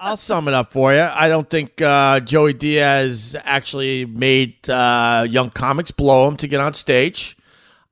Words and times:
I'll 0.00 0.16
sum 0.16 0.46
it 0.46 0.54
up 0.54 0.70
for 0.70 0.94
you. 0.94 1.00
I 1.12 1.28
don't 1.28 1.50
think 1.50 1.82
uh, 1.82 2.20
Joey 2.20 2.52
Diaz 2.54 3.34
actually 3.44 4.04
made 4.04 4.68
uh, 4.70 5.26
young 5.28 5.50
comics 5.50 5.90
blow 5.90 6.28
him 6.28 6.36
to 6.36 6.46
get 6.46 6.60
on 6.60 6.74
stage. 6.74 7.36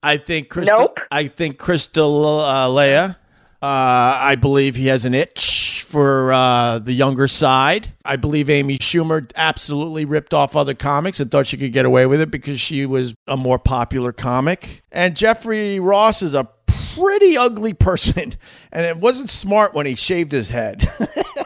I 0.02 0.16
think 0.16 0.48
Crystal, 0.48 0.78
Nope. 0.78 0.98
I 1.10 1.26
think 1.26 1.58
Crystal 1.58 2.40
uh, 2.40 2.68
Leia. 2.68 3.16
Uh, 3.60 4.18
I 4.20 4.36
believe 4.36 4.76
he 4.76 4.86
has 4.86 5.04
an 5.04 5.14
itch 5.14 5.82
for 5.88 6.32
uh, 6.32 6.78
the 6.78 6.92
younger 6.92 7.26
side. 7.26 7.88
I 8.04 8.14
believe 8.14 8.48
Amy 8.50 8.78
Schumer 8.78 9.28
absolutely 9.34 10.04
ripped 10.04 10.32
off 10.32 10.54
other 10.54 10.74
comics 10.74 11.18
and 11.18 11.28
thought 11.30 11.48
she 11.48 11.56
could 11.56 11.72
get 11.72 11.86
away 11.86 12.06
with 12.06 12.20
it 12.20 12.30
because 12.30 12.60
she 12.60 12.86
was 12.86 13.16
a 13.26 13.36
more 13.36 13.58
popular 13.58 14.12
comic. 14.12 14.82
And 14.92 15.16
Jeffrey 15.16 15.80
Ross 15.80 16.22
is 16.22 16.34
a 16.34 16.48
pretty 16.68 17.36
ugly 17.36 17.72
person, 17.72 18.34
and 18.72 18.86
it 18.86 18.98
wasn't 18.98 19.30
smart 19.30 19.74
when 19.74 19.86
he 19.86 19.96
shaved 19.96 20.30
his 20.30 20.50
head. 20.50 20.88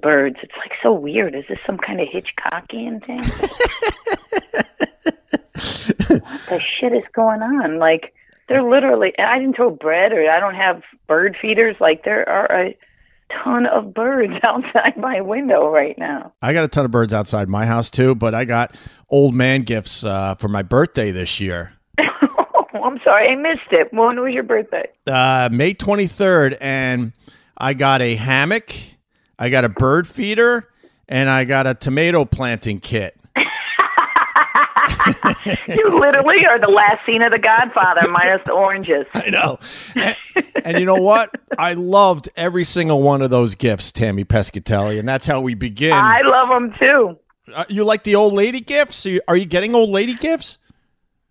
birds. 0.00 0.36
It's 0.42 0.56
like 0.58 0.72
so 0.82 0.92
weird. 0.92 1.34
Is 1.34 1.44
this 1.48 1.58
some 1.66 1.78
kind 1.78 2.00
of 2.00 2.08
Hitchcockian 2.08 3.04
thing? 3.04 3.18
what 6.20 6.40
the 6.48 6.60
shit 6.60 6.92
is 6.92 7.04
going 7.12 7.42
on? 7.42 7.78
Like 7.78 8.14
they're 8.48 8.62
literally. 8.62 9.12
I 9.18 9.38
didn't 9.38 9.56
throw 9.56 9.70
bread, 9.70 10.12
or 10.12 10.30
I 10.30 10.40
don't 10.40 10.54
have 10.54 10.82
bird 11.06 11.36
feeders. 11.40 11.76
Like 11.80 12.04
there 12.04 12.28
are 12.28 12.50
a 12.50 12.76
ton 13.44 13.66
of 13.66 13.94
birds 13.94 14.34
outside 14.42 14.96
my 14.96 15.20
window 15.20 15.68
right 15.68 15.96
now. 15.98 16.32
I 16.42 16.52
got 16.52 16.64
a 16.64 16.68
ton 16.68 16.84
of 16.84 16.90
birds 16.90 17.12
outside 17.12 17.48
my 17.48 17.66
house 17.66 17.90
too, 17.90 18.14
but 18.14 18.34
I 18.34 18.44
got 18.44 18.76
old 19.08 19.34
man 19.34 19.62
gifts 19.62 20.04
uh, 20.04 20.34
for 20.36 20.48
my 20.48 20.62
birthday 20.62 21.10
this 21.10 21.40
year. 21.40 21.72
I'm 21.98 22.98
sorry, 23.04 23.28
I 23.28 23.36
missed 23.36 23.72
it. 23.72 23.92
When 23.92 24.20
was 24.20 24.32
your 24.32 24.42
birthday? 24.42 24.88
Uh, 25.06 25.48
May 25.52 25.74
23rd, 25.74 26.56
and 26.60 27.12
I 27.56 27.74
got 27.74 28.00
a 28.00 28.16
hammock, 28.16 28.74
I 29.40 29.48
got 29.48 29.64
a 29.64 29.70
bird 29.70 30.06
feeder, 30.06 30.68
and 31.08 31.30
I 31.30 31.44
got 31.44 31.66
a 31.66 31.74
tomato 31.74 32.24
planting 32.26 32.78
kit. 32.78 33.16
You 35.68 35.98
literally 35.98 36.44
are 36.46 36.60
the 36.60 36.70
last 36.70 37.06
scene 37.06 37.22
of 37.22 37.32
The 37.32 37.38
Godfather, 37.38 38.10
minus 38.10 38.40
the 38.44 38.52
oranges. 38.52 39.06
I 39.14 39.30
know. 39.30 39.58
And, 39.94 40.16
and 40.64 40.78
you 40.78 40.84
know 40.84 40.96
what? 40.96 41.30
I 41.58 41.74
loved 41.74 42.28
every 42.36 42.64
single 42.64 43.00
one 43.00 43.22
of 43.22 43.30
those 43.30 43.54
gifts, 43.54 43.92
Tammy 43.92 44.24
Pescatelli, 44.24 44.98
and 44.98 45.08
that's 45.08 45.26
how 45.26 45.40
we 45.40 45.54
begin. 45.54 45.92
I 45.92 46.20
love 46.22 46.48
them 46.48 46.74
too. 46.78 47.18
Uh, 47.54 47.64
you 47.68 47.84
like 47.84 48.02
the 48.04 48.16
old 48.16 48.34
lady 48.34 48.60
gifts? 48.60 49.06
Are 49.06 49.10
you, 49.10 49.20
are 49.28 49.36
you 49.36 49.46
getting 49.46 49.74
old 49.74 49.90
lady 49.90 50.14
gifts? 50.14 50.58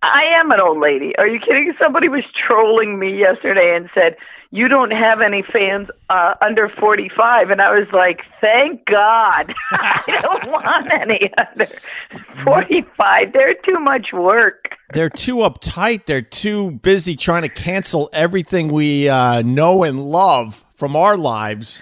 I 0.01 0.23
am 0.39 0.51
an 0.51 0.59
old 0.59 0.79
lady. 0.79 1.15
Are 1.17 1.27
you 1.27 1.39
kidding? 1.39 1.73
Somebody 1.79 2.07
was 2.07 2.23
trolling 2.47 2.97
me 2.97 3.19
yesterday 3.19 3.75
and 3.75 3.89
said, 3.93 4.15
You 4.51 4.67
don't 4.67 4.91
have 4.91 5.21
any 5.21 5.43
fans 5.53 5.89
uh, 6.09 6.33
under 6.41 6.69
45. 6.69 7.51
And 7.51 7.61
I 7.61 7.69
was 7.71 7.87
like, 7.93 8.21
Thank 8.41 8.85
God. 8.85 9.53
I 9.71 10.19
don't 10.21 10.47
want 10.51 10.91
any 10.91 11.31
under 11.37 11.67
45. 12.43 13.33
They're 13.33 13.53
too 13.53 13.79
much 13.79 14.07
work. 14.11 14.75
They're 14.93 15.09
too 15.09 15.37
uptight. 15.37 16.07
They're 16.07 16.23
too 16.23 16.71
busy 16.71 17.15
trying 17.15 17.43
to 17.43 17.49
cancel 17.49 18.09
everything 18.11 18.69
we 18.69 19.07
uh, 19.07 19.43
know 19.43 19.83
and 19.83 20.01
love 20.01 20.65
from 20.73 20.95
our 20.95 21.15
lives. 21.15 21.81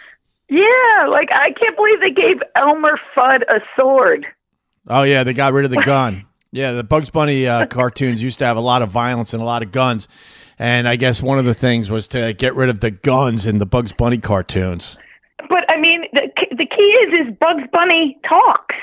Yeah, 0.49 1.07
like 1.09 1.29
I 1.31 1.51
can't 1.51 1.75
believe 1.75 1.99
they 1.99 2.09
gave 2.09 2.41
Elmer 2.55 2.99
Fudd 3.15 3.43
a 3.43 3.59
sword. 3.75 4.25
Oh 4.87 5.03
yeah, 5.03 5.23
they 5.23 5.33
got 5.33 5.53
rid 5.53 5.65
of 5.65 5.71
the 5.71 5.81
gun. 5.85 6.25
Yeah, 6.51 6.71
the 6.71 6.83
Bugs 6.83 7.09
Bunny 7.09 7.45
uh, 7.45 7.67
cartoons 7.67 8.23
used 8.23 8.39
to 8.39 8.45
have 8.45 8.55
a 8.57 8.61
lot 8.61 8.81
of 8.81 8.89
violence 8.89 9.33
and 9.33 9.41
a 9.41 9.45
lot 9.45 9.61
of 9.61 9.71
guns, 9.73 10.07
and 10.59 10.87
I 10.87 10.95
guess 10.95 11.21
one 11.21 11.39
of 11.39 11.45
the 11.45 11.53
things 11.53 11.89
was 11.91 12.07
to 12.09 12.33
get 12.33 12.55
rid 12.55 12.69
of 12.69 12.79
the 12.79 12.91
guns 12.91 13.45
in 13.45 13.59
the 13.59 13.65
Bugs 13.65 13.91
Bunny 13.93 14.17
cartoons. 14.17 14.97
But 15.49 15.69
I 15.69 15.79
mean, 15.79 16.03
the 16.13 16.29
the 16.51 16.65
key 16.65 16.81
is 16.81 17.27
is 17.27 17.37
Bugs 17.39 17.63
Bunny 17.71 18.17
talks. 18.27 18.75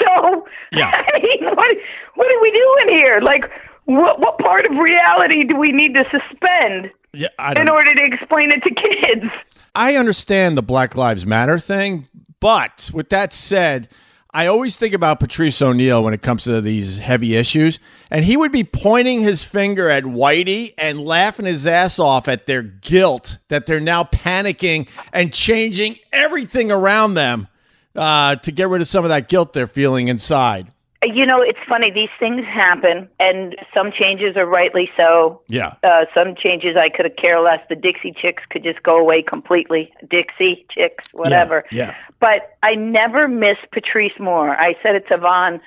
So 0.00 0.46
Yeah. 0.72 0.90
I 0.90 1.18
mean, 1.20 1.44
what 1.54 1.76
what 2.14 2.26
are 2.30 2.42
we 2.42 2.50
doing 2.50 2.96
here? 2.96 3.20
Like, 3.20 3.44
what 3.84 4.20
what 4.20 4.38
part 4.38 4.64
of 4.66 4.72
reality 4.72 5.44
do 5.44 5.56
we 5.56 5.72
need 5.72 5.94
to 5.94 6.04
suspend 6.10 6.90
Yeah, 7.12 7.28
I 7.38 7.60
in 7.60 7.68
order 7.68 7.94
to 7.94 8.04
explain 8.04 8.50
it 8.50 8.60
to 8.62 8.70
kids? 8.74 9.32
I 9.74 9.96
understand 9.96 10.56
the 10.58 10.62
Black 10.62 10.96
Lives 10.96 11.24
Matter 11.24 11.58
thing, 11.58 12.08
but 12.40 12.90
with 12.92 13.08
that 13.10 13.32
said, 13.32 13.88
I 14.34 14.46
always 14.46 14.78
think 14.78 14.94
about 14.94 15.20
Patrice 15.20 15.60
O'Neal 15.60 16.02
when 16.02 16.14
it 16.14 16.22
comes 16.22 16.44
to 16.44 16.62
these 16.62 16.96
heavy 16.96 17.36
issues, 17.36 17.78
and 18.10 18.24
he 18.24 18.38
would 18.38 18.50
be 18.50 18.64
pointing 18.64 19.20
his 19.20 19.44
finger 19.44 19.90
at 19.90 20.04
Whitey 20.04 20.72
and 20.78 21.04
laughing 21.04 21.44
his 21.44 21.66
ass 21.66 21.98
off 21.98 22.28
at 22.28 22.46
their 22.46 22.62
guilt 22.62 23.36
that 23.48 23.66
they're 23.66 23.78
now 23.78 24.04
panicking 24.04 24.88
and 25.12 25.34
changing 25.34 25.98
everything 26.14 26.70
around 26.70 27.12
them 27.12 27.46
uh, 27.94 28.36
to 28.36 28.50
get 28.50 28.70
rid 28.70 28.80
of 28.80 28.88
some 28.88 29.04
of 29.04 29.10
that 29.10 29.28
guilt 29.28 29.52
they're 29.52 29.66
feeling 29.66 30.08
inside. 30.08 30.71
You 31.02 31.26
know, 31.26 31.42
it's 31.42 31.58
funny. 31.68 31.90
These 31.90 32.10
things 32.20 32.44
happen, 32.44 33.08
and 33.18 33.56
some 33.74 33.90
changes 33.90 34.36
are 34.36 34.46
rightly 34.46 34.88
so. 34.96 35.42
Yeah. 35.48 35.74
Uh, 35.82 36.04
some 36.14 36.34
changes 36.36 36.76
I 36.76 36.88
could 36.94 37.04
have 37.06 37.16
care 37.16 37.40
less. 37.40 37.58
The 37.68 37.74
Dixie 37.74 38.14
Chicks 38.20 38.42
could 38.50 38.62
just 38.62 38.82
go 38.82 38.96
away 38.98 39.22
completely. 39.22 39.92
Dixie 40.08 40.64
Chicks, 40.70 41.08
whatever. 41.12 41.64
yeah. 41.72 41.96
But 42.20 42.56
I 42.62 42.76
never 42.76 43.26
miss 43.26 43.56
Patrice 43.72 44.18
Moore. 44.20 44.50
I 44.56 44.74
said 44.82 44.94
it 44.94 45.08
to 45.08 45.18
Vaughn 45.18 45.60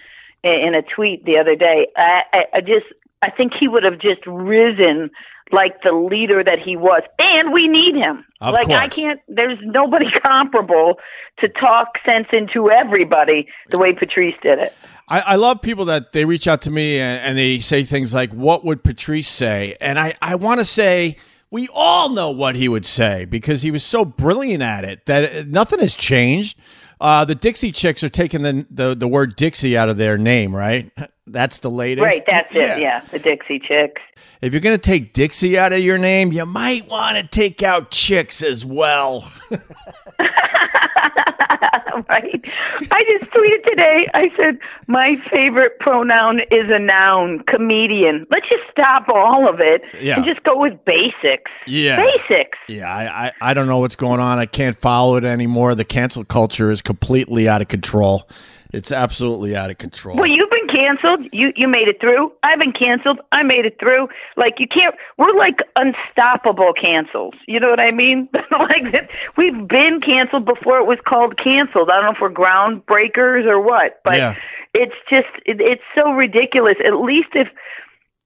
in, 0.43 0.53
in 0.67 0.75
a 0.75 0.81
tweet 0.81 1.25
the 1.25 1.37
other 1.37 1.55
day. 1.55 1.87
I, 1.97 2.21
I, 2.31 2.43
I 2.55 2.61
just, 2.61 2.85
I 3.21 3.29
think 3.29 3.51
he 3.59 3.67
would 3.67 3.83
have 3.83 3.99
just 3.99 4.25
risen 4.25 5.09
like 5.51 5.81
the 5.83 5.91
leader 5.91 6.43
that 6.43 6.59
he 6.59 6.75
was, 6.75 7.03
and 7.19 7.53
we 7.53 7.67
need 7.67 7.95
him. 7.95 8.25
Of 8.41 8.53
like 8.53 8.69
I 8.69 8.87
can't. 8.87 9.19
There's 9.27 9.59
nobody 9.61 10.05
comparable 10.23 10.95
to 11.39 11.49
talk 11.49 11.89
sense 12.05 12.27
into 12.31 12.71
everybody 12.71 13.47
the 13.69 13.77
way 13.77 13.93
Patrice 13.93 14.35
did 14.41 14.59
it. 14.59 14.73
I, 15.07 15.19
I 15.21 15.35
love 15.35 15.61
people 15.61 15.85
that 15.85 16.13
they 16.13 16.25
reach 16.25 16.47
out 16.47 16.61
to 16.63 16.71
me 16.71 16.99
and, 16.99 17.21
and 17.21 17.37
they 17.37 17.59
say 17.59 17.83
things 17.83 18.13
like, 18.13 18.31
What 18.31 18.65
would 18.65 18.83
Patrice 18.83 19.27
say? 19.27 19.75
And 19.79 19.99
I, 19.99 20.13
I 20.21 20.35
want 20.35 20.59
to 20.59 20.65
say, 20.65 21.17
we 21.51 21.69
all 21.73 22.09
know 22.09 22.31
what 22.31 22.55
he 22.55 22.67
would 22.67 22.85
say 22.85 23.25
because 23.25 23.61
he 23.61 23.71
was 23.71 23.83
so 23.83 24.03
brilliant 24.03 24.63
at 24.63 24.83
it 24.83 25.05
that 25.05 25.35
uh, 25.35 25.43
nothing 25.47 25.79
has 25.79 25.95
changed. 25.95 26.57
Uh, 26.99 27.25
the 27.25 27.35
Dixie 27.35 27.71
Chicks 27.71 28.03
are 28.03 28.09
taking 28.09 28.41
the, 28.41 28.65
the, 28.69 28.95
the 28.95 29.07
word 29.07 29.35
Dixie 29.35 29.77
out 29.77 29.89
of 29.89 29.97
their 29.97 30.17
name, 30.17 30.55
right? 30.55 30.91
That's 31.27 31.59
the 31.59 31.71
latest. 31.71 32.05
Right, 32.05 32.21
that's 32.27 32.55
it. 32.55 32.79
Yeah, 32.79 33.01
the 33.09 33.17
Dixie 33.17 33.57
Chicks. 33.57 33.99
If 34.43 34.53
you're 34.53 34.61
going 34.61 34.75
to 34.75 34.81
take 34.81 35.11
Dixie 35.11 35.57
out 35.57 35.73
of 35.73 35.79
your 35.79 35.97
name, 35.97 36.31
you 36.31 36.45
might 36.45 36.87
want 36.87 37.17
to 37.17 37.23
take 37.23 37.63
out 37.63 37.89
Chicks 37.89 38.43
as 38.43 38.63
well. 38.63 39.31
right? 42.09 42.45
I 42.91 43.17
just 43.19 43.31
tweeted 43.31 43.63
today. 43.69 44.05
I 44.13 44.29
said 44.37 44.57
my 44.87 45.15
favorite 45.31 45.79
pronoun 45.79 46.39
is 46.51 46.69
a 46.69 46.79
noun, 46.79 47.39
comedian. 47.47 48.25
Let's 48.29 48.47
just 48.49 48.63
stop 48.71 49.07
all 49.09 49.47
of 49.47 49.59
it 49.59 49.81
Yeah. 50.01 50.17
and 50.17 50.25
just 50.25 50.43
go 50.43 50.57
with 50.59 50.73
basics. 50.85 51.51
Yeah. 51.67 51.97
Basics. 51.97 52.57
Yeah, 52.67 52.93
I, 52.93 53.27
I, 53.27 53.31
I 53.41 53.53
don't 53.53 53.67
know 53.67 53.79
what's 53.79 53.95
going 53.95 54.19
on. 54.19 54.39
I 54.39 54.45
can't 54.45 54.77
follow 54.77 55.15
it 55.17 55.23
anymore. 55.23 55.75
The 55.75 55.85
cancel 55.85 56.23
culture 56.23 56.71
is 56.71 56.81
completely 56.81 57.47
out 57.47 57.61
of 57.61 57.67
control. 57.67 58.27
It's 58.75 58.91
absolutely 58.91 59.55
out 59.55 59.69
of 59.69 59.77
control. 59.77 60.17
Well, 60.17 60.27
you've 60.27 60.49
been 60.49 60.67
canceled. 60.67 61.27
You 61.31 61.53
you 61.55 61.67
made 61.67 61.87
it 61.87 62.01
through. 62.01 62.31
I've 62.43 62.59
been 62.59 62.73
canceled. 62.73 63.19
I 63.31 63.41
made 63.41 63.65
it 63.65 63.79
through. 63.79 64.09
Like 64.35 64.55
you 64.59 64.67
can't. 64.67 64.93
We're 65.17 65.33
like 65.37 65.59
unstoppable 65.77 66.73
cancels. 66.73 67.35
You 67.47 67.59
know 67.61 67.69
what 67.69 67.79
I 67.79 67.91
mean? 67.91 68.27
like 68.51 68.91
that. 68.91 69.09
We've 69.37 69.65
been 69.67 70.01
canceled 70.01 70.43
before 70.45 70.77
it 70.79 70.85
was 70.85 70.99
called 71.07 71.37
canceled. 71.41 71.89
I 71.89 71.95
don't 71.95 72.05
know 72.05 72.11
if 72.11 72.17
we're 72.21 72.29
groundbreakers 72.31 73.45
or 73.45 73.61
what, 73.61 74.01
but 74.03 74.17
Yeah. 74.17 74.35
it's 74.73 74.95
just 75.09 75.27
it, 75.45 75.61
it's 75.61 75.83
so 75.95 76.11
ridiculous. 76.11 76.75
At 76.85 76.95
least 76.99 77.29
if 77.33 77.47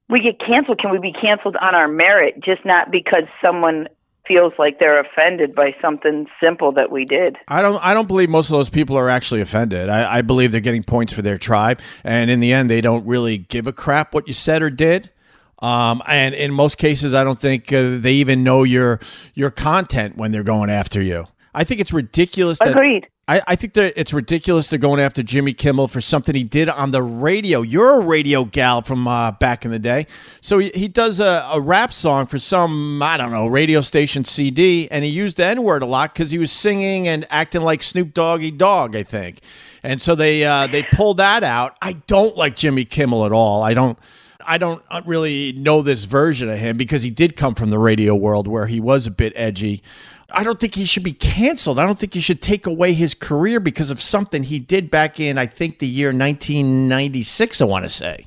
we 0.08 0.20
get 0.20 0.40
canceled, 0.44 0.80
can 0.80 0.90
we 0.90 0.98
be 0.98 1.12
canceled 1.12 1.54
on 1.62 1.76
our 1.76 1.86
merit, 1.86 2.40
just 2.42 2.64
not 2.64 2.90
because 2.90 3.24
someone 3.40 3.86
feels 4.30 4.52
like 4.60 4.78
they're 4.78 5.00
offended 5.00 5.56
by 5.56 5.74
something 5.82 6.28
simple 6.40 6.70
that 6.70 6.92
we 6.92 7.04
did? 7.04 7.36
I 7.48 7.62
don't. 7.62 7.84
I 7.84 7.94
don't 7.94 8.06
believe 8.06 8.30
most 8.30 8.48
of 8.48 8.56
those 8.56 8.70
people 8.70 8.96
are 8.96 9.10
actually 9.10 9.40
offended. 9.40 9.88
I, 9.88 10.18
I 10.18 10.22
believe 10.22 10.52
they're 10.52 10.60
getting 10.60 10.84
points 10.84 11.12
for 11.12 11.20
their 11.20 11.36
tribe, 11.36 11.80
and 12.04 12.30
in 12.30 12.38
the 12.38 12.52
end, 12.52 12.70
they 12.70 12.80
don't 12.80 13.04
really 13.06 13.38
give 13.38 13.66
a 13.66 13.72
crap 13.72 14.14
what 14.14 14.28
you 14.28 14.34
said 14.34 14.62
or 14.62 14.70
did. 14.70 15.10
Um, 15.58 16.00
and 16.06 16.34
in 16.34 16.52
most 16.52 16.78
cases, 16.78 17.12
I 17.12 17.24
don't 17.24 17.38
think 17.38 17.72
uh, 17.72 17.98
they 17.98 18.14
even 18.14 18.44
know 18.44 18.62
your 18.62 19.00
your 19.34 19.50
content 19.50 20.16
when 20.16 20.30
they're 20.30 20.44
going 20.44 20.70
after 20.70 21.02
you. 21.02 21.26
I 21.52 21.64
think 21.64 21.80
it's 21.80 21.92
ridiculous. 21.92 22.60
That, 22.60 22.70
Agreed. 22.70 23.08
I, 23.30 23.40
I 23.46 23.54
think 23.54 23.74
that 23.74 23.92
it's 23.94 24.12
ridiculous 24.12 24.70
they're 24.70 24.78
going 24.80 24.98
after 24.98 25.22
Jimmy 25.22 25.54
Kimmel 25.54 25.86
for 25.86 26.00
something 26.00 26.34
he 26.34 26.42
did 26.42 26.68
on 26.68 26.90
the 26.90 27.00
radio. 27.00 27.62
You're 27.62 28.00
a 28.00 28.04
radio 28.04 28.44
gal 28.44 28.82
from 28.82 29.06
uh, 29.06 29.30
back 29.30 29.64
in 29.64 29.70
the 29.70 29.78
day. 29.78 30.08
So 30.40 30.58
he, 30.58 30.70
he 30.74 30.88
does 30.88 31.20
a, 31.20 31.48
a 31.52 31.60
rap 31.60 31.92
song 31.92 32.26
for 32.26 32.40
some, 32.40 33.00
I 33.00 33.16
don't 33.16 33.30
know, 33.30 33.46
radio 33.46 33.82
station 33.82 34.24
CD, 34.24 34.88
and 34.90 35.04
he 35.04 35.10
used 35.10 35.36
the 35.36 35.46
N 35.46 35.62
word 35.62 35.84
a 35.84 35.86
lot 35.86 36.12
because 36.12 36.32
he 36.32 36.40
was 36.40 36.50
singing 36.50 37.06
and 37.06 37.24
acting 37.30 37.62
like 37.62 37.84
Snoop 37.84 38.14
Doggy 38.14 38.50
Dogg, 38.50 38.96
I 38.96 39.04
think. 39.04 39.38
And 39.84 40.02
so 40.02 40.16
they 40.16 40.44
uh, 40.44 40.66
they 40.66 40.82
pulled 40.82 41.18
that 41.18 41.44
out. 41.44 41.76
I 41.80 41.92
don't 41.92 42.36
like 42.36 42.56
Jimmy 42.56 42.84
Kimmel 42.84 43.24
at 43.26 43.32
all. 43.32 43.62
I 43.62 43.74
don't. 43.74 43.96
I 44.44 44.58
don't 44.58 44.82
really 45.04 45.52
know 45.52 45.82
this 45.82 46.04
version 46.04 46.48
of 46.48 46.58
him 46.58 46.76
because 46.76 47.02
he 47.02 47.10
did 47.10 47.36
come 47.36 47.54
from 47.54 47.70
the 47.70 47.78
radio 47.78 48.16
world 48.16 48.48
where 48.48 48.66
he 48.66 48.80
was 48.80 49.06
a 49.06 49.10
bit 49.10 49.34
edgy. 49.36 49.82
I 50.32 50.42
don't 50.42 50.58
think 50.58 50.74
he 50.74 50.84
should 50.84 51.02
be 51.02 51.12
canceled. 51.12 51.78
I 51.78 51.86
don't 51.86 51.98
think 51.98 52.14
you 52.14 52.20
should 52.20 52.42
take 52.42 52.66
away 52.66 52.92
his 52.92 53.14
career 53.14 53.60
because 53.60 53.90
of 53.90 54.00
something 54.00 54.42
he 54.42 54.58
did 54.58 54.90
back 54.90 55.20
in, 55.20 55.38
I 55.38 55.46
think, 55.46 55.78
the 55.78 55.86
year 55.86 56.08
1996, 56.08 57.60
I 57.60 57.64
want 57.64 57.84
to 57.84 57.88
say. 57.88 58.26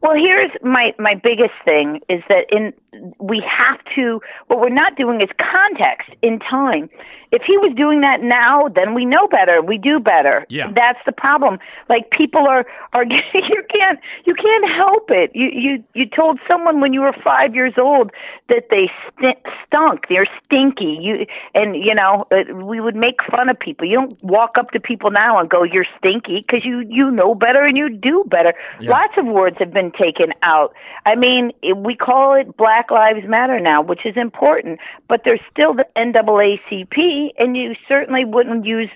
Well, 0.00 0.14
here's 0.14 0.52
my 0.62 0.92
my 0.98 1.14
biggest 1.14 1.54
thing 1.64 2.00
is 2.08 2.22
that 2.28 2.46
in 2.50 2.72
we 3.18 3.42
have 3.44 3.80
to 3.96 4.20
what 4.46 4.60
we're 4.60 4.68
not 4.68 4.96
doing 4.96 5.20
is 5.20 5.28
context 5.38 6.10
in 6.22 6.38
time. 6.38 6.88
If 7.30 7.42
he 7.46 7.56
was 7.58 7.72
doing 7.76 8.00
that 8.00 8.22
now, 8.22 8.68
then 8.74 8.94
we 8.94 9.04
know 9.04 9.28
better. 9.28 9.60
We 9.62 9.78
do 9.78 10.00
better. 10.00 10.46
Yeah. 10.48 10.70
That's 10.74 10.98
the 11.06 11.12
problem. 11.12 11.58
Like 11.88 12.10
people 12.10 12.46
are 12.46 12.64
are 12.92 13.04
you 13.34 13.62
can't 13.72 13.98
you 14.24 14.34
can't 14.34 14.70
help 14.70 15.10
it. 15.10 15.30
You 15.34 15.48
you 15.52 15.84
you 15.94 16.06
told 16.06 16.40
someone 16.48 16.80
when 16.80 16.92
you 16.92 17.00
were 17.02 17.12
5 17.12 17.54
years 17.54 17.74
old 17.78 18.10
that 18.48 18.64
they 18.70 18.90
st- 19.18 19.38
stunk. 19.66 20.06
They're 20.08 20.28
stinky. 20.44 20.98
You 21.00 21.26
and 21.54 21.76
you 21.76 21.94
know, 21.94 22.26
uh, 22.30 22.54
we 22.54 22.80
would 22.80 22.96
make 22.96 23.22
fun 23.30 23.48
of 23.48 23.58
people. 23.58 23.86
You 23.86 23.96
don't 23.96 24.22
walk 24.22 24.56
up 24.58 24.70
to 24.72 24.80
people 24.80 25.10
now 25.10 25.38
and 25.38 25.48
go 25.48 25.62
you're 25.62 25.86
stinky 25.98 26.40
because 26.40 26.64
you 26.64 26.84
you 26.88 27.10
know 27.10 27.34
better 27.34 27.64
and 27.64 27.76
you 27.76 27.88
do 27.88 28.24
better. 28.28 28.54
Lots 28.80 29.14
of 29.18 29.26
words 29.26 29.56
have 29.58 29.72
been 29.72 29.92
taken 29.92 30.32
out. 30.42 30.74
I 31.06 31.14
mean, 31.14 31.52
we 31.76 31.94
call 31.94 32.34
it 32.34 32.56
Black 32.56 32.90
Lives 32.90 33.26
Matter 33.26 33.60
now, 33.60 33.82
which 33.82 34.04
is 34.04 34.16
important, 34.16 34.78
but 35.08 35.22
there's 35.24 35.40
still 35.50 35.74
the 35.74 35.86
NAACP, 35.96 36.96
and 37.38 37.56
you 37.56 37.74
certainly 37.88 38.24
wouldn't 38.24 38.64
use 38.66 38.90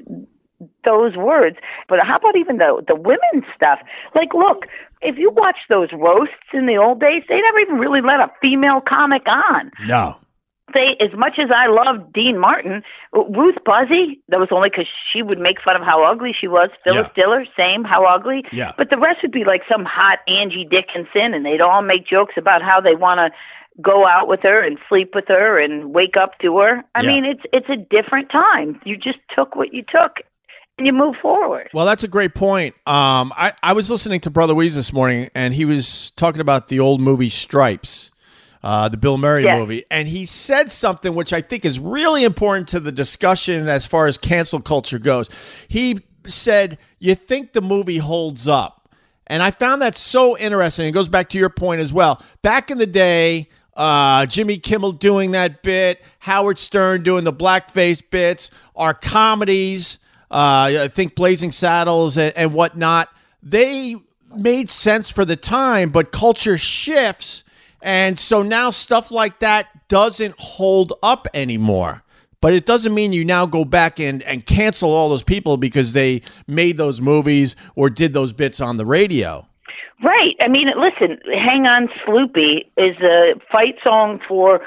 those 0.85 1.17
words. 1.17 1.57
But 1.89 1.99
how 2.07 2.17
about 2.17 2.37
even 2.37 2.59
the 2.59 2.83
the 2.87 2.95
women's 2.97 3.47
stuff? 3.57 3.79
Like, 4.15 4.33
look, 4.35 4.67
if 5.01 5.17
you 5.19 5.31
watch 5.31 5.59
those 5.69 5.89
roasts 5.93 6.49
in 6.53 6.67
the 6.67 6.77
old 6.77 7.01
days, 7.01 7.23
they 7.29 7.41
never 7.41 7.59
even 7.61 7.77
really 7.77 8.01
let 8.01 8.21
a 8.21 8.31
female 8.41 8.81
comic 8.81 9.23
on 9.27 9.71
No. 9.87 10.19
they 10.75 10.97
as 11.05 11.13
much 11.19 11.37
as 11.43 11.51
I 11.51 11.67
loved 11.69 12.13
Dean 12.13 12.39
Martin, 12.39 12.83
Ruth 13.13 13.59
Buzzi, 13.67 14.21
that 14.29 14.39
was 14.41 14.49
only 14.53 14.71
because 14.71 14.87
she 15.13 15.23
would 15.23 15.39
make 15.39 15.61
fun 15.63 15.77
of 15.77 15.83
how 15.83 16.05
ugly 16.11 16.33
she 16.39 16.49
was. 16.49 16.71
Phyllis 16.85 17.11
Yeah. 17.17 17.23
Diller, 17.25 17.45
same, 17.57 17.83
how 17.85 18.07
ugly. 18.07 18.45
Yeah. 18.53 18.73
But 18.79 18.89
the 18.91 18.99
rest 18.99 19.19
would 19.23 19.33
be 19.33 19.45
like 19.45 19.63
some 19.71 19.85
hot 19.85 20.19
Angie 20.29 20.65
Dickinson, 20.71 21.35
and 21.35 21.45
they'd 21.45 21.61
all 21.61 21.83
make 21.83 22.07
jokes 22.07 22.35
about 22.39 22.63
how 22.63 22.81
they 22.81 22.95
want 22.95 23.19
to 23.19 23.29
go 23.81 24.07
out 24.07 24.29
with 24.29 24.41
her 24.43 24.63
and 24.63 24.79
sleep 24.89 25.13
with 25.15 25.25
her 25.29 25.59
and 25.59 25.95
wake 25.95 26.17
up 26.17 26.39
to 26.41 26.59
her. 26.59 26.83
I 26.95 27.03
Yeah. 27.03 27.09
mean, 27.09 27.25
it's 27.25 27.43
it's 27.53 27.69
a 27.69 27.77
different 27.77 28.31
time. 28.31 28.81
You 28.85 28.97
just 28.97 29.19
took 29.35 29.57
what 29.57 29.73
you 29.73 29.83
took, 29.83 30.17
and 30.77 30.87
you 30.87 30.93
move 30.93 31.17
forward. 31.23 31.69
Well, 31.73 31.87
that's 31.87 32.05
a 32.05 32.09
great 32.09 32.35
point. 32.35 32.75
Um, 32.87 33.33
I, 33.37 33.53
I 33.63 33.73
was 33.73 33.91
listening 33.91 34.21
to 34.21 34.31
Brother 34.31 34.55
Weez 34.55 34.75
this 34.75 34.93
morning, 34.93 35.31
and 35.35 35.55
he 35.55 35.65
was 35.65 36.11
talking 36.17 36.41
about 36.41 36.69
the 36.69 36.81
old 36.81 37.01
movie 37.01 37.29
Stripes, 37.31 38.11
uh, 38.63 38.89
the 38.91 38.97
Bill 38.99 39.17
Murray 39.17 39.45
Yes. 39.45 39.59
movie, 39.59 39.85
and 39.91 40.07
he 40.07 40.27
said 40.27 40.71
something 40.71 41.15
which 41.15 41.33
I 41.33 41.41
think 41.41 41.65
is 41.65 41.79
really 41.79 42.25
important 42.25 42.69
to 42.69 42.81
the 42.81 42.93
discussion 42.93 43.69
as 43.69 43.87
far 43.87 44.07
as 44.07 44.19
cancel 44.19 44.61
culture 44.61 44.99
goes. 44.99 45.31
He 45.69 45.99
said, 46.27 46.79
"You 46.99 47.15
think 47.15 47.53
the 47.55 47.63
movie 47.63 47.99
holds 47.99 48.47
up?" 48.47 48.79
And 49.29 49.43
I 49.43 49.51
found 49.51 49.81
that 49.81 49.95
so 49.97 50.37
interesting. 50.37 50.87
It 50.87 50.93
goes 50.93 51.09
back 51.09 51.31
to 51.31 51.39
your 51.39 51.49
point 51.49 51.81
as 51.81 51.91
well. 51.93 52.21
Back 52.43 52.71
in 52.71 52.77
the 52.79 52.87
day, 52.87 53.49
uh, 53.75 54.27
Jimmy 54.27 54.59
Kimmel 54.59 54.93
doing 54.93 55.33
that 55.33 55.63
bit, 55.63 56.03
Howard 56.19 56.59
Stern 56.59 57.03
doing 57.03 57.25
the 57.25 57.33
blackface 57.33 58.03
bits, 58.09 58.51
our 58.77 58.95
comedies, 58.95 59.99
uh, 60.31 60.83
I 60.83 60.89
think 60.89 61.15
Blazing 61.15 61.53
Saddles 61.53 62.17
and, 62.17 62.33
and 62.37 62.55
whatnot, 62.55 63.09
they 63.43 63.97
made 64.35 64.71
sense 64.71 65.11
for 65.11 65.25
the 65.25 65.37
time, 65.37 65.91
but 65.91 66.13
culture 66.13 66.57
shifts. 66.57 67.45
And 67.83 68.19
so 68.19 68.43
now 68.43 68.71
stuff 68.71 69.11
like 69.11 69.41
that 69.41 69.89
doesn't 69.89 70.35
hold 70.39 70.95
up 71.03 71.27
anymore. 71.35 72.03
But 72.41 72.55
it 72.55 72.67
doesn't 72.67 72.95
mean 72.95 73.13
you 73.13 73.25
now 73.25 73.47
go 73.47 73.65
back 73.65 74.01
and, 74.01 74.23
and 74.23 74.45
cancel 74.45 74.91
all 74.91 75.09
those 75.09 75.23
people 75.23 75.57
because 75.57 75.93
they 75.93 76.23
made 76.47 76.77
those 76.77 77.01
movies 77.01 77.55
or 77.77 77.89
did 77.89 78.13
those 78.13 78.33
bits 78.33 78.61
on 78.61 78.79
the 78.79 78.87
radio. 78.87 79.47
Right. 80.03 80.35
I 80.41 80.49
mean, 80.49 80.69
listen, 80.77 81.19
Hang 81.33 81.67
On 81.67 81.89
Sloopy 82.03 82.67
is 82.77 82.97
a 83.03 83.35
fight 83.51 83.77
song 83.83 84.21
for 84.27 84.61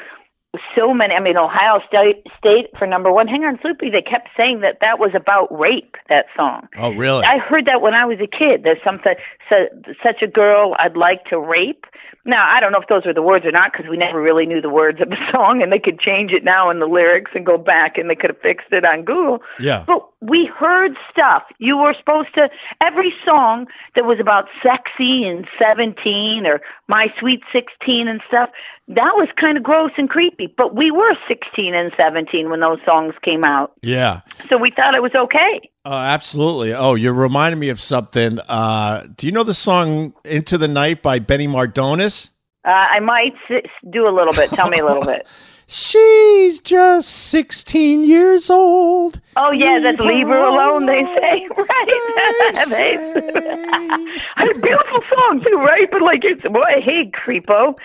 so 0.76 0.94
many. 0.94 1.14
I 1.14 1.20
mean, 1.20 1.38
Ohio 1.38 1.80
State, 1.88 2.24
State 2.38 2.68
for 2.78 2.88
number 2.88 3.12
one. 3.12 3.28
Hang 3.28 3.44
On 3.44 3.58
Sloopy, 3.58 3.92
they 3.92 4.02
kept 4.02 4.30
saying 4.38 4.62
that 4.62 4.78
that 4.82 5.00
was 5.00 5.12
about 5.16 5.48
rape, 5.52 5.96
that 6.10 6.26
song. 6.36 6.68
Oh, 6.78 6.94
really? 6.94 7.24
I 7.24 7.38
heard 7.38 7.66
that 7.66 7.82
when 7.82 7.94
I 7.94 8.06
was 8.06 8.20
a 8.20 8.28
kid. 8.28 8.64
There's 8.64 8.82
something, 8.84 9.16
so, 9.50 9.56
such 10.04 10.22
a 10.22 10.28
girl 10.28 10.76
I'd 10.80 10.98
like 10.98 11.26
to 11.26 11.40
rape. 11.40 11.86
Now, 12.28 12.50
I 12.50 12.60
don't 12.60 12.72
know 12.72 12.80
if 12.82 12.88
those 12.88 13.06
were 13.06 13.14
the 13.14 13.22
words 13.22 13.46
or 13.46 13.52
not 13.52 13.72
because 13.72 13.88
we 13.90 13.98
never 13.98 14.20
really 14.20 14.48
knew 14.48 14.60
the 14.60 14.70
words 14.70 15.00
of 15.00 15.10
the 15.10 15.18
song 15.32 15.62
and 15.62 15.72
they 15.72 15.80
could 15.80 16.00
change 16.00 16.32
it 16.32 16.44
now 16.44 16.70
in 16.72 16.80
the 16.80 16.88
lyrics 16.88 17.32
and 17.36 17.46
go 17.46 17.58
back 17.58 17.98
and 17.98 18.10
they 18.10 18.16
could 18.16 18.32
have 18.32 18.42
fixed 18.42 18.72
it 18.72 18.84
on 18.84 19.04
Google. 19.04 19.40
Yeah. 19.60 19.84
But 19.86 20.08
we 20.28 20.50
heard 20.58 20.92
stuff. 21.12 21.44
You 21.60 21.78
were 21.78 21.94
supposed 21.98 22.34
to, 22.36 22.50
every 22.82 23.14
song 23.26 23.68
that 23.96 24.06
was 24.06 24.20
about 24.20 24.46
sexy 24.64 25.24
and 25.26 25.48
17 25.60 26.46
or 26.46 26.62
my 26.88 27.08
sweet 27.20 27.42
16 27.54 28.08
and 28.08 28.22
stuff, 28.28 28.50
that 28.88 29.14
was 29.16 29.28
kind 29.40 29.58
of 29.58 29.64
gross 29.64 29.92
and 29.98 30.10
creepy. 30.10 30.54
But 30.58 30.76
we 30.76 30.92
were 30.92 31.14
16 31.28 31.74
and 31.74 31.92
17 31.98 32.50
when 32.50 32.60
those 32.60 32.80
songs 32.86 33.14
came 33.24 33.44
out. 33.44 33.74
yeah. 33.82 34.22
So 34.50 34.58
we 34.58 34.72
thought 34.76 34.94
it 34.96 35.02
was 35.02 35.16
okay. 35.16 35.70
Oh, 35.86 35.92
absolutely. 35.94 36.74
Oh, 36.74 36.96
you're 36.96 37.14
reminding 37.14 37.60
me 37.60 37.70
of 37.70 37.80
something. 37.82 38.40
Uh, 38.48 39.06
do 39.16 39.26
you 39.28 39.32
know 39.32 39.44
the 39.44 39.54
song 39.54 40.14
Into 40.24 40.58
the 40.58 40.68
Night 40.68 41.02
by 41.02 41.20
Benny 41.20 41.48
Mardones? 41.48 42.32
Uh, 42.66 42.70
I 42.72 43.00
might 43.00 43.34
s- 43.50 43.64
do 43.92 44.08
a 44.08 44.14
little 44.16 44.34
bit. 44.34 44.50
Tell 44.50 44.70
me 44.70 44.80
a 44.80 44.86
little 44.86 45.04
bit. 45.06 45.28
She's 45.68 46.60
just 46.60 47.10
16 47.10 48.04
years 48.06 48.50
old. 48.50 49.20
Oh 49.36 49.52
yeah, 49.52 49.80
that's 49.80 50.00
leave 50.00 50.28
her 50.28 50.38
alone. 50.38 50.86
They 50.86 51.04
say 51.04 51.48
They 51.58 51.64
right. 51.64 52.68
say. 52.68 52.96
a 52.96 54.60
beautiful 54.60 55.02
song 55.16 55.42
too, 55.44 55.58
right? 55.58 55.90
But 55.92 56.02
like 56.02 56.20
it's 56.24 56.44
boy, 56.44 56.82
hey 56.82 57.10
creepo, 57.12 57.76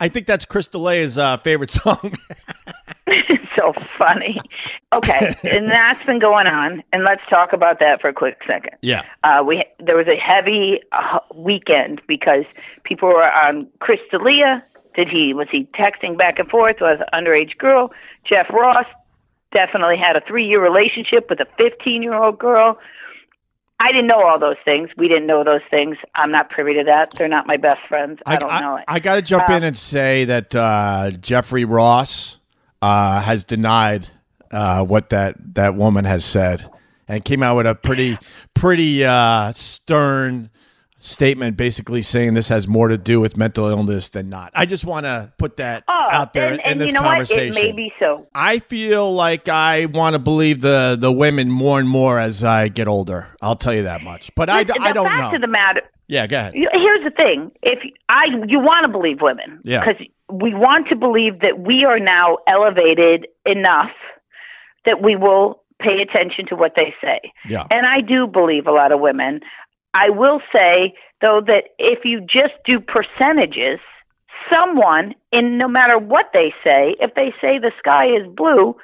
I 0.00 0.08
think 0.08 0.26
that's 0.26 0.44
Chris 0.44 0.68
D'Elia's 0.68 1.16
uh, 1.18 1.36
favorite 1.38 1.70
song. 1.70 2.12
it's 3.06 3.44
so 3.56 3.72
funny. 3.96 4.38
Okay, 4.92 5.34
and 5.44 5.70
that's 5.70 6.04
been 6.04 6.18
going 6.18 6.46
on, 6.46 6.82
and 6.92 7.04
let's 7.04 7.22
talk 7.30 7.52
about 7.52 7.78
that 7.80 8.00
for 8.00 8.08
a 8.08 8.12
quick 8.12 8.38
second. 8.46 8.76
yeah. 8.82 9.02
Uh, 9.22 9.42
we 9.46 9.64
there 9.78 9.96
was 9.96 10.06
a 10.08 10.16
heavy 10.16 10.80
uh, 10.92 11.20
weekend 11.34 12.02
because 12.06 12.44
people 12.84 13.08
were 13.08 13.24
on 13.24 13.66
Chris 13.80 14.00
D'Elia. 14.10 14.62
Did 14.94 15.08
he 15.08 15.34
was 15.34 15.48
he 15.50 15.68
texting 15.78 16.16
back 16.16 16.38
and 16.38 16.48
forth 16.48 16.76
with 16.80 17.00
an 17.00 17.24
underage 17.24 17.56
girl? 17.58 17.92
Jeff 18.28 18.46
Ross 18.50 18.86
definitely 19.52 19.96
had 19.96 20.16
a 20.16 20.20
three 20.26 20.46
year 20.46 20.62
relationship 20.62 21.28
with 21.28 21.40
a 21.40 21.46
fifteen 21.56 22.02
year 22.02 22.14
old 22.14 22.38
girl. 22.38 22.78
I 23.80 23.88
didn't 23.88 24.06
know 24.06 24.22
all 24.24 24.38
those 24.38 24.56
things. 24.64 24.88
We 24.96 25.08
didn't 25.08 25.26
know 25.26 25.42
those 25.42 25.60
things. 25.68 25.96
I'm 26.14 26.30
not 26.30 26.48
privy 26.48 26.74
to 26.74 26.84
that. 26.84 27.12
They're 27.16 27.28
not 27.28 27.46
my 27.46 27.56
best 27.56 27.80
friends. 27.88 28.20
I, 28.24 28.36
don't 28.36 28.60
know 28.60 28.76
it. 28.76 28.84
I 28.86 29.00
got 29.00 29.16
to 29.16 29.22
jump 29.22 29.50
in 29.50 29.64
and 29.64 29.76
say 29.76 30.24
that 30.26 30.54
uh, 30.54 31.10
Jeffrey 31.10 31.64
Ross 31.64 32.38
uh, 32.80 33.20
has 33.20 33.42
denied 33.42 34.06
uh, 34.52 34.84
what 34.84 35.10
that, 35.10 35.54
that 35.54 35.74
woman 35.74 36.04
has 36.04 36.24
said. 36.24 36.70
and 37.08 37.24
came 37.24 37.42
out 37.42 37.56
with 37.56 37.66
a 37.66 37.74
pretty 37.74 38.18
pretty 38.54 39.04
uh, 39.04 39.52
stern 39.52 40.50
statement 41.04 41.56
basically 41.56 42.00
saying 42.00 42.32
this 42.34 42.48
has 42.48 42.66
more 42.66 42.88
to 42.88 42.96
do 42.96 43.20
with 43.20 43.36
mental 43.36 43.66
illness 43.68 44.08
than 44.08 44.28
not. 44.30 44.50
I 44.54 44.64
just 44.64 44.84
want 44.86 45.04
to 45.04 45.32
put 45.38 45.58
that 45.58 45.84
Oh, 45.86 46.06
out 46.10 46.32
there 46.32 46.52
and, 46.52 46.60
in 46.60 46.66
and 46.66 46.80
this 46.80 46.88
you 46.88 46.94
know 46.94 47.00
conversation. 47.00 47.54
what? 47.54 47.58
It 47.64 47.66
may 47.66 47.72
be 47.72 47.92
so. 47.98 48.26
I 48.34 48.58
feel 48.58 49.12
like 49.14 49.48
I 49.48 49.86
want 49.86 50.14
to 50.14 50.18
believe 50.18 50.62
the 50.62 50.96
the 50.98 51.12
women 51.12 51.50
more 51.50 51.78
and 51.78 51.88
more 51.88 52.18
as 52.18 52.42
I 52.42 52.68
get 52.68 52.88
older. 52.88 53.28
I'll 53.42 53.56
tell 53.56 53.74
you 53.74 53.82
that 53.82 54.02
much. 54.02 54.30
But 54.34 54.48
I, 54.48 54.64
the 54.64 54.74
I 54.80 54.92
don't 54.92 55.06
fact 55.06 55.32
know. 55.32 55.36
of 55.36 55.40
the 55.42 55.46
matter, 55.46 55.82
yeah, 56.08 56.26
go 56.26 56.36
ahead. 56.38 56.54
here's 56.54 57.04
the 57.04 57.12
thing: 57.14 57.50
if 57.62 57.78
I 58.08 58.24
you 58.48 58.58
want 58.60 58.84
to 58.86 58.90
believe 58.90 59.18
women, 59.20 59.60
Yeah. 59.62 59.84
because 59.84 60.06
we 60.32 60.54
want 60.54 60.88
to 60.88 60.96
believe 60.96 61.40
that 61.40 61.58
we 61.58 61.84
are 61.84 61.98
now 62.00 62.38
elevated 62.48 63.26
enough 63.44 63.90
that 64.86 65.02
we 65.02 65.16
will 65.16 65.60
pay 65.80 66.00
attention 66.00 66.46
to 66.46 66.54
what 66.56 66.72
they 66.76 66.94
say. 67.02 67.20
Yeah. 67.48 67.66
And 67.70 67.84
I 67.86 68.00
do 68.00 68.26
believe 68.26 68.66
a 68.66 68.70
lot 68.72 68.90
of 68.92 69.00
women. 69.00 69.40
I 69.94 70.10
will 70.10 70.40
say 70.52 70.92
though 71.20 71.40
that 71.46 71.70
if 71.78 72.04
you 72.04 72.20
just 72.20 72.54
do 72.66 72.80
percentages, 72.80 73.78
someone 74.50 75.14
in 75.32 75.56
no 75.56 75.68
matter 75.68 75.98
what 75.98 76.26
they 76.32 76.52
say, 76.62 76.96
if 77.00 77.14
they 77.14 77.32
say 77.40 77.58
the 77.58 77.72
sky 77.78 78.06
is 78.06 78.26
blue, 78.34 78.76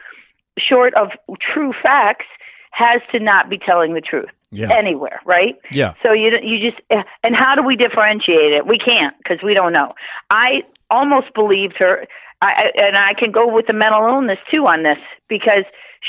short 0.58 0.94
of 0.94 1.08
true 1.52 1.72
facts, 1.82 2.26
has 2.72 3.02
to 3.12 3.18
not 3.18 3.50
be 3.50 3.58
telling 3.58 3.94
the 3.94 4.00
truth 4.00 4.30
Yeah. 4.52 4.72
anywhere, 4.72 5.20
right? 5.26 5.56
Yeah. 5.72 5.94
So 6.02 6.12
you 6.12 6.30
you 6.42 6.58
just 6.70 6.80
and 7.22 7.34
how 7.34 7.54
do 7.56 7.62
we 7.62 7.76
differentiate 7.76 8.52
it? 8.52 8.66
We 8.66 8.78
can't 8.78 9.14
because 9.18 9.38
we 9.44 9.54
don't 9.54 9.72
know. 9.72 9.92
I 10.30 10.62
almost 10.88 11.34
believed 11.34 11.74
her, 11.78 12.06
I, 12.42 12.70
and 12.76 12.96
I 12.96 13.14
can 13.18 13.32
go 13.32 13.52
with 13.52 13.66
the 13.66 13.72
mental 13.72 14.06
illness 14.06 14.38
too 14.50 14.66
on 14.66 14.82
this 14.82 14.98
because 15.28 15.64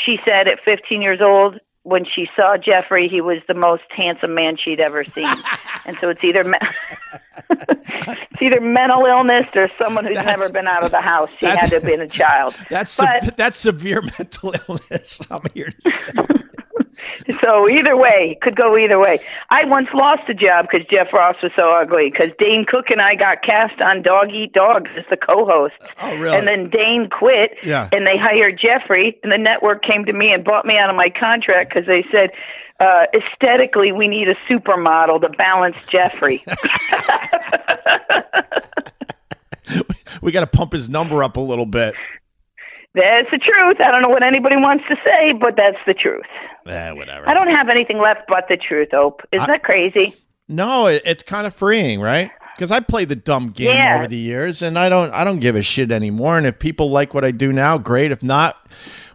she 0.05 0.17
said 0.25 0.47
at 0.47 0.59
15 0.63 1.01
years 1.01 1.19
old 1.21 1.59
when 1.83 2.05
she 2.05 2.27
saw 2.35 2.57
Jeffrey, 2.57 3.07
he 3.09 3.21
was 3.21 3.39
the 3.47 3.53
most 3.53 3.83
handsome 3.89 4.33
man 4.35 4.55
she'd 4.57 4.79
ever 4.79 5.03
seen, 5.03 5.25
and 5.85 5.97
so 5.99 6.09
it's 6.09 6.23
either 6.23 6.43
me- 6.43 6.57
it's 7.49 8.41
either 8.41 8.61
mental 8.61 9.05
illness 9.05 9.45
or 9.55 9.65
someone 9.81 10.05
who's 10.05 10.15
That's- 10.15 10.37
never 10.39 10.51
been 10.53 10.67
out 10.67 10.83
of 10.83 10.91
the 10.91 11.01
house. 11.01 11.29
She 11.39 11.45
had 11.47 11.67
to 11.69 11.75
have 11.75 11.83
been 11.83 12.01
a 12.01 12.07
child. 12.07 12.55
That's 12.69 12.95
But- 12.97 13.23
se- 13.23 13.29
that's 13.37 13.57
severe 13.57 14.01
mental 14.01 14.53
illness. 14.67 15.19
I'm 15.31 15.41
here 15.53 15.73
to 15.83 15.91
say. 15.91 16.11
So 17.41 17.67
either 17.67 17.97
way, 17.97 18.37
could 18.41 18.55
go 18.55 18.77
either 18.77 18.99
way. 18.99 19.19
I 19.49 19.65
once 19.65 19.87
lost 19.93 20.29
a 20.29 20.33
job 20.33 20.67
because 20.69 20.85
Jeff 20.87 21.11
Ross 21.11 21.35
was 21.41 21.51
so 21.55 21.71
ugly. 21.71 22.11
Because 22.11 22.31
Dane 22.37 22.65
Cook 22.67 22.89
and 22.89 23.01
I 23.01 23.15
got 23.15 23.41
cast 23.41 23.81
on 23.81 24.01
Dog 24.03 24.29
Eat 24.31 24.53
Dogs 24.53 24.91
as 24.97 25.05
the 25.09 25.17
co-host. 25.17 25.73
Oh, 26.01 26.15
really? 26.17 26.37
And 26.37 26.47
then 26.47 26.69
Dane 26.69 27.09
quit. 27.09 27.57
Yeah. 27.63 27.89
And 27.91 28.05
they 28.05 28.17
hired 28.17 28.59
Jeffrey, 28.61 29.17
and 29.23 29.31
the 29.31 29.37
network 29.37 29.83
came 29.83 30.05
to 30.05 30.13
me 30.13 30.31
and 30.33 30.43
bought 30.43 30.65
me 30.65 30.77
out 30.77 30.89
of 30.89 30.95
my 30.95 31.09
contract 31.09 31.73
because 31.73 31.87
they 31.87 32.05
said. 32.11 32.31
Uh, 32.79 33.05
aesthetically, 33.13 33.91
we 33.91 34.07
need 34.07 34.27
a 34.27 34.33
supermodel 34.49 35.21
to 35.21 35.29
balance 35.29 35.85
Jeffrey. 35.85 36.43
we 40.21 40.31
got 40.31 40.41
to 40.41 40.47
pump 40.47 40.73
his 40.73 40.89
number 40.89 41.23
up 41.23 41.37
a 41.37 41.39
little 41.39 41.65
bit. 41.65 41.93
That's 42.95 43.29
the 43.31 43.37
truth. 43.37 43.77
I 43.79 43.91
don't 43.91 44.01
know 44.01 44.09
what 44.09 44.23
anybody 44.23 44.55
wants 44.57 44.83
to 44.89 44.95
say, 45.03 45.33
but 45.33 45.55
that's 45.55 45.77
the 45.85 45.93
truth. 45.93 46.25
Eh, 46.65 46.91
whatever. 46.91 47.27
I 47.27 47.33
don't 47.33 47.49
have 47.49 47.69
anything 47.69 47.99
left 47.99 48.21
but 48.27 48.45
the 48.49 48.57
truth, 48.57 48.93
Ope. 48.93 49.21
Isn't 49.31 49.47
that 49.47 49.63
crazy? 49.63 50.15
No, 50.47 50.87
it, 50.87 51.01
it's 51.05 51.23
kind 51.23 51.47
of 51.47 51.55
freeing, 51.55 52.01
right? 52.01 52.31
Because 52.55 52.71
I 52.71 52.81
played 52.81 53.07
the 53.09 53.15
dumb 53.15 53.49
game 53.51 53.67
Yeah. 53.75 53.95
over 53.97 54.07
the 54.07 54.17
years, 54.17 54.61
and 54.61 54.77
I 54.77 54.89
don't, 54.89 55.11
I 55.13 55.23
don't 55.23 55.39
give 55.39 55.55
a 55.55 55.61
shit 55.61 55.91
anymore. 55.91 56.37
And 56.37 56.45
if 56.45 56.59
people 56.59 56.91
like 56.91 57.13
what 57.13 57.23
I 57.23 57.31
do 57.31 57.53
now, 57.53 57.77
great. 57.77 58.11
If 58.11 58.21
not, 58.21 58.57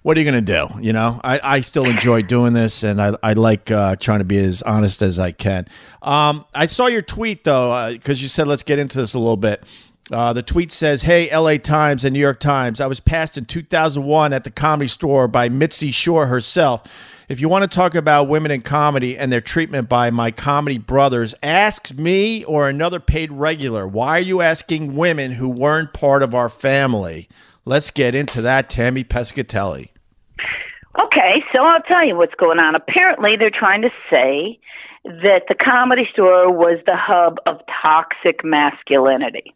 what 0.02 0.16
are 0.16 0.20
you 0.20 0.30
going 0.30 0.42
to 0.44 0.52
do? 0.52 0.66
You 0.80 0.92
know, 0.94 1.20
I, 1.22 1.38
I 1.42 1.60
still 1.60 1.84
enjoy 1.84 2.22
doing 2.22 2.54
this, 2.54 2.82
and 2.82 3.00
I, 3.00 3.12
I 3.22 3.34
like 3.34 3.70
uh, 3.70 3.96
trying 3.96 4.20
to 4.20 4.24
be 4.24 4.38
as 4.38 4.62
honest 4.62 5.02
as 5.02 5.18
I 5.18 5.32
can. 5.32 5.68
Um, 6.00 6.46
I 6.54 6.66
saw 6.66 6.86
your 6.86 7.02
tweet 7.02 7.44
though, 7.44 7.92
because 7.92 8.22
you 8.22 8.28
said 8.28 8.48
let's 8.48 8.62
get 8.62 8.78
into 8.78 8.96
this 8.98 9.12
a 9.14 9.18
little 9.18 9.36
bit. 9.36 9.62
Uh, 10.10 10.32
the 10.32 10.42
tweet 10.42 10.70
says, 10.70 11.02
"Hey, 11.02 11.28
L.A. 11.30 11.58
Times 11.58 12.04
and 12.04 12.12
New 12.12 12.20
York 12.20 12.38
Times. 12.38 12.80
I 12.80 12.86
was 12.86 13.00
passed 13.00 13.36
in 13.36 13.44
2001 13.44 14.32
at 14.32 14.44
the 14.44 14.50
Comedy 14.50 14.86
Store 14.86 15.26
by 15.26 15.48
Mitzi 15.48 15.90
Shore 15.90 16.26
herself. 16.26 17.24
If 17.28 17.40
you 17.40 17.48
want 17.48 17.68
to 17.68 17.76
talk 17.76 17.96
about 17.96 18.28
women 18.28 18.52
in 18.52 18.62
comedy 18.62 19.18
and 19.18 19.32
their 19.32 19.40
treatment 19.40 19.88
by 19.88 20.10
my 20.10 20.30
comedy 20.30 20.78
brothers, 20.78 21.34
ask 21.42 21.92
me 21.94 22.44
or 22.44 22.68
another 22.68 23.00
paid 23.00 23.32
regular. 23.32 23.88
Why 23.88 24.18
are 24.18 24.20
you 24.20 24.42
asking 24.42 24.94
women 24.94 25.32
who 25.32 25.48
weren't 25.48 25.92
part 25.92 26.22
of 26.22 26.36
our 26.36 26.48
family? 26.48 27.28
Let's 27.64 27.90
get 27.90 28.14
into 28.14 28.42
that, 28.42 28.70
Tammy 28.70 29.02
Pescatelli. 29.02 29.88
Okay, 30.96 31.42
so 31.52 31.64
I'll 31.64 31.82
tell 31.82 32.06
you 32.06 32.16
what's 32.16 32.34
going 32.34 32.60
on. 32.60 32.76
Apparently, 32.76 33.34
they're 33.36 33.50
trying 33.50 33.82
to 33.82 33.90
say 34.08 34.60
that 35.04 35.42
the 35.48 35.56
comedy 35.56 36.06
store 36.12 36.52
was 36.52 36.78
the 36.86 36.96
hub 36.96 37.38
of 37.44 37.60
toxic 37.82 38.44
masculinity. 38.44 39.52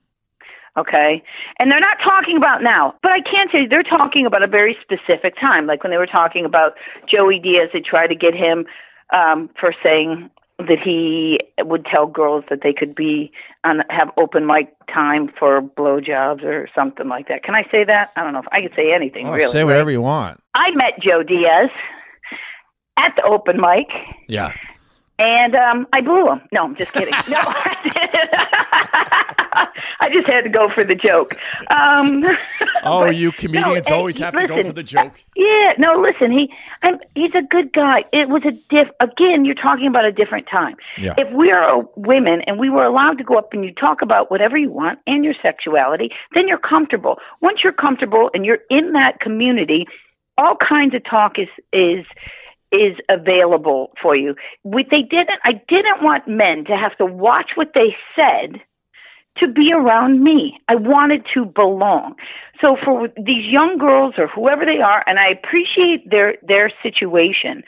Okay, 0.76 1.22
and 1.58 1.70
they're 1.70 1.80
not 1.80 1.98
talking 2.02 2.36
about 2.36 2.62
now, 2.62 2.94
but 3.02 3.10
I 3.12 3.20
can 3.20 3.48
tell 3.48 3.60
you 3.60 3.68
they're 3.68 3.82
talking 3.82 4.24
about 4.26 4.42
a 4.42 4.46
very 4.46 4.76
specific 4.80 5.34
time, 5.40 5.66
like 5.66 5.82
when 5.82 5.90
they 5.90 5.96
were 5.98 6.06
talking 6.06 6.44
about 6.44 6.74
Joey 7.12 7.38
Diaz. 7.40 7.70
They 7.72 7.80
tried 7.80 8.06
to 8.08 8.14
get 8.14 8.34
him 8.34 8.66
um, 9.12 9.50
for 9.58 9.74
saying 9.82 10.30
that 10.58 10.78
he 10.84 11.40
would 11.58 11.86
tell 11.86 12.06
girls 12.06 12.44
that 12.50 12.60
they 12.62 12.72
could 12.72 12.94
be 12.94 13.32
on 13.64 13.80
have 13.90 14.10
open 14.16 14.46
mic 14.46 14.72
time 14.92 15.30
for 15.38 15.60
blowjobs 15.62 16.44
or 16.44 16.68
something 16.74 17.08
like 17.08 17.28
that. 17.28 17.42
Can 17.42 17.54
I 17.54 17.62
say 17.70 17.82
that? 17.84 18.10
I 18.14 18.22
don't 18.22 18.32
know 18.34 18.40
if 18.40 18.48
I 18.52 18.60
could 18.60 18.74
say 18.76 18.92
anything. 18.94 19.26
Oh, 19.26 19.32
really, 19.32 19.50
say 19.50 19.60
right? 19.60 19.64
whatever 19.64 19.90
you 19.90 20.02
want. 20.02 20.40
I 20.54 20.70
met 20.74 21.00
Joe 21.02 21.22
Diaz 21.22 21.70
at 22.98 23.14
the 23.16 23.22
open 23.22 23.58
mic, 23.60 23.88
Yeah. 24.28 24.52
and 25.18 25.54
um, 25.54 25.86
I 25.94 26.02
blew 26.02 26.28
him. 26.30 26.42
No, 26.52 26.64
I'm 26.64 26.76
just 26.76 26.92
kidding. 26.92 27.14
No, 27.28 27.38
I 27.40 28.39
just 30.08 30.28
had 30.28 30.42
to 30.42 30.50
go 30.50 30.68
for 30.74 30.84
the 30.84 30.94
joke. 30.94 31.36
Um, 31.70 32.24
Oh, 32.82 33.06
you 33.10 33.32
comedians 33.38 33.88
no, 33.88 33.96
always 33.96 34.18
have 34.18 34.34
to 34.34 34.46
go 34.46 34.62
for 34.62 34.72
the 34.72 34.82
joke. 34.82 35.22
Yeah, 35.36 35.72
no, 35.78 36.00
listen, 36.00 36.30
he, 36.32 36.52
I'm, 36.82 36.98
he's 37.14 37.34
a 37.34 37.42
good 37.42 37.72
guy. 37.72 38.04
It 38.12 38.28
was 38.28 38.42
a 38.44 38.52
diff. 38.52 38.88
Again, 39.00 39.44
you're 39.44 39.54
talking 39.54 39.86
about 39.86 40.04
a 40.04 40.12
different 40.12 40.46
time. 40.50 40.76
Yeah. 40.98 41.14
If 41.18 41.32
we 41.34 41.50
are 41.50 41.84
women 41.96 42.42
and 42.46 42.58
we 42.58 42.70
were 42.70 42.84
allowed 42.84 43.18
to 43.18 43.24
go 43.24 43.36
up 43.36 43.52
and 43.52 43.64
you 43.64 43.72
talk 43.74 44.02
about 44.02 44.30
whatever 44.30 44.56
you 44.56 44.70
want 44.70 44.98
and 45.06 45.24
your 45.24 45.34
sexuality, 45.42 46.10
then 46.34 46.48
you're 46.48 46.58
comfortable. 46.58 47.16
Once 47.40 47.60
you're 47.62 47.72
comfortable 47.72 48.30
and 48.34 48.44
you're 48.46 48.60
in 48.70 48.92
that 48.92 49.20
community, 49.20 49.86
all 50.38 50.56
kinds 50.56 50.94
of 50.94 51.02
talk 51.04 51.38
is 51.38 51.48
is 51.72 52.06
is 52.72 52.96
available 53.08 53.90
for 54.00 54.14
you. 54.14 54.36
We, 54.62 54.84
they 54.84 55.02
didn't. 55.02 55.40
I 55.44 55.60
didn't 55.68 56.02
want 56.02 56.28
men 56.28 56.64
to 56.66 56.76
have 56.76 56.96
to 56.98 57.04
watch 57.04 57.50
what 57.56 57.72
they 57.74 57.96
said 58.14 58.60
to 59.40 59.48
be 59.48 59.72
around 59.74 60.22
me. 60.22 60.58
I 60.68 60.74
wanted 60.76 61.26
to 61.34 61.44
belong. 61.44 62.14
So 62.60 62.76
for 62.84 63.08
these 63.16 63.50
young 63.50 63.78
girls 63.78 64.14
or 64.18 64.28
whoever 64.28 64.64
they 64.64 64.80
are, 64.80 65.02
and 65.06 65.18
I 65.18 65.28
appreciate 65.28 66.08
their 66.08 66.34
their 66.46 66.70
situation, 66.82 67.62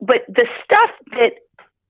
but 0.00 0.22
the 0.28 0.46
stuff 0.64 0.90
that 1.10 1.40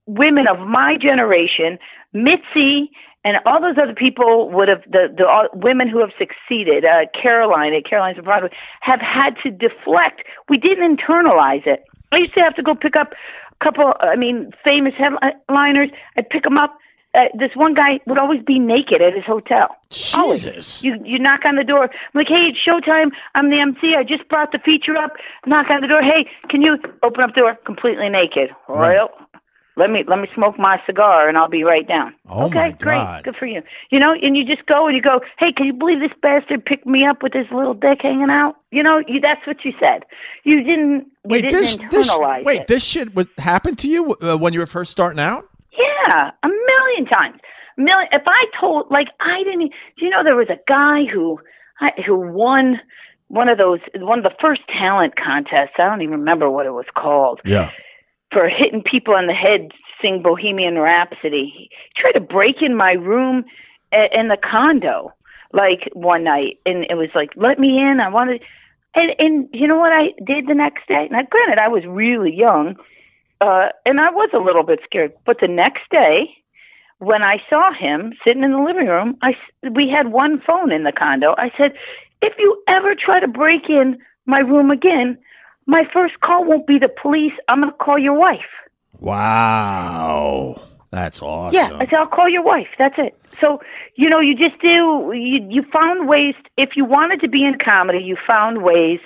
women 0.07 0.47
of 0.49 0.67
my 0.67 0.97
generation, 1.01 1.79
Mitzi, 2.13 2.91
and 3.25 3.37
all 3.45 3.61
those 3.61 3.77
other 3.81 3.95
people 3.95 4.51
would 4.51 4.69
have 4.69 4.83
the 4.91 5.13
the 5.17 5.27
all, 5.27 5.49
women 5.53 5.89
who 5.89 6.01
have 6.01 6.11
succeeded, 6.19 6.85
uh, 6.85 7.05
Caroline 7.21 7.75
at 7.75 7.85
Caroline's 7.85 8.19
Broadway, 8.25 8.51
have 8.81 9.01
had 9.01 9.37
to 9.43 9.51
deflect. 9.51 10.23
We 10.49 10.57
didn't 10.57 10.99
internalize 10.99 11.67
it. 11.67 11.85
I 12.13 12.19
used 12.19 12.35
to 12.35 12.41
have 12.41 12.55
to 12.57 12.63
go 12.63 12.75
pick 12.75 12.97
up 12.97 13.13
a 13.61 13.65
couple. 13.65 13.93
I 14.01 14.17
mean, 14.17 14.51
famous 14.65 14.95
headliners. 14.97 15.91
I'd 16.17 16.31
pick 16.31 16.45
them 16.45 16.57
up. 16.57 16.79
Uh, 17.15 17.25
this 17.39 17.51
one 17.55 17.75
guy 17.75 18.01
would 18.07 18.19
always 18.19 18.43
be 18.43 18.59
naked 18.59 19.01
at 19.01 19.15
his 19.15 19.25
hotel. 19.25 19.75
Always. 20.15 20.45
Jesus. 20.45 20.85
You 20.85 20.97
you 21.05 21.19
knock 21.19 21.41
on 21.47 21.57
the 21.57 21.65
door. 21.65 21.85
I'm 21.85 21.91
like, 22.15 22.29
hey, 22.29 22.53
it's 22.53 22.59
showtime. 22.61 23.11
I'm 23.35 23.49
the 23.49 23.59
MC. 23.61 23.95
I 23.97 24.03
just 24.05 24.29
brought 24.29 24.53
the 24.53 24.59
feature 24.59 24.97
up. 24.97 25.13
Knock 25.47 25.71
on 25.71 25.81
the 25.81 25.89
door. 25.89 26.03
Hey, 26.03 26.29
can 26.51 26.61
you 26.61 26.77
open 27.03 27.23
up 27.23 27.31
the 27.35 27.41
door? 27.41 27.57
Completely 27.65 28.11
naked. 28.11 28.51
Right. 28.69 28.97
Well, 28.97 29.11
let 29.79 29.91
me 29.91 30.05
let 30.07 30.19
me 30.19 30.29
smoke 30.35 30.59
my 30.59 30.81
cigar 30.87 31.29
and 31.29 31.39
I'll 31.39 31.49
be 31.49 31.63
right 31.63 31.87
down. 31.87 32.13
Oh, 32.29 32.47
okay, 32.47 32.73
great, 32.81 33.23
good 33.23 33.37
for 33.37 33.47
you. 33.47 33.63
You 33.91 34.01
know, 34.01 34.13
and 34.13 34.37
you 34.37 34.45
just 34.45 34.67
go 34.67 34.89
and 34.89 34.97
you 34.97 35.01
go, 35.01 35.21
hey, 35.39 35.53
can 35.57 35.67
you 35.67 35.73
believe 35.73 36.01
this 36.01 36.11
bastard 36.21 36.67
picked 36.67 36.85
me 36.85 37.07
up 37.07 37.23
with 37.23 37.33
his 37.33 37.47
little 37.53 37.75
dick 37.75 38.01
hanging 38.03 38.29
out? 38.29 38.57
You 38.73 38.83
know, 38.83 39.03
you, 39.07 39.21
that's 39.21 39.47
what 39.47 39.65
you 39.65 39.73
said. 39.79 40.03
You 40.43 40.65
didn't. 40.65 41.07
You 41.07 41.07
Wait, 41.25 41.43
didn't 41.43 41.61
this, 41.61 42.09
this 42.09 42.19
wait, 42.45 42.63
it. 42.63 42.67
this 42.67 42.85
shit 42.85 43.15
would 43.15 43.29
happen 43.39 43.77
to 43.77 43.89
you 43.89 44.15
uh, 44.17 44.37
when 44.37 44.53
you 44.53 44.59
were 44.59 44.67
first 44.67 44.91
starting 44.91 45.21
out? 45.21 45.48
Yeah, 45.79 46.31
a 46.43 46.49
million 46.49 47.07
times. 47.09 47.41
A 47.79 47.81
million. 47.81 48.09
If 48.13 48.23
I 48.27 48.45
told, 48.61 48.91
like, 48.91 49.09
I 49.21 49.43
didn't. 49.45 49.71
Do 49.99 50.05
you 50.05 50.11
know 50.11 50.25
there 50.25 50.37
was 50.37 50.51
a 50.51 50.59
guy 50.69 51.05
who, 51.13 51.39
I, 51.81 51.91
who 52.07 52.17
won 52.19 52.81
one 53.29 53.49
of 53.49 53.59
those, 53.59 53.81
one 53.97 54.19
of 54.19 54.25
the 54.25 54.35
first 54.41 54.63
talent 54.69 55.15
contests. 55.17 55.77
I 55.79 55.85
don't 55.89 56.03
even 56.03 56.19
remember 56.19 56.51
what 56.51 56.67
it 56.67 56.73
was 56.73 56.87
called 56.97 57.41
Yeah. 57.45 57.71
for 58.33 58.49
hitting 58.49 58.83
people 58.83 59.15
on 59.15 59.27
the 59.27 59.35
head, 59.35 59.69
sing 60.03 60.23
Bohemian 60.23 60.79
Rhapsody. 60.79 61.53
He 61.57 61.71
tried 61.97 62.13
to 62.13 62.21
break 62.21 62.57
in 62.63 62.75
my 62.77 62.93
room 62.93 63.45
a- 63.93 64.09
in 64.19 64.29
the 64.29 64.39
condo, 64.39 65.13
like 65.53 65.89
one 65.93 66.25
night, 66.25 66.59
and 66.67 66.85
it 66.91 66.95
was 66.95 67.11
like, 67.15 67.31
"Let 67.37 67.59
me 67.59 67.79
in." 67.79 68.01
I 68.01 68.09
wanted, 68.09 68.43
and 68.95 69.13
and 69.19 69.49
you 69.53 69.67
know 69.69 69.79
what 69.79 69.93
I 69.93 70.13
did 70.27 70.47
the 70.47 70.55
next 70.55 70.87
day? 70.89 71.09
Now, 71.11 71.21
granted, 71.31 71.59
I 71.59 71.69
was 71.69 71.85
really 71.87 72.35
young, 72.35 72.77
uh, 73.41 73.69
and 73.85 74.01
I 74.01 74.11
was 74.11 74.31
a 74.35 74.39
little 74.39 74.63
bit 74.63 74.81
scared. 74.85 75.13
But 75.25 75.39
the 75.41 75.49
next 75.49 75.83
day, 75.91 76.35
when 76.99 77.23
I 77.23 77.39
saw 77.49 77.73
him 77.73 78.13
sitting 78.25 78.43
in 78.43 78.53
the 78.53 78.59
living 78.59 78.87
room, 78.87 79.17
I 79.23 79.35
we 79.71 79.89
had 79.89 80.09
one 80.13 80.41
phone 80.47 80.73
in 80.73 80.85
the 80.85 80.93
condo. 80.93 81.35
I 81.39 81.51
said, 81.57 81.73
"If 82.23 82.35
you 82.39 82.63
ever 82.69 82.95
try 82.95 83.21
to 83.21 83.29
break 83.29 83.69
in 83.69 83.99
my 84.27 84.41
room 84.41 84.71
again, 84.71 85.19
my 85.67 85.85
first 85.93 86.21
call 86.21 86.45
won't 86.45 86.67
be 86.67 86.79
the 86.79 86.89
police. 86.89 87.33
I'm 87.49 87.61
going 87.61 87.73
to 87.73 87.79
call 87.79 87.99
your 87.99 88.15
wife." 88.15 88.51
Wow. 88.99 90.63
That's 90.91 91.21
awesome. 91.21 91.55
Yeah, 91.55 91.77
I 91.79 91.85
said 91.85 91.95
I'll 91.95 92.07
call 92.07 92.31
your 92.31 92.43
wife. 92.43 92.69
That's 92.79 92.95
it. 92.99 93.15
So 93.41 93.61
you 93.95 94.09
know, 94.09 94.21
you 94.21 94.35
just 94.35 94.61
do. 94.61 95.13
You 95.15 95.47
you 95.49 95.63
found 95.71 96.09
ways. 96.09 96.35
If 96.57 96.71
you 96.77 96.85
wanted 96.85 97.21
to 97.21 97.29
be 97.29 97.45
in 97.45 97.59
comedy, 97.63 97.99
you 97.99 98.17
found 98.27 98.63
ways 98.63 99.01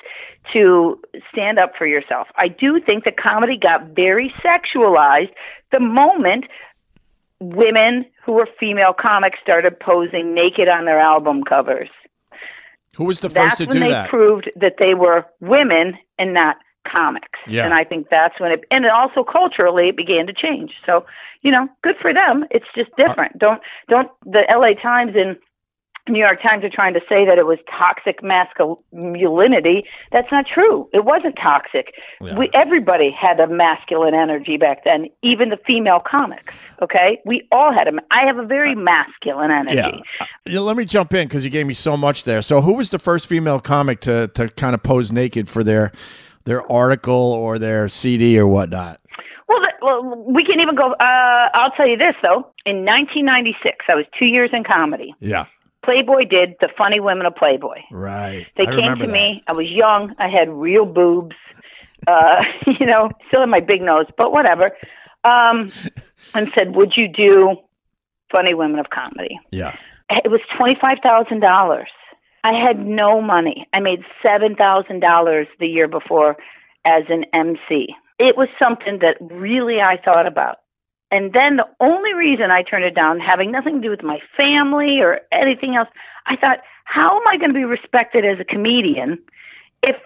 to 0.53 0.99
stand 1.31 1.59
up 1.59 1.73
for 1.77 1.87
yourself. 1.87 2.29
I 2.37 2.49
do 2.49 2.81
think 2.81 3.05
that 3.05 3.17
comedy 3.17 3.57
got 3.57 3.95
very 3.95 4.33
sexualized 4.45 5.31
the 5.71 5.81
moment 5.81 6.45
women 7.41 8.07
who 8.25 8.33
were 8.33 8.49
female 8.59 8.93
comics 8.93 9.39
started 9.43 9.79
posing 9.81 10.35
naked 10.35 10.69
on 10.69 10.85
their 10.85 11.01
album 11.01 11.43
covers. 11.43 11.89
Who 12.97 13.05
was 13.05 13.21
the 13.21 13.31
first 13.31 13.59
That's 13.59 13.73
to 13.73 13.79
when 13.79 13.89
do 13.89 13.95
they 13.95 14.07
proved 14.09 14.51
that 14.57 14.75
they 14.79 14.95
were 14.95 15.25
women 15.41 15.99
and 16.19 16.35
not 16.35 16.57
comics. 16.91 17.39
Yeah. 17.47 17.65
And 17.65 17.75
I 17.75 17.85
think 17.85 18.09
that's 18.11 18.39
when 18.41 18.53
it 18.53 18.65
and 18.71 18.85
it 18.85 18.91
also 18.91 19.25
culturally 19.25 19.89
it 19.89 19.97
began 19.97 20.27
to 20.27 20.33
change. 20.33 20.75
So, 20.85 21.07
you 21.43 21.51
know, 21.51 21.69
good 21.83 21.97
for 22.01 22.13
them. 22.13 22.45
It's 22.51 22.67
just 22.75 22.91
different. 22.97 23.37
Uh, 23.37 23.39
don't 23.39 23.63
don't 23.89 24.11
the 24.25 24.43
LA 24.49 24.81
Times 24.81 25.13
and 25.15 25.37
New 26.09 26.19
York 26.19 26.43
Times 26.43 26.65
are 26.65 26.71
trying 26.71 26.95
to 26.95 27.01
say 27.09 27.25
that 27.25 27.39
it 27.39 27.47
was 27.47 27.59
toxic 27.71 28.25
masculinity. 28.25 29.85
That's 30.11 30.31
not 30.33 30.47
true. 30.53 30.89
It 30.93 31.05
wasn't 31.05 31.37
toxic. 31.37 31.95
Yeah. 32.21 32.37
We 32.37 32.51
everybody 32.55 33.13
had 33.13 33.39
a 33.39 33.47
masculine 33.47 34.13
energy 34.13 34.57
back 34.57 34.83
then, 34.85 35.07
even 35.23 35.51
the 35.51 35.59
female 35.65 36.01
comics. 36.01 36.55
Okay, 36.81 37.21
we 37.25 37.47
all 37.53 37.73
had 37.73 37.87
a. 37.87 37.93
I 38.11 38.27
have 38.27 38.37
a 38.39 38.45
very 38.45 38.75
masculine 38.75 39.53
energy. 39.53 40.03
yeah. 40.47 40.59
Let 40.59 40.77
me 40.77 40.85
jump 40.85 41.15
in 41.15 41.29
because 41.29 41.45
you 41.45 41.51
gave 41.51 41.67
me 41.67 41.75
so 41.75 41.97
much 41.97 42.25
there. 42.25 42.43
So, 42.43 42.61
who 42.61 42.75
was 42.75 42.91
the 42.91 42.99
first 42.99 43.29
female 43.29 43.61
comic 43.61 44.01
to 44.01 44.27
to 44.35 44.49
kind 44.49 44.75
of 44.75 44.83
pose 44.83 45.13
naked 45.13 45.49
for 45.49 45.63
their 45.63 45.93
their 46.45 46.71
article 46.71 47.15
or 47.15 47.61
their 47.61 47.87
CD 47.87 48.41
or 48.41 48.49
whatnot? 48.49 48.99
Well, 49.49 49.61
well, 49.81 50.25
we 50.27 50.45
can 50.45 50.59
even 50.59 50.75
go. 50.75 50.95
Uh, 50.95 51.49
I'll 51.55 51.71
tell 51.77 51.87
you 51.87 51.97
this 51.97 52.17
though. 52.23 52.51
In 52.67 52.85
1996, 52.85 53.85
I 53.89 53.95
was 53.95 54.07
two 54.19 54.27
years 54.27 54.51
in 54.53 54.65
comedy. 54.65 55.15
Yeah. 55.21 55.47
Playboy 55.85 56.25
did 56.31 56.55
the 56.61 56.69
Funny 56.79 57.01
Women 57.01 57.27
of 57.27 57.35
Playboy. 57.35 57.81
Right. 57.91 58.47
They 58.57 58.67
I 58.67 58.77
came 58.77 58.99
to 58.99 59.07
that. 59.07 59.13
me. 59.13 59.43
I 59.47 59.53
was 59.53 59.67
young. 59.69 60.15
I 60.19 60.29
had 60.29 60.49
real 60.49 60.85
boobs. 60.85 61.37
Uh, 62.07 62.43
you 62.67 62.87
know, 62.87 63.09
still 63.29 63.41
have 63.41 63.49
my 63.49 63.61
big 63.61 63.85
nose, 63.85 64.07
but 64.17 64.33
whatever. 64.33 64.73
Um, 65.25 65.71
and 66.35 66.51
said, 66.55 66.75
"Would 66.75 66.93
you 66.97 67.09
do 67.09 67.57
Funny 68.31 68.55
Women 68.55 68.79
of 68.79 68.91
Comedy?" 68.91 69.39
Yeah. 69.51 69.77
It 70.11 70.31
was 70.31 70.41
twenty 70.57 70.77
five 70.81 70.99
thousand 71.03 71.41
dollars. 71.41 71.89
I 72.45 72.53
had 72.53 72.85
no 72.85 73.21
money. 73.21 73.67
I 73.73 73.81
made 73.81 74.01
seven 74.23 74.57
thousand 74.57 75.01
dollars 75.01 75.47
the 75.61 75.67
year 75.67 75.89
before 75.89 76.37
as 76.85 77.05
an 77.09 77.25
MC. 77.33 77.95
It 78.19 78.37
was 78.37 78.49
something 78.59 78.99
that 79.01 79.17
really 79.21 79.81
I 79.81 79.97
thought 80.05 80.27
about. 80.27 80.59
And 81.13 81.35
then 81.35 81.57
the 81.57 81.69
only 81.79 82.15
reason 82.15 82.51
I 82.51 82.63
turned 82.63 82.85
it 82.85 82.95
down, 82.95 83.21
having 83.21 83.53
nothing 83.53 83.75
to 83.75 83.81
do 83.83 83.91
with 83.91 84.03
my 84.03 84.19
family 84.35 84.99
or 85.01 85.21
anything 85.31 85.77
else, 85.77 85.89
I 86.27 86.37
thought, 86.37 86.61
how 86.85 87.21
am 87.21 87.29
I 87.29 87.37
going 87.37 87.51
to 87.51 87.55
be 87.55 87.65
respected 87.65 88.25
as 88.25 88.41
a 88.41 88.45
comedian 88.45 89.19
if 89.83 89.97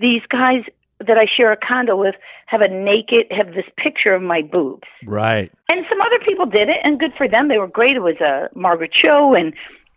these 0.00 0.22
guys 0.28 0.64
that 0.98 1.18
I 1.18 1.26
share 1.26 1.52
a 1.52 1.56
condo 1.56 1.96
with 1.96 2.16
have 2.46 2.62
a 2.62 2.68
naked, 2.68 3.26
have 3.30 3.54
this 3.54 3.64
picture 3.78 4.12
of 4.12 4.22
my 4.22 4.42
boobs? 4.42 4.88
Right. 5.06 5.52
And 5.68 5.86
some 5.88 6.00
other 6.00 6.18
people 6.26 6.46
did 6.46 6.68
it, 6.68 6.78
and 6.82 6.98
good 6.98 7.12
for 7.16 7.28
them. 7.28 7.46
They 7.46 7.58
were 7.58 7.68
great. 7.68 7.96
It 7.96 8.00
was 8.02 8.20
uh, 8.20 8.48
Margaret 8.56 8.92
Cho 8.92 9.34
and 9.34 9.54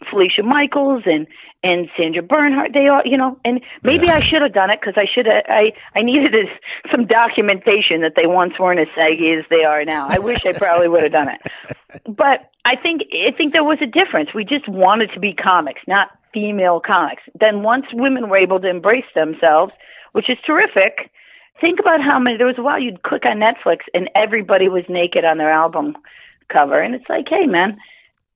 Felicia 0.10 0.44
Michaels 0.44 1.03
and 1.06 1.27
and 1.62 1.89
Sandra 1.98 2.22
Bernhard. 2.24 2.74
They 2.74 2.88
all, 2.88 3.01
you 3.03 3.18
know, 3.18 3.38
and 3.44 3.60
maybe 3.84 4.08
Yeah. 4.08 4.15
I 4.15 4.20
should 4.22 4.41
have 4.41 4.53
done 4.53 4.70
it 4.70 4.79
because 4.79 4.96
I 4.98 5.06
should 5.06 5.25
have. 5.25 5.44
I 5.50 5.74
I 5.96 6.01
needed 6.01 6.32
this, 6.32 6.50
some 6.91 7.06
documentation 7.06 8.02
that 8.02 8.13
they 8.15 8.26
once 8.26 8.54
weren't 8.60 8.80
as 8.80 8.88
saggy 8.95 9.34
as 9.34 9.45
they 9.50 9.63
are 9.63 9.84
now. 9.84 10.08
I 10.10 10.19
wish 10.19 10.45
I 10.45 10.54
probably 10.54 10.88
would 10.88 11.04
have 11.04 11.12
done 11.12 11.30
it, 11.30 12.02
but 12.08 12.50
I 12.65 12.76
think 12.76 13.04
I 13.28 13.32
think 13.32 13.54
there 13.54 13.63
was 13.63 13.80
a 13.82 13.86
difference. 13.86 14.34
We 14.34 14.45
just 14.45 14.67
wanted 14.69 15.12
to 15.13 15.19
be 15.19 15.34
comics, 15.34 15.82
not 15.88 16.10
female 16.34 16.80
comics. 16.80 17.23
Then 17.39 17.63
once 17.63 17.86
women 17.91 18.30
were 18.30 18.38
able 18.38 18.60
to 18.62 18.69
embrace 18.69 19.10
themselves, 19.15 19.73
which 20.13 20.30
is 20.30 20.38
terrific. 20.45 21.12
Think 21.60 21.80
about 21.80 22.02
how 22.02 22.19
many. 22.19 22.38
There 22.38 22.47
was 22.47 22.58
a 22.58 22.62
while 22.62 22.80
you'd 22.80 23.04
click 23.04 23.26
on 23.26 23.38
Netflix 23.38 23.80
and 23.93 24.10
everybody 24.15 24.69
was 24.69 24.86
naked 24.88 25.26
on 25.26 25.38
their 25.39 25.52
album 25.52 25.97
cover, 26.47 26.80
and 26.80 26.95
it's 26.95 27.10
like, 27.10 27.28
hey, 27.30 27.45
man, 27.47 27.78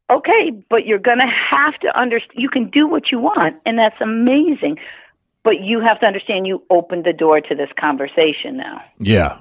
okay, 0.09 0.51
but 0.69 0.85
you're 0.85 0.99
going 0.99 1.19
to 1.19 1.31
have 1.51 1.79
to 1.81 1.99
understand. 1.99 2.41
You 2.41 2.49
can 2.49 2.69
do 2.69 2.87
what 2.87 3.11
you 3.11 3.19
want, 3.19 3.55
and 3.65 3.77
that's 3.77 3.99
amazing. 4.01 4.77
But 5.43 5.61
you 5.61 5.81
have 5.81 5.99
to 5.99 6.05
understand 6.05 6.47
you 6.47 6.63
opened 6.69 7.03
the 7.03 7.11
door 7.11 7.41
to 7.41 7.55
this 7.55 7.69
conversation 7.77 8.57
now. 8.57 8.81
Yeah. 8.97 9.39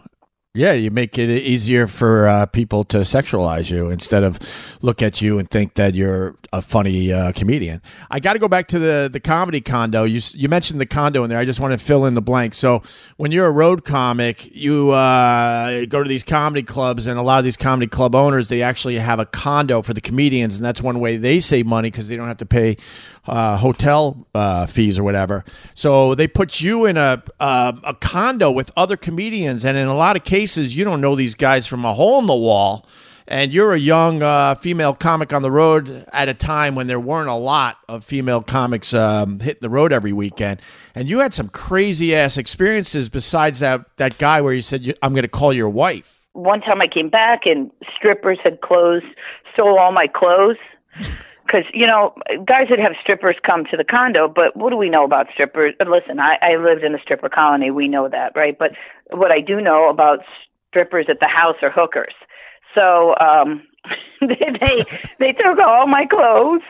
Yeah, 0.55 0.73
you 0.73 0.91
make 0.91 1.17
it 1.17 1.31
easier 1.31 1.87
for 1.87 2.29
uh, 2.29 2.47
people 2.47 2.85
to 2.85 2.99
sexualize 2.99 3.71
you 3.71 3.89
instead 3.89 4.23
of 4.23 4.39
look 4.83 5.01
at 5.01 5.23
you 5.23 5.39
and 5.39 5.51
think 5.51 5.75
that 5.75 5.95
you're 5.95 6.37
a 6.53 6.61
funny 6.61 7.11
uh, 7.13 7.33
comedian. 7.33 7.81
I 8.11 8.21
got 8.21 8.35
to 8.35 8.39
go 8.39 8.49
back 8.49 8.69
to 8.69 8.79
the 8.79 9.09
the 9.11 9.21
comedy 9.21 9.61
condo. 9.61 10.05
You 10.05 10.21
you 10.35 10.49
mentioned 10.49 10.81
the 10.81 10.87
condo 10.87 11.25
in 11.25 11.31
there. 11.31 11.39
I 11.39 11.45
just 11.47 11.61
want 11.61 11.73
to 11.73 11.79
fill 11.79 12.05
in 12.05 12.15
the 12.15 12.23
blank. 12.23 12.53
So 12.55 12.83
when 13.17 13.33
you're 13.33 13.47
a 13.47 13.51
road 13.53 13.85
comic, 13.85 14.55
you 14.55 14.91
uh, 14.91 15.87
go 15.87 16.03
to 16.03 16.09
these 16.09 16.25
comedy 16.25 16.63
clubs, 16.63 17.07
and 17.07 17.19
a 17.19 17.23
lot 17.23 17.39
of 17.39 17.45
these 17.45 17.57
comedy 17.57 17.87
club 17.87 18.15
owners 18.15 18.49
they 18.49 18.63
actually 18.63 18.97
have 18.99 19.19
a 19.19 19.27
condo 19.27 19.81
for 19.81 19.95
the 19.95 20.01
comedians, 20.01 20.57
and 20.57 20.65
that's 20.65 20.83
one 20.83 21.01
way 21.01 21.17
they 21.17 21.41
save 21.41 21.67
money 21.67 21.91
because 21.91 22.09
they 22.09 22.17
don't 22.17 22.29
have 22.29 22.37
to 22.39 22.47
pay 22.47 22.77
uh, 23.27 23.57
hotel 23.57 24.27
uh, 24.35 24.67
fees 24.67 24.99
or 24.99 25.05
whatever. 25.05 25.45
So 25.75 26.15
they 26.15 26.29
put 26.29 26.61
you 26.61 26.85
in 26.85 26.97
a 26.97 27.23
a 27.41 27.97
condo 28.01 28.51
with 28.51 28.73
other 28.77 28.99
comedians, 28.99 29.65
and 29.65 29.79
in 29.79 29.87
a 29.87 29.97
lot 29.97 30.17
of 30.17 30.25
cases, 30.25 30.77
you 30.77 30.85
don't 30.85 31.01
know 31.01 31.17
these 31.17 31.35
guys 31.35 31.67
from 31.67 31.85
a 31.87 31.95
hole 31.95 32.19
in 32.19 32.27
the 32.27 32.37
wall. 32.37 32.87
And 33.29 33.53
you're 33.53 33.73
a 33.73 33.79
young 33.79 34.23
uh, 34.23 34.57
female 34.57 34.95
comic 34.95 35.33
on 35.33 35.43
the 35.43 35.51
road 35.51 36.05
at 36.13 36.29
a 36.29 36.35
time 36.35 36.75
when 36.75 36.87
there 36.87 37.01
weren't 37.01 37.29
a 37.29 37.35
lot 37.35 37.79
of 37.89 38.05
female 38.05 38.43
comics 38.43 38.93
um, 38.93 39.41
hitting 39.41 39.61
the 39.61 39.71
road 39.71 39.93
every 39.93 40.13
weekend, 40.13 40.61
and 40.95 41.09
you 41.09 41.21
had 41.21 41.33
some 41.33 41.49
crazy 41.49 42.15
ass 42.15 42.37
experiences. 42.37 43.09
Besides 43.09 43.61
that, 43.61 43.85
that 43.97 44.19
guy 44.19 44.41
where 44.41 44.53
you 44.53 44.63
said, 44.63 44.95
"I'm 45.03 45.13
going 45.13 45.23
to 45.23 45.29
call 45.29 45.53
your 45.53 45.71
wife." 45.71 46.27
One 46.33 46.61
time 46.61 46.81
I 46.81 46.89
came 46.89 47.11
back 47.11 47.41
and 47.45 47.71
strippers 47.97 48.39
had 48.43 48.61
closed, 48.61 49.05
stole 49.53 49.79
all 49.79 49.93
my 49.93 50.07
clothes. 50.07 50.57
Because, 51.45 51.65
you 51.75 51.87
know, 51.87 52.15
guys 52.47 52.69
would 52.71 52.79
have 52.79 52.93
strippers 53.03 53.37
come 53.45 53.65
to 53.71 53.77
the 53.77 53.85
condo, 53.85 54.27
but 54.27 54.57
what 54.57 54.71
do 54.71 54.77
we 54.77 54.89
know 54.89 55.05
about 55.05 55.27
strippers? 55.35 55.75
Listen, 55.87 56.19
I, 56.19 56.37
I 56.41 56.57
lived 56.57 56.83
in 56.83 56.95
a 56.95 56.99
stripper 56.99 57.29
colony. 57.29 57.71
We 57.71 57.89
know 57.89 58.09
that, 58.09 58.33
right? 58.35 58.57
But 58.59 58.73
what 59.11 59.31
I 59.31 59.41
do 59.41 59.61
know 59.61 59.91
about 59.91 60.21
strippers 60.69 61.07
at 61.11 61.21
the 61.21 61.27
house 61.27 61.57
are 61.61 61.71
hookers. 61.71 62.15
So 62.75 63.15
um, 63.21 63.63
they, 64.21 64.51
they 64.61 64.85
they 65.19 65.33
took 65.33 65.59
all 65.59 65.87
my 65.87 66.05
clothes. 66.07 66.63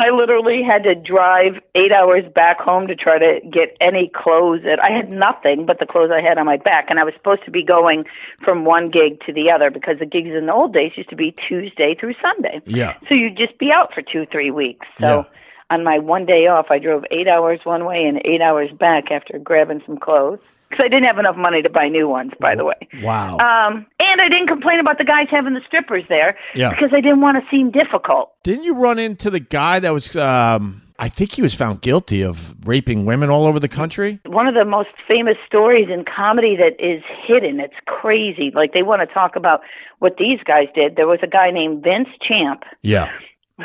I 0.00 0.10
literally 0.10 0.60
had 0.62 0.82
to 0.82 0.96
drive 0.96 1.62
eight 1.76 1.92
hours 1.92 2.24
back 2.34 2.58
home 2.58 2.88
to 2.88 2.96
try 2.96 3.16
to 3.18 3.38
get 3.48 3.76
any 3.80 4.10
clothes 4.12 4.62
that 4.64 4.80
I 4.82 4.90
had 4.90 5.08
nothing 5.08 5.66
but 5.66 5.78
the 5.78 5.86
clothes 5.86 6.10
I 6.12 6.20
had 6.20 6.36
on 6.36 6.46
my 6.46 6.56
back. 6.56 6.86
And 6.88 6.98
I 6.98 7.04
was 7.04 7.14
supposed 7.16 7.44
to 7.44 7.52
be 7.52 7.62
going 7.64 8.04
from 8.44 8.64
one 8.64 8.90
gig 8.90 9.20
to 9.26 9.32
the 9.32 9.52
other 9.52 9.70
because 9.70 10.00
the 10.00 10.06
gigs 10.06 10.30
in 10.36 10.46
the 10.46 10.52
old 10.52 10.72
days 10.72 10.92
used 10.96 11.10
to 11.10 11.16
be 11.16 11.32
Tuesday 11.48 11.94
through 11.98 12.14
Sunday. 12.20 12.60
Yeah. 12.66 12.98
So 13.08 13.14
you'd 13.14 13.36
just 13.36 13.56
be 13.58 13.70
out 13.70 13.94
for 13.94 14.02
two, 14.02 14.26
three 14.32 14.50
weeks. 14.50 14.84
So 15.00 15.06
Yeah. 15.06 15.22
on 15.70 15.84
my 15.84 15.98
one 16.00 16.26
day 16.26 16.48
off, 16.48 16.66
I 16.70 16.80
drove 16.80 17.04
eight 17.12 17.28
hours 17.28 17.60
one 17.62 17.84
way 17.84 18.02
and 18.04 18.20
eight 18.24 18.40
hours 18.40 18.70
back 18.72 19.12
after 19.12 19.38
grabbing 19.38 19.80
some 19.86 19.98
clothes. 19.98 20.40
Because 20.74 20.84
I 20.86 20.88
didn't 20.88 21.04
have 21.04 21.18
enough 21.18 21.36
money 21.36 21.62
to 21.62 21.70
buy 21.70 21.88
new 21.88 22.08
ones, 22.08 22.32
by 22.40 22.56
the 22.56 22.64
way. 22.64 22.74
Wow. 23.02 23.34
Um, 23.38 23.86
and 24.00 24.20
I 24.20 24.28
didn't 24.28 24.48
complain 24.48 24.80
about 24.80 24.98
the 24.98 25.04
guys 25.04 25.26
having 25.30 25.54
the 25.54 25.60
strippers 25.66 26.02
there 26.08 26.36
Yeah. 26.54 26.70
because 26.70 26.90
I 26.92 27.00
didn't 27.00 27.20
want 27.20 27.36
to 27.42 27.48
seem 27.50 27.70
difficult. 27.70 28.32
Didn't 28.42 28.64
you 28.64 28.74
run 28.74 28.98
into 28.98 29.30
the 29.30 29.40
guy 29.40 29.78
that 29.78 29.92
was? 29.92 30.16
Um, 30.16 30.82
I 30.98 31.08
think 31.08 31.32
he 31.32 31.42
was 31.42 31.54
found 31.54 31.80
guilty 31.82 32.22
of 32.22 32.54
raping 32.66 33.04
women 33.04 33.28
all 33.30 33.46
over 33.46 33.58
the 33.60 33.68
country. 33.68 34.20
one 34.26 34.46
of 34.46 34.54
the 34.54 34.64
most 34.64 34.90
famous 35.08 35.36
stories 35.46 35.88
in 35.90 36.04
comedy 36.04 36.56
that 36.56 36.74
is 36.84 37.02
hidden. 37.26 37.58
It's 37.60 37.74
crazy. 37.86 38.52
Like 38.54 38.72
they 38.72 38.82
want 38.82 39.06
to 39.06 39.12
talk 39.12 39.36
about 39.36 39.60
what 39.98 40.16
these 40.18 40.38
guys 40.44 40.68
did. 40.74 40.96
There 40.96 41.06
was 41.08 41.18
a 41.22 41.26
guy 41.26 41.50
named 41.50 41.82
Vince 41.82 42.08
Champ 42.26 42.62
Yeah. 42.82 43.10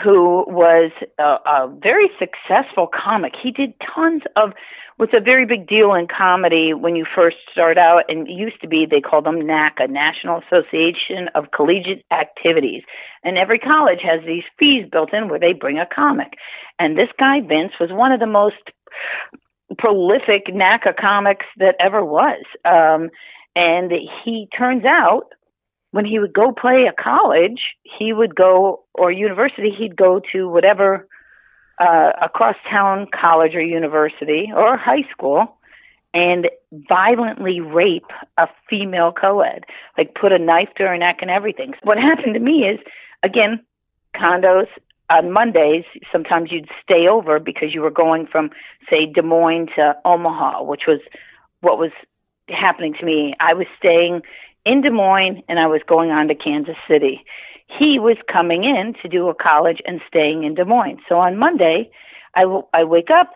who 0.04 0.44
was 0.48 0.92
a, 1.20 1.24
a 1.46 1.68
very 1.82 2.10
successful 2.18 2.88
comic. 2.88 3.34
He 3.42 3.52
did 3.52 3.74
tons 3.96 4.24
of 4.36 4.54
what's 5.00 5.14
a 5.14 5.22
very 5.22 5.46
big 5.46 5.66
deal 5.66 5.94
in 5.94 6.08
comedy 6.08 6.74
when 6.74 6.98
you 6.98 7.06
first 7.16 7.38
start 7.54 7.78
out 7.78 8.04
and 8.10 8.28
it 8.28 8.34
used 8.34 8.60
to 8.60 8.68
be 8.68 8.86
they 8.86 9.00
called 9.00 9.26
them 9.26 9.40
NACA, 9.40 9.90
National 9.90 10.42
Association 10.42 11.30
of 11.36 11.52
Collegiate 11.56 12.04
Activities. 12.12 12.84
And 13.24 13.38
every 13.38 13.60
college 13.60 14.02
has 14.04 14.20
these 14.26 14.44
fees 14.60 14.86
built 14.92 15.14
in 15.14 15.30
where 15.30 15.40
they 15.40 15.54
bring 15.54 15.80
a 15.80 15.86
comic. 15.86 16.34
And 16.80 16.98
this 16.98 17.08
guy 17.18 17.40
Vince 17.40 17.72
was 17.80 17.92
one 17.94 18.12
of 18.12 18.20
the 18.20 18.28
most 18.28 18.58
prolific 19.78 20.48
NACA 20.48 20.98
comics 21.00 21.46
that 21.56 21.76
ever 21.80 22.04
was. 22.04 22.44
Um 22.66 23.10
And 23.56 23.94
he 24.26 24.50
turns 24.58 24.84
out 24.84 25.28
when 25.92 26.04
he 26.04 26.20
would 26.20 26.34
go 26.34 26.52
play 26.52 26.90
a 26.90 27.02
college, 27.02 27.62
he 27.84 28.12
would 28.12 28.36
go 28.36 28.84
or 28.96 29.14
university, 29.14 29.72
he'd 29.72 29.96
go 29.96 30.20
to 30.34 30.50
whatever 30.50 31.08
uh, 31.80 32.12
across 32.22 32.56
town 32.70 33.08
college 33.14 33.56
or 33.56 33.62
university 33.62 34.52
or 34.56 34.78
high 34.78 35.04
school 35.12 35.58
and 36.14 36.50
violently 36.72 37.62
rape 37.62 38.12
a 38.38 38.48
female 38.70 39.12
co-ed, 39.12 39.64
like 39.98 40.16
put 40.16 40.32
a 40.32 40.40
knife 40.40 40.70
to 40.76 40.84
her 40.84 40.98
neck 40.98 41.18
and 41.22 41.30
everything. 41.30 41.74
What 41.84 41.98
happened 41.98 42.34
to 42.34 42.40
me 42.40 42.64
is, 42.64 42.80
again, 43.24 43.64
condos 44.16 44.68
on 45.10 45.32
Mondays. 45.32 45.86
Sometimes 46.12 46.52
you'd 46.52 46.70
stay 46.84 47.08
over 47.08 47.40
because 47.40 47.74
you 47.74 47.82
were 47.82 47.92
going 47.92 48.28
from, 48.28 48.50
say, 48.90 49.06
Des 49.06 49.22
Moines 49.22 49.70
to 49.76 49.96
Omaha, 50.04 50.64
which 50.64 50.84
was 50.88 51.00
what 51.62 51.78
was 51.78 51.92
happening 52.50 52.96
to 53.00 53.06
me. 53.06 53.36
I 53.40 53.54
was 53.54 53.68
staying 53.78 54.22
in 54.66 54.82
Des 54.82 54.90
Moines 54.90 55.44
and 55.48 55.60
I 55.60 55.68
was 55.68 55.82
going 55.88 56.12
on 56.12 56.28
to 56.28 56.36
Kansas 56.36 56.76
City. 56.88 57.24
He 57.78 58.00
was 58.00 58.18
coming 58.32 58.64
in 58.64 58.94
to 59.02 59.08
do 59.08 59.30
a 59.30 59.36
college 59.36 59.82
and 59.86 60.02
staying 60.08 60.44
in 60.44 60.56
Des 60.56 60.66
Moines. 60.66 61.00
So 61.08 61.20
on 61.20 61.38
Monday, 61.38 61.92
I, 62.36 62.42
w- 62.42 62.66
I 62.74 62.84
wake 62.84 63.10
up 63.12 63.32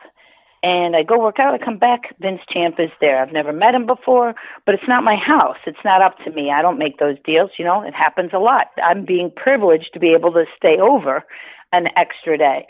and 0.64 0.96
I 0.96 1.04
go 1.04 1.20
work 1.20 1.40
out. 1.40 1.54
I 1.54 1.64
come 1.64 1.78
back. 1.78 2.16
Vince 2.20 2.42
Champ 2.52 2.76
is 2.80 2.90
there. 3.00 3.22
I've 3.22 3.34
never 3.34 3.54
met 3.54 3.76
him 3.76 3.86
before, 3.86 4.34
but 4.66 4.74
it's 4.74 4.88
not 4.88 5.04
my 5.04 5.16
house. 5.16 5.58
It's 5.68 5.84
not 5.86 6.02
up 6.02 6.18
to 6.26 6.32
me. 6.32 6.52
I 6.52 6.62
don't 6.62 6.80
make 6.80 6.98
those 6.98 7.18
deals. 7.26 7.52
You 7.60 7.66
know, 7.66 7.84
it 7.84 7.94
happens 7.94 8.32
a 8.34 8.40
lot. 8.40 8.68
I'm 8.84 9.06
being 9.06 9.30
privileged 9.36 9.90
to 9.94 10.00
be 10.00 10.14
able 10.14 10.32
to 10.34 10.46
stay 10.58 10.78
over 10.80 11.24
an 11.72 11.88
extra 11.98 12.38
day. 12.38 12.66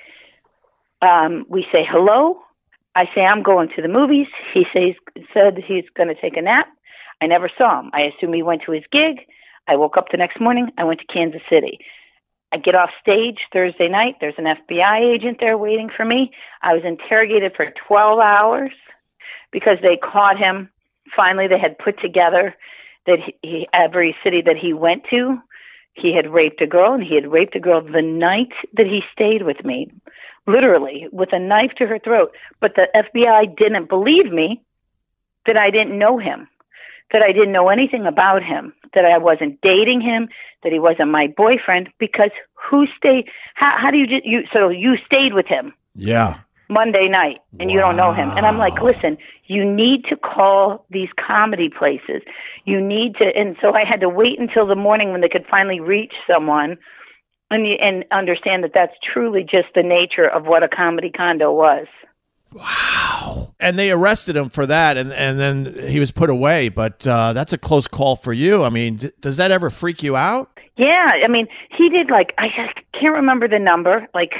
Um, 1.01 1.45
we 1.49 1.65
say 1.71 1.85
hello. 1.87 2.39
I 2.95 3.05
say 3.13 3.21
I'm 3.21 3.43
going 3.43 3.69
to 3.75 3.81
the 3.81 3.87
movies. 3.87 4.27
He 4.53 4.65
says 4.73 4.95
said 5.33 5.57
he's 5.65 5.85
going 5.95 6.09
to 6.09 6.19
take 6.19 6.37
a 6.37 6.41
nap. 6.41 6.67
I 7.21 7.27
never 7.27 7.49
saw 7.57 7.79
him. 7.79 7.91
I 7.93 8.01
assume 8.01 8.33
he 8.33 8.43
went 8.43 8.63
to 8.65 8.71
his 8.71 8.83
gig. 8.91 9.25
I 9.67 9.75
woke 9.75 9.97
up 9.97 10.07
the 10.11 10.17
next 10.17 10.39
morning. 10.39 10.69
I 10.77 10.83
went 10.83 10.99
to 10.99 11.13
Kansas 11.13 11.41
City. 11.49 11.79
I 12.51 12.57
get 12.57 12.75
off 12.75 12.91
stage 13.01 13.39
Thursday 13.51 13.87
night. 13.87 14.15
There's 14.19 14.37
an 14.37 14.45
FBI 14.45 15.15
agent 15.15 15.37
there 15.39 15.57
waiting 15.57 15.89
for 15.95 16.05
me. 16.05 16.31
I 16.61 16.73
was 16.73 16.83
interrogated 16.85 17.53
for 17.55 17.73
12 17.87 18.19
hours 18.19 18.71
because 19.51 19.77
they 19.81 19.97
caught 19.97 20.37
him. 20.37 20.69
Finally, 21.15 21.47
they 21.47 21.59
had 21.59 21.77
put 21.79 21.99
together 21.99 22.55
that 23.07 23.19
he, 23.19 23.35
he, 23.41 23.67
every 23.73 24.15
city 24.23 24.41
that 24.45 24.57
he 24.57 24.71
went 24.71 25.03
to, 25.09 25.39
he 25.93 26.15
had 26.15 26.31
raped 26.31 26.61
a 26.61 26.67
girl, 26.67 26.93
and 26.93 27.03
he 27.03 27.15
had 27.15 27.31
raped 27.31 27.55
a 27.55 27.59
girl 27.59 27.81
the 27.81 28.01
night 28.01 28.53
that 28.73 28.87
he 28.87 29.01
stayed 29.11 29.43
with 29.43 29.63
me, 29.63 29.87
literally 30.47 31.07
with 31.11 31.29
a 31.33 31.39
knife 31.39 31.71
to 31.77 31.87
her 31.87 31.99
throat. 31.99 32.33
But 32.59 32.75
the 32.75 32.87
FBI 32.95 33.57
didn't 33.57 33.89
believe 33.89 34.31
me 34.31 34.61
that 35.45 35.57
I 35.57 35.69
didn't 35.69 35.97
know 35.97 36.17
him 36.17 36.47
that 37.13 37.21
I 37.21 37.31
didn't 37.31 37.53
know 37.53 37.69
anything 37.69 38.05
about 38.05 38.43
him, 38.43 38.73
that 38.93 39.05
I 39.05 39.17
wasn't 39.19 39.61
dating 39.61 40.01
him, 40.01 40.27
that 40.63 40.73
he 40.73 40.79
wasn't 40.79 41.11
my 41.11 41.27
boyfriend. 41.37 41.89
Because 41.99 42.31
who 42.69 42.85
stayed? 42.97 43.25
How, 43.55 43.75
how 43.79 43.91
do 43.91 43.97
you 43.97 44.07
just 44.07 44.25
you? 44.25 44.41
So 44.51 44.69
you 44.69 44.95
stayed 45.05 45.33
with 45.33 45.45
him? 45.45 45.73
Yeah. 45.95 46.39
Monday 46.69 47.07
night, 47.07 47.37
and 47.59 47.69
wow. 47.69 47.73
you 47.73 47.79
don't 47.79 47.95
know 47.95 48.13
him. 48.13 48.31
And 48.31 48.45
I'm 48.47 48.57
like, 48.57 48.81
listen, 48.81 49.17
you 49.45 49.63
need 49.63 50.05
to 50.09 50.15
call 50.15 50.85
these 50.89 51.09
comedy 51.19 51.69
places. 51.69 52.23
You 52.65 52.81
need 52.81 53.15
to. 53.17 53.25
And 53.35 53.55
so 53.61 53.73
I 53.75 53.83
had 53.87 53.99
to 54.01 54.09
wait 54.09 54.39
until 54.39 54.65
the 54.65 54.75
morning 54.75 55.11
when 55.11 55.21
they 55.21 55.29
could 55.29 55.45
finally 55.49 55.79
reach 55.79 56.13
someone. 56.27 56.77
And, 57.51 57.67
and 57.67 58.05
understand 58.11 58.63
that 58.63 58.71
that's 58.73 58.93
truly 59.13 59.43
just 59.43 59.67
the 59.75 59.83
nature 59.83 60.27
of 60.27 60.45
what 60.45 60.63
a 60.63 60.67
comedy 60.67 61.11
condo 61.11 61.51
was. 61.53 61.85
Wow. 62.53 63.53
And 63.59 63.77
they 63.79 63.91
arrested 63.91 64.35
him 64.35 64.49
for 64.49 64.65
that, 64.65 64.97
and, 64.97 65.11
and 65.13 65.39
then 65.39 65.89
he 65.89 65.99
was 65.99 66.11
put 66.11 66.29
away. 66.29 66.69
But 66.69 67.05
uh, 67.07 67.33
that's 67.33 67.53
a 67.53 67.57
close 67.57 67.87
call 67.87 68.15
for 68.15 68.33
you. 68.33 68.63
I 68.63 68.69
mean, 68.69 68.97
d- 68.97 69.11
does 69.21 69.37
that 69.37 69.51
ever 69.51 69.69
freak 69.69 70.03
you 70.03 70.15
out? 70.15 70.49
Yeah. 70.77 71.11
I 71.23 71.27
mean, 71.27 71.47
he 71.75 71.89
did 71.89 72.09
like, 72.09 72.33
I 72.37 72.47
can't 72.99 73.15
remember 73.15 73.47
the 73.47 73.59
number. 73.59 74.07
Like, 74.13 74.33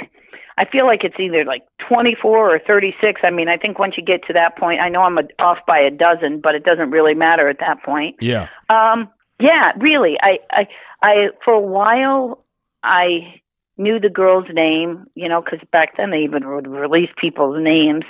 I 0.56 0.64
feel 0.64 0.86
like 0.86 1.02
it's 1.02 1.18
either 1.18 1.44
like 1.44 1.62
24 1.88 2.54
or 2.54 2.58
36. 2.58 3.20
I 3.24 3.30
mean, 3.30 3.48
I 3.48 3.56
think 3.56 3.78
once 3.78 3.94
you 3.96 4.04
get 4.04 4.24
to 4.26 4.32
that 4.34 4.56
point, 4.56 4.80
I 4.80 4.88
know 4.88 5.02
I'm 5.02 5.18
a, 5.18 5.22
off 5.38 5.58
by 5.66 5.78
a 5.78 5.90
dozen, 5.90 6.40
but 6.40 6.54
it 6.54 6.64
doesn't 6.64 6.90
really 6.90 7.14
matter 7.14 7.48
at 7.48 7.58
that 7.60 7.82
point. 7.82 8.16
Yeah. 8.20 8.48
Um, 8.68 9.08
yeah, 9.40 9.72
really. 9.78 10.16
I, 10.20 10.38
I, 10.50 10.68
I, 11.02 11.14
for 11.44 11.52
a 11.52 11.60
while, 11.60 12.44
I 12.82 13.40
knew 13.76 13.98
the 13.98 14.08
girl's 14.08 14.46
name, 14.52 15.06
you 15.14 15.28
know, 15.28 15.42
because 15.42 15.60
back 15.72 15.96
then 15.96 16.10
they 16.10 16.18
even 16.18 16.48
would 16.48 16.66
release 16.66 17.10
people's 17.20 17.56
names. 17.60 18.04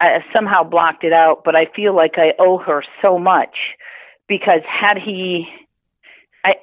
I 0.00 0.18
somehow 0.32 0.62
blocked 0.62 1.04
it 1.04 1.12
out, 1.12 1.42
but 1.44 1.54
I 1.56 1.66
feel 1.74 1.94
like 1.94 2.14
I 2.16 2.32
owe 2.38 2.58
her 2.58 2.82
so 3.00 3.18
much 3.18 3.56
because 4.28 4.60
had 4.68 4.98
he, 4.98 5.46
I 6.44 6.54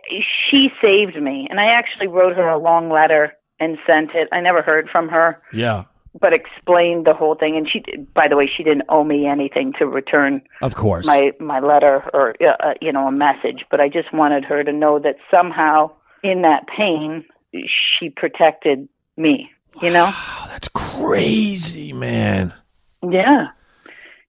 she 0.50 0.70
saved 0.82 1.22
me, 1.22 1.48
and 1.50 1.60
I 1.60 1.66
actually 1.66 2.08
wrote 2.08 2.36
her 2.36 2.48
a 2.48 2.60
long 2.60 2.90
letter 2.90 3.34
and 3.60 3.78
sent 3.88 4.12
it. 4.14 4.28
I 4.32 4.42
never 4.42 4.62
heard 4.62 4.90
from 4.92 5.10
her. 5.10 5.42
Yeah. 5.52 5.86
But 6.20 6.32
explained 6.32 7.08
the 7.08 7.14
whole 7.14 7.34
thing, 7.34 7.58
and 7.58 7.68
she, 7.68 7.82
by 8.14 8.28
the 8.28 8.38
way, 8.38 8.48
she 8.48 8.62
didn't 8.62 8.84
owe 8.88 9.04
me 9.04 9.26
anything 9.26 9.74
to 9.80 9.88
return. 9.88 10.44
Of 10.62 10.76
course, 10.76 11.08
my 11.08 11.32
my 11.40 11.60
letter 11.60 12.08
or 12.14 12.36
uh, 12.40 12.76
you 12.82 12.92
know 12.92 13.08
a 13.08 13.12
message, 13.12 13.66
but 13.72 13.80
I 13.82 13.90
just 13.90 14.14
wanted 14.14 14.46
her 14.46 14.64
to 14.64 14.72
know 14.72 15.00
that 15.00 15.16
somehow 15.32 15.90
in 16.22 16.44
that 16.44 16.68
pain, 16.68 17.26
she 17.54 18.10
protected 18.10 18.88
me. 19.18 19.50
You 19.82 19.90
know, 19.90 20.06
wow, 20.06 20.46
that's 20.50 20.70
crazy, 20.70 21.94
man. 21.94 22.54
Yeah. 23.02 23.48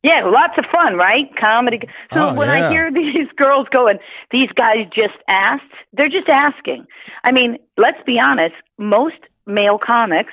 Yeah, 0.03 0.23
lots 0.27 0.53
of 0.59 0.67
fun, 0.71 0.97
right? 0.97 1.35
Comedy. 1.41 1.81
So 2.13 2.29
oh, 2.29 2.35
when 2.35 2.49
yeah. 2.49 2.69
I 2.69 2.71
hear 2.71 2.93
these 2.95 3.29
girls 3.37 3.67
going, 3.71 3.99
these 4.31 4.51
guys 4.55 4.87
just 4.95 5.17
asked, 5.29 5.65
they're 5.93 6.09
just 6.09 6.29
asking. 6.29 6.87
I 7.25 7.33
mean, 7.33 7.59
let's 7.79 8.03
be 8.07 8.19
honest, 8.19 8.55
most 8.79 9.17
male 9.47 9.79
comics, 9.79 10.33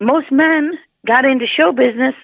most 0.00 0.30
men 0.30 0.72
got 1.06 1.24
into 1.24 1.46
show 1.46 1.72
business 1.72 2.14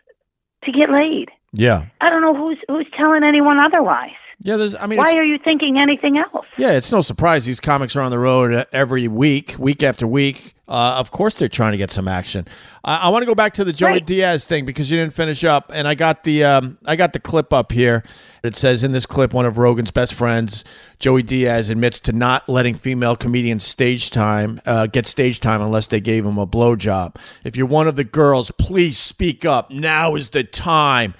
to 0.64 0.72
get 0.72 0.90
laid. 0.90 1.30
Yeah. 1.52 1.86
I 2.00 2.10
don't 2.10 2.22
know 2.22 2.34
who's 2.34 2.58
who's 2.68 2.86
telling 2.96 3.24
anyone 3.24 3.58
otherwise. 3.58 4.10
Yeah, 4.44 4.56
there's. 4.56 4.74
I 4.74 4.86
mean, 4.86 4.98
why 4.98 5.14
are 5.14 5.24
you 5.24 5.38
thinking 5.38 5.78
anything 5.78 6.18
else? 6.18 6.46
Yeah, 6.56 6.72
it's 6.72 6.90
no 6.90 7.00
surprise 7.00 7.46
these 7.46 7.60
comics 7.60 7.94
are 7.94 8.00
on 8.00 8.10
the 8.10 8.18
road 8.18 8.66
every 8.72 9.06
week, 9.06 9.54
week 9.56 9.84
after 9.84 10.04
week. 10.04 10.54
Uh, 10.66 10.96
of 10.98 11.12
course, 11.12 11.36
they're 11.36 11.48
trying 11.48 11.72
to 11.72 11.78
get 11.78 11.92
some 11.92 12.08
action. 12.08 12.48
I, 12.82 12.96
I 12.96 13.08
want 13.10 13.22
to 13.22 13.26
go 13.26 13.36
back 13.36 13.54
to 13.54 13.64
the 13.64 13.72
Joey 13.72 13.90
right. 13.90 14.06
Diaz 14.06 14.44
thing 14.44 14.64
because 14.64 14.90
you 14.90 14.98
didn't 14.98 15.14
finish 15.14 15.44
up, 15.44 15.70
and 15.72 15.86
I 15.86 15.94
got 15.94 16.24
the 16.24 16.42
um, 16.42 16.78
I 16.84 16.96
got 16.96 17.12
the 17.12 17.20
clip 17.20 17.52
up 17.52 17.70
here. 17.70 18.02
It 18.42 18.56
says 18.56 18.82
in 18.82 18.90
this 18.90 19.06
clip, 19.06 19.32
one 19.32 19.46
of 19.46 19.58
Rogan's 19.58 19.92
best 19.92 20.14
friends, 20.14 20.64
Joey 20.98 21.22
Diaz, 21.22 21.70
admits 21.70 22.00
to 22.00 22.12
not 22.12 22.48
letting 22.48 22.74
female 22.74 23.14
comedians 23.14 23.62
stage 23.62 24.10
time 24.10 24.60
uh, 24.66 24.88
get 24.88 25.06
stage 25.06 25.38
time 25.38 25.62
unless 25.62 25.86
they 25.86 26.00
gave 26.00 26.26
him 26.26 26.38
a 26.38 26.48
blowjob. 26.48 27.14
If 27.44 27.56
you're 27.56 27.66
one 27.66 27.86
of 27.86 27.94
the 27.94 28.04
girls, 28.04 28.50
please 28.52 28.98
speak 28.98 29.44
up. 29.44 29.70
Now 29.70 30.16
is 30.16 30.30
the 30.30 30.42
time. 30.42 31.14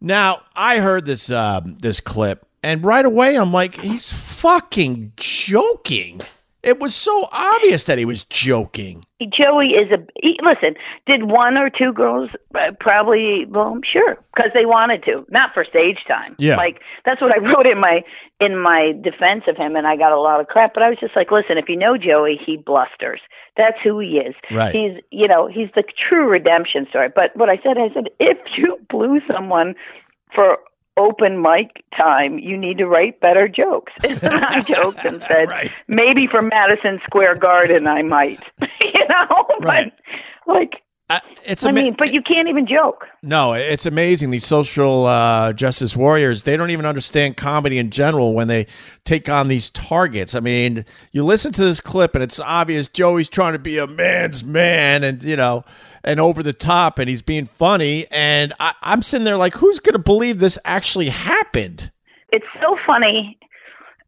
Now, 0.00 0.42
I 0.54 0.80
heard 0.80 1.06
this 1.06 1.30
uh, 1.30 1.62
this 1.64 2.00
clip, 2.00 2.43
and 2.64 2.84
right 2.84 3.04
away 3.04 3.36
I'm 3.36 3.52
like, 3.52 3.76
he's 3.76 4.12
fucking 4.12 5.12
joking. 5.16 6.20
It 6.64 6.80
was 6.80 6.94
so 6.94 7.28
obvious 7.30 7.84
that 7.84 7.98
he 7.98 8.06
was 8.06 8.24
joking. 8.24 9.04
Joey 9.20 9.76
is 9.76 9.92
a 9.92 9.98
he, 10.16 10.38
listen. 10.42 10.74
Did 11.06 11.24
one 11.24 11.58
or 11.58 11.68
two 11.68 11.92
girls 11.92 12.30
uh, 12.54 12.70
probably? 12.80 13.44
Well, 13.44 13.78
sure, 13.84 14.16
because 14.34 14.50
they 14.54 14.64
wanted 14.64 15.04
to, 15.04 15.26
not 15.28 15.50
for 15.52 15.64
stage 15.64 15.98
time. 16.08 16.34
Yeah, 16.38 16.56
like 16.56 16.80
that's 17.04 17.20
what 17.20 17.32
I 17.32 17.38
wrote 17.44 17.66
in 17.66 17.78
my 17.78 18.00
in 18.40 18.58
my 18.58 18.92
defense 19.02 19.44
of 19.46 19.58
him, 19.58 19.76
and 19.76 19.86
I 19.86 19.96
got 19.96 20.12
a 20.12 20.18
lot 20.18 20.40
of 20.40 20.46
crap. 20.46 20.72
But 20.72 20.82
I 20.82 20.88
was 20.88 20.98
just 20.98 21.14
like, 21.14 21.30
listen, 21.30 21.58
if 21.58 21.68
you 21.68 21.76
know 21.76 21.98
Joey, 21.98 22.40
he 22.44 22.56
blusters. 22.56 23.20
That's 23.58 23.76
who 23.84 24.00
he 24.00 24.16
is. 24.16 24.34
Right. 24.50 24.74
He's 24.74 25.02
you 25.10 25.28
know 25.28 25.46
he's 25.46 25.68
the 25.74 25.84
true 26.08 26.26
redemption 26.30 26.86
story. 26.88 27.08
But 27.14 27.36
what 27.36 27.50
I 27.50 27.56
said, 27.56 27.76
I 27.76 27.92
said, 27.92 28.08
if 28.18 28.38
you 28.56 28.78
blew 28.88 29.20
someone 29.30 29.74
for 30.34 30.58
open 30.96 31.40
mic 31.42 31.84
time, 31.96 32.38
you 32.38 32.56
need 32.56 32.78
to 32.78 32.86
write 32.86 33.20
better 33.20 33.48
jokes. 33.48 33.92
And 34.02 34.22
I 34.22 34.62
joked 34.62 35.04
and 35.04 35.22
said, 35.26 35.48
right. 35.48 35.72
maybe 35.88 36.26
for 36.30 36.42
Madison 36.42 37.00
Square 37.06 37.36
Garden, 37.36 37.88
I 37.88 38.02
might. 38.02 38.40
you 38.60 39.08
know, 39.08 39.46
right. 39.60 39.92
but 40.46 40.54
like. 40.54 40.72
Uh, 41.10 41.20
it's 41.44 41.66
I 41.66 41.68
ama- 41.68 41.82
mean, 41.82 41.96
but 41.98 42.14
you 42.14 42.22
can't 42.22 42.48
even 42.48 42.66
joke. 42.66 43.04
No, 43.22 43.52
it's 43.52 43.84
amazing. 43.84 44.30
These 44.30 44.46
social 44.46 45.04
uh, 45.04 45.52
justice 45.52 45.94
warriors, 45.94 46.44
they 46.44 46.56
don't 46.56 46.70
even 46.70 46.86
understand 46.86 47.36
comedy 47.36 47.76
in 47.76 47.90
general 47.90 48.32
when 48.32 48.48
they 48.48 48.66
take 49.04 49.28
on 49.28 49.48
these 49.48 49.68
targets. 49.68 50.34
I 50.34 50.40
mean, 50.40 50.86
you 51.12 51.22
listen 51.22 51.52
to 51.52 51.62
this 51.62 51.82
clip 51.82 52.14
and 52.14 52.24
it's 52.24 52.40
obvious 52.40 52.88
Joey's 52.88 53.28
trying 53.28 53.52
to 53.52 53.58
be 53.58 53.76
a 53.76 53.86
man's 53.86 54.44
man 54.44 55.04
and, 55.04 55.22
you 55.22 55.36
know, 55.36 55.66
and 56.04 56.20
over 56.20 56.42
the 56.42 56.52
top 56.52 56.98
and 56.98 57.08
he's 57.08 57.22
being 57.22 57.46
funny. 57.46 58.06
And 58.10 58.52
I, 58.60 58.74
I'm 58.82 59.02
sitting 59.02 59.24
there 59.24 59.36
like, 59.36 59.54
who's 59.54 59.80
going 59.80 59.94
to 59.94 59.98
believe 59.98 60.38
this 60.38 60.58
actually 60.64 61.08
happened? 61.08 61.90
It's 62.30 62.46
so 62.60 62.76
funny 62.86 63.38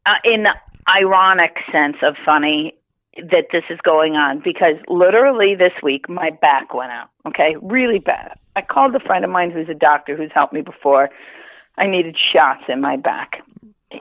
uh, 0.05 0.15
in 0.25 0.45
the 0.45 0.53
ironic 0.89 1.57
sense 1.73 1.97
of 2.03 2.15
funny 2.25 2.75
that 3.17 3.47
this 3.51 3.65
is 3.71 3.79
going 3.83 4.15
on 4.15 4.41
because 4.45 4.77
literally 4.89 5.55
this 5.55 5.73
week 5.83 6.09
my 6.09 6.31
back 6.31 6.75
went 6.75 6.93
out. 6.93 7.09
Okay, 7.27 7.57
really 7.63 7.99
bad. 7.99 8.39
I 8.57 8.63
called 8.63 8.95
a 8.95 9.01
friend 9.01 9.25
of 9.25 9.31
mine 9.31 9.51
who's 9.51 9.69
a 9.69 9.75
doctor 9.75 10.17
who's 10.17 10.31
helped 10.35 10.53
me 10.53 10.61
before. 10.61 11.11
I 11.79 11.87
needed 11.87 12.17
shots 12.33 12.65
in 12.69 12.81
my 12.81 12.97
back. 12.97 13.43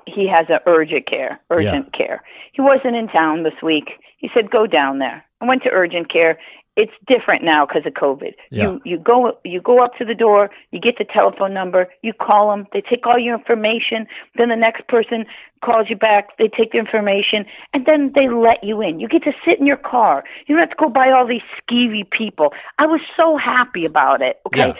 he 0.05 0.27
has 0.27 0.49
a 0.49 0.60
urgent 0.67 1.08
care, 1.08 1.39
urgent 1.49 1.93
care. 1.93 2.23
He 2.53 2.62
wasn't 2.62 2.95
in 2.95 3.08
town 3.08 3.43
this 3.43 3.62
week. 3.62 3.91
He 4.17 4.29
said, 4.34 4.49
"Go 4.49 4.65
down 4.65 4.99
there." 4.99 5.23
I 5.41 5.45
went 5.45 5.63
to 5.63 5.69
urgent 5.69 6.12
care. 6.12 6.39
It's 6.76 6.92
different 7.08 7.44
now 7.44 7.66
because 7.66 7.86
of 7.86 7.94
COVID. 7.94 8.34
Yeah. 8.52 8.64
You 8.64 8.82
you 8.84 8.98
go 8.98 9.38
you 9.44 9.62
go 9.62 9.84
up 9.84 9.96
to 9.98 10.06
the 10.06 10.14
door, 10.14 10.50
you 10.72 10.80
get 10.80 10.98
the 10.98 11.06
telephone 11.06 11.54
number, 11.54 11.88
you 12.02 12.12
call 12.14 12.52
them, 12.52 12.68
they 12.74 12.82
take 12.82 13.08
all 13.08 13.18
your 13.18 13.36
information. 13.36 14.08
Then 14.36 14.50
the 14.50 14.56
next 14.56 14.88
person 14.88 15.26
calls 15.64 15.90
you 15.90 15.96
back, 15.96 16.38
they 16.38 16.48
take 16.50 16.74
the 16.74 16.78
information, 16.78 17.46
and 17.74 17.86
then 17.86 18.12
they 18.14 18.28
let 18.28 18.64
you 18.64 18.82
in. 18.82 19.00
You 19.00 19.08
get 19.08 19.24
to 19.24 19.32
sit 19.46 19.60
in 19.60 19.66
your 19.66 19.78
car. 19.78 20.24
You 20.48 20.56
don't 20.56 20.68
have 20.68 20.78
to 20.78 20.84
go 20.84 20.90
by 20.90 21.12
all 21.12 21.26
these 21.26 21.42
skeevy 21.62 22.10
people. 22.10 22.54
I 22.78 22.86
was 22.86 23.02
so 23.16 23.38
happy 23.38 23.86
about 23.86 24.22
it. 24.22 24.40
Okay. 24.48 24.68
Yeah. 24.68 24.74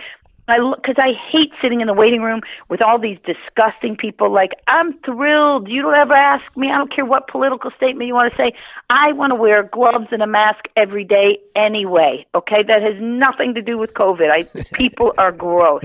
I 0.48 0.58
because 0.76 0.96
I 0.98 1.14
hate 1.32 1.52
sitting 1.62 1.82
in 1.82 1.88
the 1.88 1.94
waiting 1.94 2.22
room 2.22 2.42
with 2.70 2.82
all 2.82 3.00
these 3.00 3.18
disgusting 3.26 3.96
people. 3.96 4.32
Like 4.32 4.52
I'm 4.68 4.94
thrilled. 5.00 5.68
You 5.68 5.82
don't 5.82 5.96
ever 5.96 6.14
ask 6.14 6.46
me. 6.56 6.70
I 6.70 6.78
don't 6.78 6.94
care 6.94 7.06
what 7.06 7.28
political 7.28 7.72
statement 7.72 8.08
you 8.08 8.14
want 8.14 8.32
to 8.32 8.38
say. 8.38 8.54
I 8.90 9.14
want 9.14 9.32
to 9.32 9.36
wear 9.36 9.64
gloves 9.64 10.08
and 10.12 10.22
a 10.22 10.28
mask 10.28 10.66
every 10.76 11.04
day 11.04 11.40
anyway. 11.56 12.26
Okay, 12.36 12.64
that 12.68 12.82
has 12.82 12.96
nothing 13.00 13.54
to 13.56 13.62
do 13.62 13.78
with 13.78 13.94
COVID. 13.94 14.30
I 14.30 14.44
people 14.78 15.14
are 15.18 15.32
gross. 15.32 15.84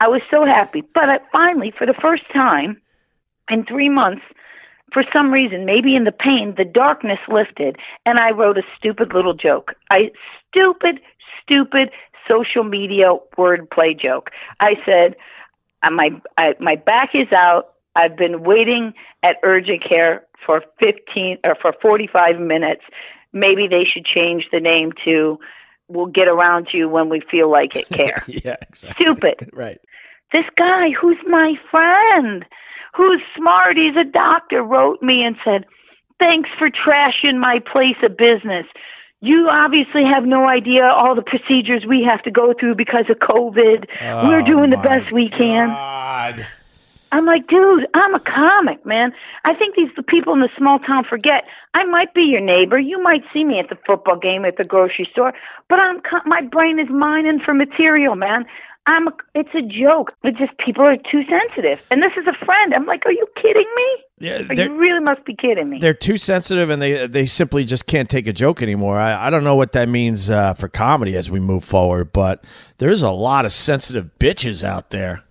I 0.00 0.08
was 0.08 0.20
so 0.30 0.44
happy, 0.44 0.82
but 0.82 1.08
I 1.08 1.18
finally, 1.32 1.72
for 1.76 1.86
the 1.86 1.94
first 1.94 2.24
time 2.32 2.80
in 3.48 3.64
three 3.64 3.88
months, 3.88 4.22
for 4.92 5.04
some 5.12 5.32
reason, 5.32 5.64
maybe 5.64 5.96
in 5.96 6.04
the 6.04 6.12
pain, 6.12 6.54
the 6.56 6.64
darkness 6.64 7.18
lifted, 7.28 7.76
and 8.04 8.18
I 8.18 8.30
wrote 8.30 8.58
a 8.58 8.62
stupid 8.78 9.12
little 9.12 9.34
joke. 9.34 9.74
I 9.90 10.10
stupid, 10.48 11.00
stupid 11.42 11.90
social 12.28 12.64
media 12.64 13.14
wordplay 13.36 13.98
joke. 13.98 14.30
I 14.60 14.74
said, 14.84 15.16
uh, 15.82 15.90
"My 15.90 16.10
I, 16.36 16.54
my 16.60 16.76
back 16.76 17.10
is 17.14 17.32
out. 17.32 17.74
I've 17.94 18.16
been 18.16 18.42
waiting 18.42 18.92
at 19.22 19.36
urgent 19.42 19.82
care 19.86 20.24
for 20.44 20.62
15 20.80 21.38
or 21.44 21.56
for 21.60 21.74
45 21.80 22.38
minutes. 22.38 22.82
Maybe 23.32 23.66
they 23.68 23.84
should 23.84 24.04
change 24.04 24.48
the 24.52 24.60
name 24.60 24.92
to 25.04 25.38
"We'll 25.88 26.06
get 26.06 26.28
around 26.28 26.68
to 26.68 26.76
you 26.76 26.88
when 26.88 27.08
we 27.08 27.20
feel 27.30 27.50
like 27.50 27.76
it." 27.76 27.88
Care. 27.92 28.24
yeah, 28.26 28.56
exactly. 28.62 29.04
Stupid. 29.04 29.50
Right. 29.56 29.78
This 30.32 30.44
guy, 30.58 30.90
who's 30.90 31.18
my 31.28 31.54
friend, 31.70 32.44
who's 32.94 33.22
smart, 33.36 33.76
he's 33.76 33.96
a 33.96 34.04
doctor, 34.04 34.62
wrote 34.62 35.02
me 35.02 35.22
and 35.22 35.36
said, 35.44 35.64
Thanks 36.18 36.48
for 36.58 36.70
trashing 36.70 37.38
my 37.38 37.60
place 37.60 37.96
of 38.02 38.16
business. 38.16 38.66
You 39.20 39.48
obviously 39.50 40.04
have 40.04 40.24
no 40.24 40.46
idea 40.46 40.84
all 40.84 41.14
the 41.14 41.22
procedures 41.22 41.84
we 41.88 42.02
have 42.08 42.22
to 42.24 42.30
go 42.30 42.52
through 42.58 42.74
because 42.74 43.06
of 43.08 43.18
COVID. 43.18 43.86
We're 44.28 44.40
Oh, 44.40 44.46
doing 44.46 44.70
the 44.70 44.76
best 44.76 45.10
we 45.12 45.28
can. 45.28 45.68
God. 45.68 46.46
I'm 47.12 47.24
like, 47.24 47.46
dude, 47.46 47.86
I'm 47.94 48.14
a 48.14 48.20
comic, 48.20 48.84
man. 48.84 49.12
I 49.44 49.54
think 49.54 49.76
these 49.76 49.88
the 49.96 50.02
people 50.02 50.34
in 50.34 50.40
the 50.40 50.50
small 50.58 50.80
town 50.80 51.04
forget. 51.08 51.44
I 51.72 51.84
might 51.84 52.12
be 52.14 52.22
your 52.22 52.40
neighbor. 52.40 52.78
You 52.78 53.02
might 53.02 53.22
see 53.32 53.44
me 53.44 53.58
at 53.58 53.68
the 53.70 53.78
football 53.86 54.16
game 54.18 54.44
at 54.44 54.56
the 54.58 54.64
grocery 54.64 55.08
store, 55.12 55.32
but 55.68 55.78
I'm 55.78 56.02
my 56.26 56.42
brain 56.42 56.78
is 56.78 56.88
mining 56.90 57.40
for 57.40 57.54
material, 57.54 58.16
man. 58.16 58.44
I'm 58.86 59.08
a, 59.08 59.12
it's 59.34 59.54
a 59.54 59.62
joke. 59.62 60.12
It's 60.22 60.38
just 60.38 60.56
people 60.58 60.84
are 60.84 60.96
too 60.96 61.22
sensitive. 61.28 61.84
And 61.90 62.02
this 62.02 62.12
is 62.16 62.26
a 62.26 62.44
friend. 62.44 62.72
I'm 62.74 62.86
like, 62.86 63.04
are 63.06 63.12
you 63.12 63.26
kidding 63.36 63.66
me? 63.76 63.86
Yeah, 64.18 64.38
you 64.52 64.74
really 64.74 65.00
must 65.00 65.24
be 65.26 65.34
kidding 65.34 65.68
me. 65.68 65.78
they're 65.78 65.92
too 65.92 66.16
sensitive 66.16 66.70
and 66.70 66.80
they 66.80 67.06
they 67.06 67.26
simply 67.26 67.64
just 67.66 67.86
can't 67.86 68.08
take 68.08 68.26
a 68.26 68.32
joke 68.32 68.62
anymore. 68.62 68.98
I, 68.98 69.26
I 69.26 69.30
don't 69.30 69.44
know 69.44 69.56
what 69.56 69.72
that 69.72 69.88
means 69.90 70.30
uh, 70.30 70.54
for 70.54 70.68
comedy 70.68 71.16
as 71.16 71.30
we 71.30 71.38
move 71.38 71.64
forward, 71.64 72.12
but 72.12 72.42
there's 72.78 73.02
a 73.02 73.10
lot 73.10 73.44
of 73.44 73.52
sensitive 73.52 74.08
bitches 74.18 74.64
out 74.64 74.88
there. 74.90 75.22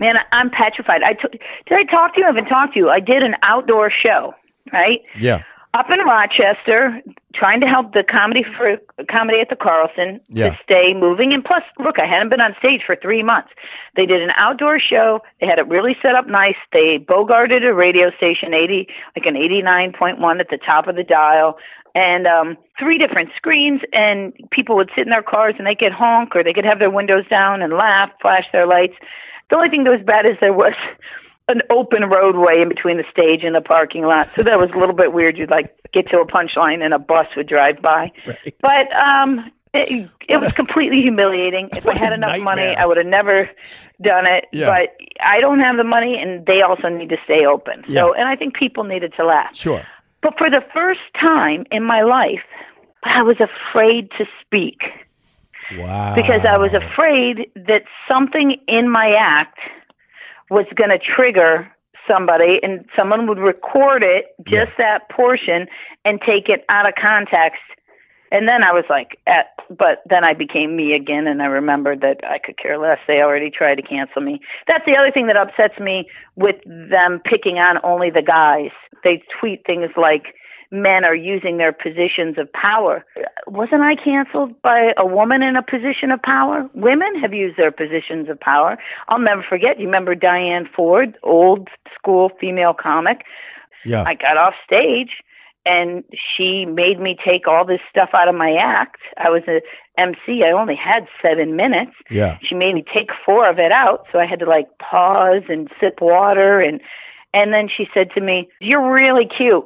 Man, 0.00 0.16
I- 0.16 0.36
I'm 0.36 0.50
petrified. 0.50 1.02
I 1.02 1.12
t- 1.12 1.38
did 1.68 1.78
I 1.78 1.84
talk 1.90 2.14
to 2.14 2.20
you? 2.20 2.24
I 2.24 2.28
haven't 2.28 2.46
talked 2.46 2.72
to 2.74 2.80
you. 2.80 2.88
I 2.88 3.00
did 3.00 3.22
an 3.22 3.34
outdoor 3.42 3.90
show, 3.90 4.34
right? 4.72 5.00
Yeah. 5.18 5.42
Up 5.74 5.86
in 5.90 5.98
Rochester, 6.06 7.02
trying 7.34 7.60
to 7.60 7.66
help 7.66 7.92
the 7.92 8.04
comedy 8.08 8.44
for 8.56 8.76
comedy 9.10 9.40
at 9.40 9.48
the 9.50 9.56
Carlson 9.56 10.20
Yeah. 10.28 10.50
to 10.50 10.58
stay 10.62 10.94
moving. 10.94 11.32
And 11.32 11.44
plus, 11.44 11.62
look, 11.80 11.98
I 11.98 12.06
hadn't 12.06 12.28
been 12.28 12.40
on 12.40 12.54
stage 12.58 12.82
for 12.86 12.94
three 12.94 13.22
months. 13.24 13.50
They 13.96 14.06
did 14.06 14.22
an 14.22 14.30
outdoor 14.36 14.78
show. 14.78 15.20
They 15.40 15.46
had 15.46 15.58
it 15.58 15.66
really 15.66 15.96
set 16.00 16.14
up 16.14 16.28
nice. 16.28 16.54
They 16.72 16.98
bogarted 16.98 17.64
a 17.64 17.74
radio 17.74 18.10
station, 18.16 18.54
eighty 18.54 18.86
like 19.16 19.26
an 19.26 19.36
eighty 19.36 19.62
nine 19.62 19.92
point 19.92 20.18
one 20.20 20.40
at 20.40 20.48
the 20.48 20.58
top 20.58 20.86
of 20.86 20.94
the 20.94 21.04
dial. 21.04 21.58
And 21.96 22.26
um 22.26 22.56
three 22.78 22.98
different 22.98 23.30
screens 23.36 23.80
and 23.92 24.32
people 24.50 24.76
would 24.76 24.90
sit 24.94 25.04
in 25.06 25.10
their 25.10 25.22
cars 25.22 25.54
and 25.58 25.66
they 25.66 25.74
could 25.76 25.92
honk 25.92 26.34
or 26.36 26.42
they 26.44 26.52
could 26.52 26.64
have 26.64 26.78
their 26.78 26.90
windows 26.90 27.26
down 27.28 27.62
and 27.62 27.72
laugh, 27.72 28.10
flash 28.22 28.44
their 28.52 28.66
lights. 28.66 28.94
The 29.50 29.56
only 29.56 29.68
thing 29.70 29.84
that 29.84 29.90
was 29.90 30.02
bad 30.04 30.24
is 30.24 30.36
there 30.40 30.52
was 30.52 30.74
an 31.48 31.60
open 31.70 32.04
roadway 32.04 32.60
in 32.62 32.68
between 32.68 32.96
the 32.96 33.04
stage 33.10 33.44
and 33.44 33.54
the 33.54 33.60
parking 33.60 34.04
lot. 34.04 34.28
So 34.30 34.42
that 34.42 34.58
was 34.58 34.70
a 34.70 34.76
little 34.76 34.94
bit 34.94 35.12
weird. 35.12 35.36
You'd 35.36 35.50
like 35.50 35.66
get 35.92 36.08
to 36.10 36.18
a 36.18 36.26
punchline 36.26 36.82
and 36.82 36.94
a 36.94 36.98
bus 36.98 37.26
would 37.36 37.46
drive 37.46 37.82
by. 37.82 38.10
Right. 38.26 38.54
But 38.60 38.92
um 38.96 39.50
it, 39.76 40.08
it 40.28 40.36
was 40.40 40.52
completely 40.52 41.02
humiliating. 41.02 41.68
If 41.72 41.84
I 41.86 41.98
had 41.98 42.12
enough 42.12 42.40
money. 42.42 42.76
I 42.76 42.86
would 42.86 42.96
have 42.96 43.06
never 43.06 43.50
done 44.00 44.24
it. 44.26 44.44
Yeah. 44.52 44.66
But 44.66 44.96
I 45.20 45.40
don't 45.40 45.58
have 45.60 45.76
the 45.76 45.82
money 45.84 46.16
and 46.16 46.46
they 46.46 46.62
also 46.62 46.88
need 46.88 47.08
to 47.08 47.16
stay 47.24 47.44
open. 47.44 47.82
So 47.88 47.92
Yeah. 47.92 48.20
and 48.20 48.28
I 48.28 48.36
think 48.36 48.54
people 48.54 48.84
needed 48.84 49.12
to 49.16 49.26
laugh. 49.26 49.54
Sure. 49.56 49.84
But 50.22 50.38
for 50.38 50.48
the 50.48 50.62
first 50.72 51.00
time 51.20 51.66
in 51.72 51.82
my 51.82 52.02
life, 52.02 52.44
I 53.02 53.22
was 53.22 53.36
afraid 53.40 54.10
to 54.16 54.24
speak 54.40 54.80
Wow. 55.76 56.14
because 56.14 56.44
I 56.44 56.56
was 56.56 56.72
afraid 56.72 57.50
that 57.56 57.82
something 58.08 58.56
in 58.68 58.88
my 58.88 59.14
act 59.18 59.58
was 60.50 60.66
going 60.76 60.90
to 60.90 60.98
trigger 60.98 61.70
somebody 62.08 62.58
and 62.62 62.84
someone 62.96 63.26
would 63.26 63.38
record 63.38 64.02
it, 64.02 64.26
just 64.46 64.72
that 64.78 65.08
portion, 65.10 65.66
and 66.04 66.20
take 66.20 66.48
it 66.48 66.64
out 66.68 66.86
of 66.86 66.94
context. 67.00 67.62
And 68.30 68.48
then 68.48 68.64
I 68.64 68.72
was 68.72 68.84
like, 68.90 69.18
at, 69.26 69.46
but 69.70 70.02
then 70.06 70.24
I 70.24 70.34
became 70.34 70.76
me 70.76 70.92
again, 70.92 71.26
and 71.26 71.40
I 71.40 71.46
remembered 71.46 72.00
that 72.00 72.20
I 72.28 72.38
could 72.38 72.58
care 72.58 72.78
less. 72.78 72.98
They 73.06 73.20
already 73.20 73.48
tried 73.48 73.76
to 73.76 73.82
cancel 73.82 74.22
me. 74.22 74.40
That's 74.66 74.84
the 74.84 74.96
other 74.96 75.12
thing 75.12 75.28
that 75.28 75.36
upsets 75.36 75.78
me 75.78 76.08
with 76.34 76.56
them 76.66 77.20
picking 77.24 77.58
on 77.58 77.78
only 77.84 78.10
the 78.10 78.22
guys. 78.22 78.70
They 79.04 79.22
tweet 79.38 79.64
things 79.64 79.90
like, 79.96 80.34
men 80.74 81.04
are 81.04 81.14
using 81.14 81.56
their 81.56 81.72
positions 81.72 82.36
of 82.38 82.52
power. 82.52 83.04
Wasn't 83.46 83.82
I 83.82 83.94
canceled 83.94 84.60
by 84.62 84.92
a 84.98 85.06
woman 85.06 85.42
in 85.42 85.56
a 85.56 85.62
position 85.62 86.10
of 86.10 86.20
power? 86.20 86.68
Women 86.74 87.18
have 87.20 87.32
used 87.32 87.56
their 87.56 87.72
positions 87.72 88.28
of 88.28 88.38
power. 88.40 88.76
I'll 89.08 89.20
never 89.20 89.44
forget. 89.48 89.78
You 89.78 89.86
remember 89.86 90.14
Diane 90.14 90.68
Ford, 90.74 91.16
old 91.22 91.68
school 91.96 92.30
female 92.40 92.74
comic? 92.74 93.22
Yeah. 93.84 94.04
I 94.06 94.14
got 94.14 94.36
off 94.36 94.54
stage 94.64 95.10
and 95.66 96.04
she 96.36 96.66
made 96.66 97.00
me 97.00 97.16
take 97.24 97.48
all 97.48 97.64
this 97.64 97.80
stuff 97.88 98.10
out 98.12 98.28
of 98.28 98.34
my 98.34 98.54
act. 98.60 99.00
I 99.16 99.30
was 99.30 99.42
a 99.48 99.60
MC. 99.98 100.42
I 100.44 100.52
only 100.52 100.76
had 100.76 101.06
seven 101.22 101.56
minutes. 101.56 101.92
yeah. 102.10 102.38
She 102.46 102.54
made 102.54 102.74
me 102.74 102.84
take 102.92 103.10
four 103.24 103.48
of 103.48 103.58
it 103.58 103.72
out, 103.72 104.06
so 104.12 104.18
I 104.18 104.26
had 104.26 104.40
to 104.40 104.46
like 104.46 104.66
pause 104.78 105.44
and 105.48 105.70
sip 105.80 106.00
water 106.00 106.60
and 106.60 106.80
and 107.32 107.52
then 107.52 107.68
she 107.68 107.86
said 107.92 108.12
to 108.12 108.20
me, 108.20 108.48
"You're 108.60 108.92
really 108.92 109.26
cute. 109.26 109.64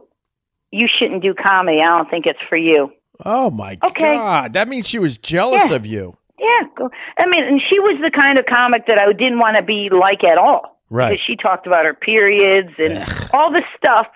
You 0.70 0.86
shouldn't 0.88 1.22
do 1.22 1.34
comedy. 1.34 1.80
I 1.80 1.86
don't 1.96 2.10
think 2.10 2.26
it's 2.26 2.38
for 2.48 2.56
you." 2.56 2.92
Oh 3.24 3.50
my 3.50 3.76
Okay. 3.84 4.14
God. 4.14 4.52
That 4.52 4.68
means 4.68 4.88
she 4.88 4.98
was 4.98 5.16
jealous 5.18 5.70
Yeah. 5.70 5.76
of 5.76 5.86
you. 5.86 6.16
Yeah. 6.38 6.86
I 7.18 7.26
mean, 7.26 7.42
and 7.44 7.60
she 7.68 7.80
was 7.80 7.98
the 8.00 8.10
kind 8.14 8.38
of 8.38 8.46
comic 8.46 8.86
that 8.86 8.96
I 8.98 9.12
didn't 9.12 9.40
want 9.40 9.56
to 9.56 9.62
be 9.62 9.88
like 9.90 10.22
at 10.22 10.38
all. 10.38 10.78
Right. 10.88 11.10
Because 11.10 11.24
she 11.26 11.34
talked 11.36 11.66
about 11.66 11.84
her 11.84 11.94
periods 11.94 12.70
and 12.78 12.98
all 13.34 13.50
the 13.50 13.62
stuff 13.76 14.06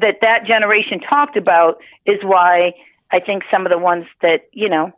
that 0.00 0.16
that 0.22 0.46
generation 0.46 0.98
talked 1.00 1.36
about 1.36 1.78
is 2.06 2.18
why 2.22 2.72
I 3.12 3.20
think 3.20 3.42
some 3.50 3.66
of 3.66 3.70
the 3.70 3.78
ones 3.78 4.06
that 4.22 4.46
you 4.52 4.68
know, 4.68 4.92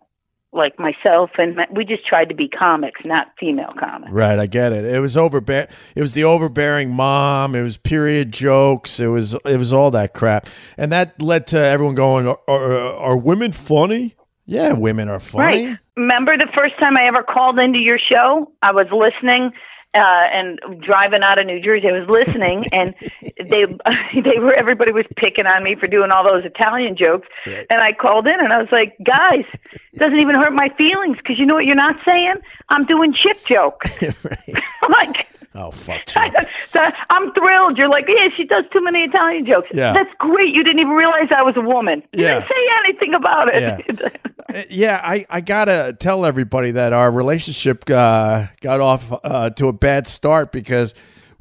like 0.53 0.79
myself 0.79 1.31
and 1.39 1.57
my, 1.57 1.67
we 1.75 1.85
just 1.85 2.07
tried 2.07 2.29
to 2.29 2.35
be 2.35 2.49
comics, 2.49 3.01
not 3.05 3.29
female 3.39 3.73
comics. 3.79 4.13
Right, 4.13 4.39
I 4.39 4.47
get 4.47 4.73
it. 4.73 4.85
It 4.85 5.01
was 5.01 5.17
overbear. 5.17 5.69
It 5.95 6.03
was 6.03 6.15
the 6.15 6.25
overbearing 6.25 6.91
mom. 6.91 7.55
It 7.55 7.63
was 7.63 7.77
period 7.77 8.33
jokes. 8.33 8.99
It 8.99 9.09
was 9.09 9.35
it 9.45 9.59
was 9.59 9.73
all 9.73 9.91
that 9.93 10.15
crap, 10.15 10.49
and 10.77 10.93
that 10.93 11.21
led 11.23 11.47
to 11.49 11.59
everyone 11.59 11.95
going, 11.95 12.27
"Are, 12.27 12.39
are, 12.49 12.95
are 12.95 13.17
women 13.17 13.53
funny?" 13.53 14.17
Yeah, 14.47 14.73
women 14.73 15.09
are 15.09 15.21
funny. 15.21 15.67
Right. 15.67 15.79
Remember 15.97 16.37
the 16.37 16.49
first 16.55 16.77
time 16.81 16.97
I 16.97 17.07
ever 17.07 17.23
called 17.23 17.59
into 17.61 17.79
your 17.79 17.99
show? 17.99 18.51
I 18.63 18.73
was 18.73 18.87
listening 18.91 19.53
uh 19.95 20.27
and 20.33 20.61
driving 20.81 21.23
out 21.23 21.39
of 21.39 21.47
New 21.47 21.61
Jersey. 21.61 21.89
I 21.89 22.01
was 22.01 22.09
listening 22.09 22.65
and 22.73 22.95
they 23.23 23.65
they 24.15 24.41
were 24.41 24.55
everybody 24.55 24.93
was 24.93 25.07
picking 25.17 25.47
on 25.47 25.63
me 25.63 25.75
for 25.75 25.87
doing 25.87 26.11
all 26.11 26.25
those 26.25 26.45
Italian 26.45 26.97
jokes. 26.97 27.29
Right. 27.47 27.67
And 27.71 27.81
I 27.81 27.93
called 27.93 28.27
in 28.27 28.39
and 28.39 28.53
I 28.53 28.59
was 28.59 28.71
like, 28.73 28.97
"Guys, 29.05 29.45
it 29.73 29.99
doesn't 29.99 30.19
even 30.19 30.37
hurt 30.37 30.53
my 30.53 30.69
feelings 30.77 31.19
because 31.19 31.39
you 31.39 31.47
know 31.47 31.55
what 31.55 31.67
you're 31.67 31.77
not 31.77 31.97
saying? 32.05 32.35
I'm 32.69 32.85
doing 32.85 33.13
chick 33.13 33.45
jokes." 33.47 34.03
right. 34.25 34.57
Like 34.89 35.27
Oh 35.55 35.71
fuck. 35.73 36.03
I'm 36.15 37.33
thrilled. 37.33 37.77
You're 37.77 37.89
like, 37.89 38.07
yeah, 38.09 38.29
she 38.37 38.45
does 38.45 38.65
too 38.73 38.83
many 38.83 39.03
Italian 39.03 39.45
jokes. 39.47 39.69
Yeah. 39.73 39.93
That's 39.93 40.15
great. 40.19 40.55
You 40.55 40.63
didn't 40.63 40.79
even 40.81 40.93
realize 40.93 41.29
I 41.37 41.43
was 41.43 41.57
a 41.57 41.61
woman. 41.61 42.03
You 42.13 42.25
Yeah. 42.25 42.35
didn't 42.35 42.49
say 42.49 42.55
anything 42.87 43.15
about 43.15 43.55
it. 43.55 43.61
Yeah. 44.01 44.09
Uh, 44.51 44.63
yeah, 44.69 45.01
I, 45.05 45.25
I 45.31 45.41
gotta 45.43 45.97
tell 46.01 46.27
everybody 46.27 46.73
that 46.73 46.93
our 46.93 47.09
relationship 47.13 47.89
uh, 47.89 48.47
got 48.61 48.81
off 48.81 49.07
uh, 49.23 49.51
to 49.51 49.69
a 49.69 49.73
bad 49.73 50.09
start 50.09 50.51
because 50.51 50.93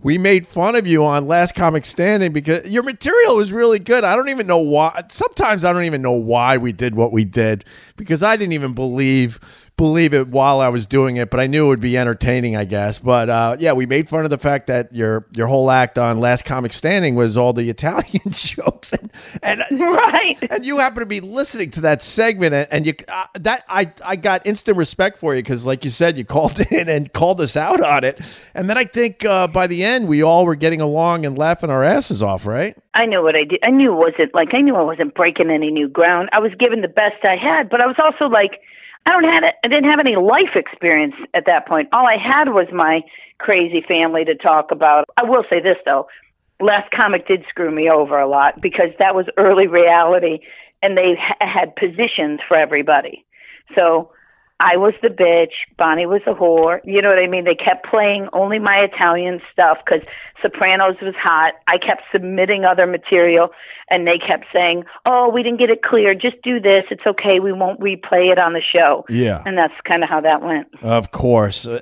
we 0.04 0.20
made 0.20 0.46
fun 0.46 0.76
of 0.76 0.86
you 0.86 1.04
on 1.04 1.26
Last 1.28 1.56
Comic 1.56 1.86
Standing 1.86 2.34
because 2.34 2.70
your 2.70 2.84
material 2.84 3.36
was 3.36 3.52
really 3.52 3.80
good. 3.80 4.04
I 4.04 4.16
don't 4.16 4.30
even 4.30 4.46
know 4.46 4.60
why. 4.60 5.02
Sometimes 5.10 5.66
I 5.66 5.74
don't 5.74 5.86
even 5.86 6.04
know 6.04 6.12
why 6.12 6.58
we 6.58 6.72
did 6.72 6.94
what 6.94 7.12
we 7.12 7.26
did 7.26 7.66
because 7.96 8.22
I 8.22 8.36
didn't 8.36 8.54
even 8.54 8.74
believe 8.74 9.40
believe 9.80 10.14
it 10.14 10.28
while 10.28 10.60
I 10.60 10.68
was 10.68 10.86
doing 10.86 11.16
it, 11.16 11.30
but 11.30 11.40
I 11.40 11.48
knew 11.48 11.66
it 11.66 11.70
would 11.70 11.80
be 11.80 11.98
entertaining, 11.98 12.58
I 12.58 12.66
guess. 12.66 13.00
But 13.00 13.30
uh, 13.30 13.56
yeah, 13.58 13.72
we 13.72 13.86
made 13.86 14.10
fun 14.10 14.26
of 14.26 14.30
the 14.30 14.38
fact 14.38 14.68
that 14.68 14.94
your 14.94 15.26
your 15.36 15.48
whole 15.48 15.72
act 15.72 15.98
on 15.98 16.20
Last 16.20 16.44
Comic 16.44 16.74
Standing 16.74 17.16
was 17.16 17.38
all 17.38 17.54
the 17.54 17.70
Italian 17.70 18.04
jokes, 18.32 18.92
and 18.92 19.10
and, 19.42 19.64
Right. 19.80 20.38
and 20.52 20.66
you 20.66 20.80
happen 20.80 21.00
to 21.00 21.06
be 21.06 21.22
listening 21.22 21.72
to 21.72 21.82
that 21.82 22.04
segment, 22.04 22.54
and, 22.54 22.68
and 22.72 22.86
you 22.86 22.94
uh, 23.08 23.26
that 23.36 23.64
I 23.70 23.92
I 24.06 24.18
got 24.18 24.46
instant 24.46 24.78
respect 24.78 25.18
for 25.18 25.34
you 25.34 25.42
because, 25.42 25.66
like 25.66 25.86
you 25.86 25.90
said, 25.90 26.18
you 26.18 26.26
called 26.36 26.60
in 26.72 26.90
and 26.90 27.12
called 27.14 27.40
us 27.40 27.56
out 27.56 27.82
on 27.82 28.04
it, 28.04 28.20
and 28.54 28.70
then 28.70 28.78
I 28.78 28.84
think 28.84 29.24
uh, 29.24 29.48
by 29.48 29.66
the 29.68 29.86
end 29.86 30.10
we 30.10 30.22
all 30.22 30.46
were 30.46 30.56
getting 30.56 30.82
along 30.82 31.26
and 31.26 31.38
laughing 31.38 31.70
our 31.70 31.86
asses 31.86 32.22
off, 32.22 32.46
right? 32.46 32.76
I 32.94 33.06
knew 33.06 33.24
what 33.24 33.36
I 33.38 33.46
did. 33.46 33.60
I 33.64 33.70
knew 33.70 33.94
it 33.94 33.96
wasn't 33.96 34.36
like 34.36 34.54
I 34.54 34.60
knew 34.60 34.76
I 34.76 34.82
wasn't 34.82 35.16
breaking 35.16 35.50
any 35.50 35.72
new 35.72 35.88
ground. 35.88 36.28
I 36.34 36.40
was 36.40 36.52
giving 36.60 36.82
the 36.82 36.90
best 36.90 37.24
I 37.24 37.38
had, 37.38 37.70
but 37.70 37.80
I 37.80 37.86
was 37.86 37.96
also 37.98 38.26
like, 38.26 38.60
I 39.10 39.12
don't 39.12 39.24
had 39.24 39.44
I 39.64 39.68
didn't 39.68 39.90
have 39.90 40.00
any 40.00 40.16
life 40.16 40.56
experience 40.56 41.16
at 41.34 41.46
that 41.48 41.68
point. 41.68 41.90
All 41.92 42.06
I 42.06 42.18
had 42.18 42.50
was 42.50 42.68
my 42.72 43.02
crazy 43.40 43.82
family 43.88 44.24
to 44.26 44.36
talk 44.36 44.70
about. 44.72 45.06
I 45.18 45.24
will 45.24 45.44
say 45.50 45.60
this 45.60 45.78
though, 45.84 46.08
Last 46.60 46.92
Comic 46.92 47.28
did 47.28 47.44
screw 47.50 47.72
me 47.72 47.90
over 47.90 48.20
a 48.20 48.30
lot 48.30 48.62
because 48.62 48.90
that 49.00 49.16
was 49.16 49.26
early 49.38 49.66
reality, 49.66 50.40
and 50.84 50.96
they 50.96 51.16
ha- 51.20 51.36
had 51.40 51.76
positions 51.76 52.40
for 52.48 52.56
everybody. 52.56 53.26
So 53.74 54.12
I 54.60 54.76
was 54.76 54.94
the 55.02 55.08
bitch, 55.08 55.54
Bonnie 55.78 56.06
was 56.06 56.22
a 56.28 56.34
whore. 56.34 56.80
You 56.84 57.02
know 57.02 57.10
what 57.10 57.18
I 57.18 57.28
mean? 57.28 57.46
They 57.46 57.56
kept 57.56 57.90
playing 57.90 58.28
only 58.34 58.60
my 58.60 58.86
Italian 58.92 59.40
stuff 59.52 59.80
because 59.84 60.06
Sopranos 60.42 60.98
was 61.02 61.16
hot. 61.18 61.54
I 61.68 61.78
kept 61.78 62.04
submitting 62.12 62.66
other 62.66 62.86
material, 62.86 63.50
and 63.90 64.08
they 64.08 64.18
kept 64.18 64.46
saying, 64.54 64.84
"Oh, 65.06 65.30
we 65.34 65.44
didn't 65.44 65.60
get 65.60 65.70
it 65.70 65.84
clear. 65.84 66.14
Just 66.14 66.42
do 66.44 66.60
this. 66.60 66.86
It's 66.92 67.06
okay. 67.06 67.40
We 67.40 67.52
won't 67.52 67.80
replay 67.80 68.32
it 68.32 68.40
on 68.40 68.54
the 68.54 68.62
show." 68.62 69.06
Yeah. 69.10 69.42
And 69.46 69.58
that's 69.58 69.74
kind 69.86 70.04
of 70.04 70.10
how 70.10 70.22
that 70.22 70.42
went. 70.42 70.68
Of 70.82 71.12
course. 71.12 71.66
Uh, 71.66 71.82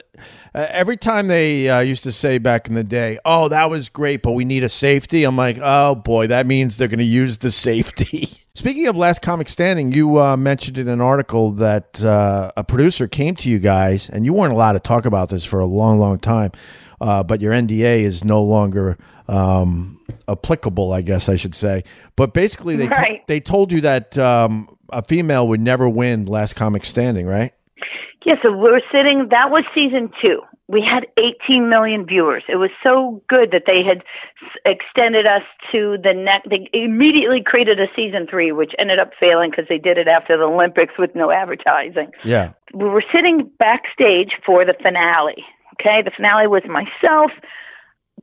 uh, 0.55 0.67
every 0.69 0.97
time 0.97 1.27
they 1.27 1.69
uh, 1.69 1.79
used 1.79 2.03
to 2.03 2.11
say 2.11 2.37
back 2.37 2.67
in 2.67 2.73
the 2.73 2.83
day, 2.83 3.19
"Oh, 3.25 3.49
that 3.49 3.69
was 3.69 3.89
great, 3.89 4.21
but 4.21 4.31
we 4.31 4.45
need 4.45 4.63
a 4.63 4.69
safety," 4.69 5.23
I'm 5.23 5.37
like, 5.37 5.57
"Oh 5.61 5.95
boy, 5.95 6.27
that 6.27 6.47
means 6.47 6.77
they're 6.77 6.87
going 6.87 6.99
to 6.99 7.05
use 7.05 7.37
the 7.37 7.51
safety." 7.51 8.29
Speaking 8.57 8.87
of 8.87 8.97
Last 8.97 9.21
Comic 9.21 9.49
Standing, 9.49 9.91
you 9.91 10.19
uh, 10.19 10.35
mentioned 10.35 10.79
in 10.79 10.87
an 10.87 10.99
article 10.99 11.51
that 11.51 12.03
uh, 12.03 12.49
a 12.57 12.63
producer 12.63 13.07
came 13.07 13.35
to 13.35 13.49
you 13.51 13.59
guys, 13.59 14.09
and 14.09 14.25
you 14.25 14.33
weren't 14.33 14.51
allowed 14.51 14.71
to 14.71 14.79
talk 14.79 15.05
about 15.05 15.29
this 15.29 15.45
for 15.45 15.59
a 15.59 15.65
long, 15.67 15.99
long 15.99 16.17
time. 16.17 16.51
Uh, 16.99 17.21
but 17.21 17.39
your 17.39 17.53
NDA 17.53 17.99
is 17.99 18.23
no 18.23 18.41
longer 18.41 18.97
um, 19.29 19.99
applicable, 20.27 20.93
I 20.93 21.01
guess 21.01 21.29
I 21.29 21.35
should 21.35 21.55
say. 21.55 21.83
But 22.15 22.33
basically, 22.33 22.75
they 22.75 22.87
Right. 22.87 23.25
they 23.27 23.39
told 23.39 23.71
you 23.71 23.81
that 23.81 24.17
um, 24.17 24.69
a 24.89 25.01
female 25.03 25.47
would 25.47 25.61
never 25.61 25.87
win 25.89 26.25
Last 26.25 26.55
Comic 26.55 26.85
Standing, 26.85 27.25
right? 27.27 27.53
Yeah, 28.25 28.35
so 28.43 28.51
we 28.51 28.69
were 28.71 28.81
sitting. 28.91 29.27
That 29.29 29.51
was 29.51 29.63
season 29.73 30.09
two. 30.21 30.41
We 30.69 30.81
had 30.83 31.07
18 31.17 31.69
million 31.69 32.05
viewers. 32.05 32.43
It 32.49 32.57
was 32.57 32.71
so 32.83 33.23
good 33.29 33.51
that 33.51 33.63
they 33.65 33.83
had 33.87 33.99
s- 34.43 34.59
extended 34.65 35.25
us 35.25 35.43
to 35.71 35.95
the 36.03 36.13
next. 36.13 36.49
They 36.49 36.67
immediately 36.73 37.41
created 37.41 37.79
a 37.79 37.87
season 37.95 38.27
three, 38.29 38.51
which 38.51 38.73
ended 38.77 38.99
up 38.99 39.11
failing 39.17 39.51
because 39.51 39.67
they 39.69 39.77
did 39.77 39.97
it 39.97 40.09
after 40.09 40.35
the 40.35 40.43
Olympics 40.43 40.95
with 40.99 41.15
no 41.15 41.31
advertising. 41.31 42.11
Yeah. 42.25 42.51
We 42.73 42.83
were 42.89 43.03
sitting 43.13 43.49
backstage 43.59 44.31
for 44.45 44.65
the 44.65 44.73
finale. 44.83 45.45
Okay, 45.79 46.01
the 46.03 46.11
finale 46.11 46.47
was 46.47 46.63
myself, 46.67 47.31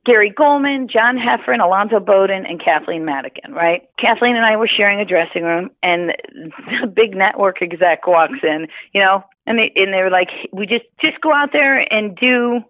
Gary 0.05 0.31
Gulman, 0.31 0.89
John 0.89 1.17
Heffron, 1.17 1.63
Alonzo 1.63 1.99
Bodden, 1.99 2.45
and 2.47 2.63
Kathleen 2.63 3.05
Madigan, 3.05 3.53
right? 3.53 3.89
Kathleen 3.99 4.35
and 4.35 4.45
I 4.45 4.55
were 4.55 4.67
sharing 4.67 4.99
a 4.99 5.05
dressing 5.05 5.43
room, 5.43 5.71
and 5.81 6.13
the 6.81 6.87
big 6.87 7.15
network 7.15 7.61
exec 7.61 8.05
walks 8.05 8.39
in, 8.43 8.67
you 8.93 9.01
know, 9.01 9.23
and 9.47 9.57
they 9.57 9.71
and 9.75 9.93
they 9.93 10.01
were 10.01 10.11
like, 10.11 10.29
"We 10.53 10.67
just 10.67 10.85
just 11.01 11.19
go 11.21 11.33
out 11.33 11.49
there 11.51 11.81
and 11.91 12.15
do 12.15 12.61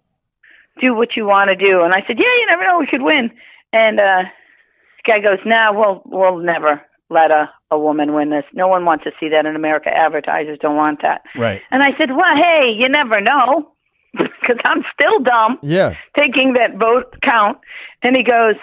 do 0.79 0.95
what 0.95 1.15
you 1.15 1.25
want 1.25 1.49
to 1.49 1.55
do." 1.55 1.81
And 1.83 1.93
I 1.93 2.01
said, 2.07 2.17
"Yeah, 2.17 2.33
you 2.39 2.45
never 2.47 2.63
know, 2.63 2.79
we 2.79 2.87
could 2.87 3.01
win." 3.01 3.31
And 3.73 3.99
uh, 3.99 4.23
the 4.97 5.03
guy 5.05 5.19
goes, 5.19 5.39
"No, 5.45 5.71
we'll 5.73 6.01
we'll 6.05 6.37
never 6.37 6.81
let 7.09 7.31
a 7.31 7.49
a 7.69 7.77
woman 7.77 8.13
win 8.13 8.29
this. 8.29 8.45
No 8.53 8.67
one 8.67 8.85
wants 8.85 9.03
to 9.03 9.11
see 9.19 9.29
that 9.29 9.45
in 9.45 9.55
America. 9.55 9.89
Advertisers 9.89 10.59
don't 10.61 10.77
want 10.77 11.01
that." 11.01 11.21
Right. 11.35 11.61
And 11.69 11.83
I 11.83 11.91
said, 11.97 12.11
"Well, 12.11 12.35
hey, 12.35 12.71
you 12.73 12.87
never 12.87 13.19
know." 13.19 13.71
Because 14.45 14.61
I'm 14.65 14.83
still 14.93 15.19
dumb 15.19 15.57
Yeah. 15.61 15.95
taking 16.15 16.53
that 16.53 16.75
vote 16.77 17.15
count. 17.23 17.57
And 18.03 18.15
he 18.15 18.23
goes, 18.23 18.55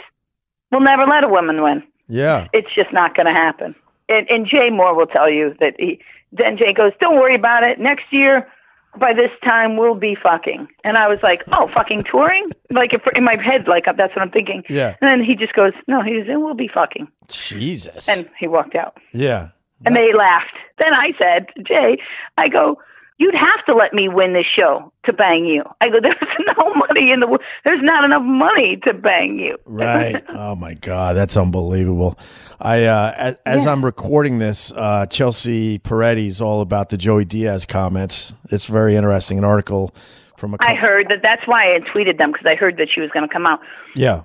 We'll 0.70 0.80
never 0.80 1.04
let 1.06 1.24
a 1.24 1.28
woman 1.28 1.62
win. 1.62 1.82
Yeah. 2.08 2.48
It's 2.52 2.72
just 2.74 2.92
not 2.92 3.14
going 3.16 3.26
to 3.26 3.32
happen. 3.32 3.74
And, 4.08 4.28
and 4.30 4.46
Jay 4.46 4.68
Mohr 4.70 4.96
will 4.96 5.06
tell 5.06 5.30
you 5.30 5.54
that 5.60 5.74
he, 5.78 6.00
then 6.32 6.56
Jay 6.56 6.72
goes, 6.72 6.92
Don't 7.00 7.16
worry 7.16 7.34
about 7.34 7.62
it. 7.62 7.78
Next 7.78 8.04
year, 8.10 8.46
by 8.98 9.12
this 9.14 9.30
time, 9.42 9.76
we'll 9.78 9.94
be 9.94 10.14
fucking. 10.22 10.68
And 10.84 10.96
I 10.98 11.08
was 11.08 11.18
like, 11.22 11.42
Oh, 11.52 11.66
fucking 11.66 12.02
touring? 12.10 12.50
Like 12.70 12.94
if, 12.94 13.02
in 13.16 13.24
my 13.24 13.36
head, 13.42 13.66
like 13.68 13.88
uh, 13.88 13.92
that's 13.92 14.14
what 14.14 14.22
I'm 14.22 14.30
thinking. 14.30 14.62
Yeah. 14.68 14.96
And 15.00 15.20
then 15.20 15.24
he 15.26 15.34
just 15.34 15.52
goes, 15.54 15.72
No, 15.88 16.02
he 16.02 16.12
goes, 16.22 16.26
We'll 16.28 16.54
be 16.54 16.68
fucking. 16.68 17.08
Jesus. 17.28 18.08
And 18.08 18.28
he 18.38 18.46
walked 18.48 18.74
out. 18.74 18.96
yeah. 19.12 19.48
And 19.84 19.96
they 19.96 20.12
laughed. 20.14 20.54
Then 20.78 20.94
I 20.94 21.10
said, 21.18 21.46
Jay, 21.66 21.98
I 22.38 22.46
go, 22.48 22.78
you'd 23.18 23.34
have 23.34 23.64
to 23.66 23.74
let 23.74 23.92
me 23.92 24.08
win 24.08 24.32
this 24.32 24.46
show 24.56 24.92
to 25.04 25.12
bang 25.12 25.44
you. 25.46 25.62
I 25.80 25.88
go, 25.88 26.00
there's 26.00 26.16
no 26.58 26.74
money 26.74 27.12
in 27.12 27.20
the, 27.20 27.26
wo- 27.28 27.38
there's 27.64 27.82
not 27.82 28.04
enough 28.04 28.22
money 28.24 28.78
to 28.84 28.94
bang 28.94 29.38
you. 29.38 29.56
Right. 29.66 30.22
Oh 30.28 30.54
my 30.56 30.74
God, 30.74 31.16
that's 31.16 31.36
unbelievable. 31.36 32.18
I 32.60 32.84
uh, 32.84 33.12
as, 33.16 33.38
as 33.46 33.66
I'm 33.66 33.84
recording 33.84 34.38
this, 34.38 34.72
uh, 34.72 35.06
Chelsea 35.06 35.78
Peretti's 35.78 36.40
all 36.40 36.60
about 36.60 36.88
the 36.90 36.96
Joey 36.96 37.24
Diaz 37.24 37.64
comments. 37.66 38.32
It's 38.50 38.66
very 38.66 38.94
interesting. 38.96 39.38
An 39.38 39.44
article 39.44 39.94
from 40.36 40.54
a 40.54 40.56
I 40.60 40.74
heard 40.74 41.06
that 41.08 41.20
that's 41.22 41.46
why 41.46 41.74
I 41.74 41.78
tweeted 41.80 42.18
them 42.18 42.32
because 42.32 42.46
I 42.46 42.54
heard 42.56 42.76
that 42.78 42.88
she 42.92 43.00
was 43.00 43.10
going 43.10 43.26
to 43.28 43.32
come 43.32 43.46
out. 43.46 43.60
yeah. 43.94 44.22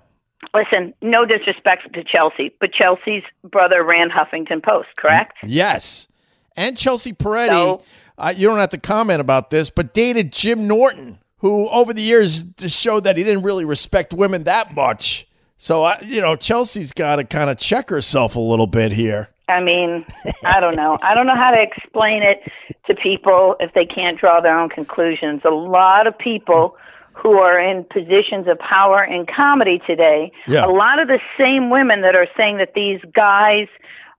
Listen, 0.53 0.93
no 1.01 1.25
disrespect 1.25 1.91
to 1.93 2.03
Chelsea, 2.03 2.53
but 2.59 2.71
Chelsea's 2.71 3.23
brother 3.43 3.83
ran 3.83 4.09
Huffington 4.09 4.63
Post, 4.63 4.87
correct? 4.97 5.33
Yes. 5.43 6.07
And 6.55 6.77
Chelsea 6.77 7.11
Peretti, 7.13 7.49
So- 7.49 7.83
uh, 8.17 8.33
you 8.35 8.47
don't 8.47 8.59
have 8.59 8.69
to 8.71 8.77
comment 8.79 9.21
about 9.21 9.49
this, 9.49 9.69
but 9.69 9.93
dated 9.93 10.31
Jim 10.31 10.67
Norton, 10.67 11.19
who 11.39 11.67
over 11.69 11.93
the 11.93 12.01
years 12.01 12.43
just 12.43 12.79
showed 12.79 13.03
that 13.03 13.17
he 13.17 13.23
didn't 13.23 13.43
really 13.43 13.65
respect 13.65 14.13
women 14.13 14.43
that 14.45 14.73
much. 14.75 15.27
So, 15.57 15.83
I, 15.83 15.99
you 16.01 16.21
know, 16.21 16.35
Chelsea's 16.35 16.93
got 16.93 17.15
to 17.17 17.23
kind 17.23 17.49
of 17.49 17.57
check 17.57 17.89
herself 17.89 18.35
a 18.35 18.39
little 18.39 18.67
bit 18.67 18.91
here. 18.91 19.29
I 19.49 19.61
mean, 19.61 20.05
I 20.45 20.59
don't 20.59 20.75
know. 20.75 20.97
I 21.01 21.15
don't 21.15 21.25
know 21.25 21.35
how 21.35 21.51
to 21.51 21.61
explain 21.61 22.21
it 22.21 22.49
to 22.87 22.95
people 22.95 23.55
if 23.59 23.73
they 23.73 23.85
can't 23.85 24.19
draw 24.19 24.41
their 24.41 24.57
own 24.59 24.69
conclusions. 24.69 25.41
A 25.45 25.49
lot 25.49 26.05
of 26.05 26.17
people 26.17 26.75
who 27.13 27.37
are 27.39 27.59
in 27.59 27.83
positions 27.85 28.47
of 28.47 28.59
power 28.59 29.03
in 29.03 29.25
comedy 29.25 29.81
today, 29.87 30.31
Yeah. 30.47 30.65
a 30.65 30.69
lot 30.69 30.99
of 30.99 31.07
the 31.07 31.19
same 31.39 31.69
women 31.71 32.01
that 32.01 32.13
are 32.13 32.27
saying 32.37 32.57
that 32.57 32.73
these 32.75 32.99
guys 33.13 33.67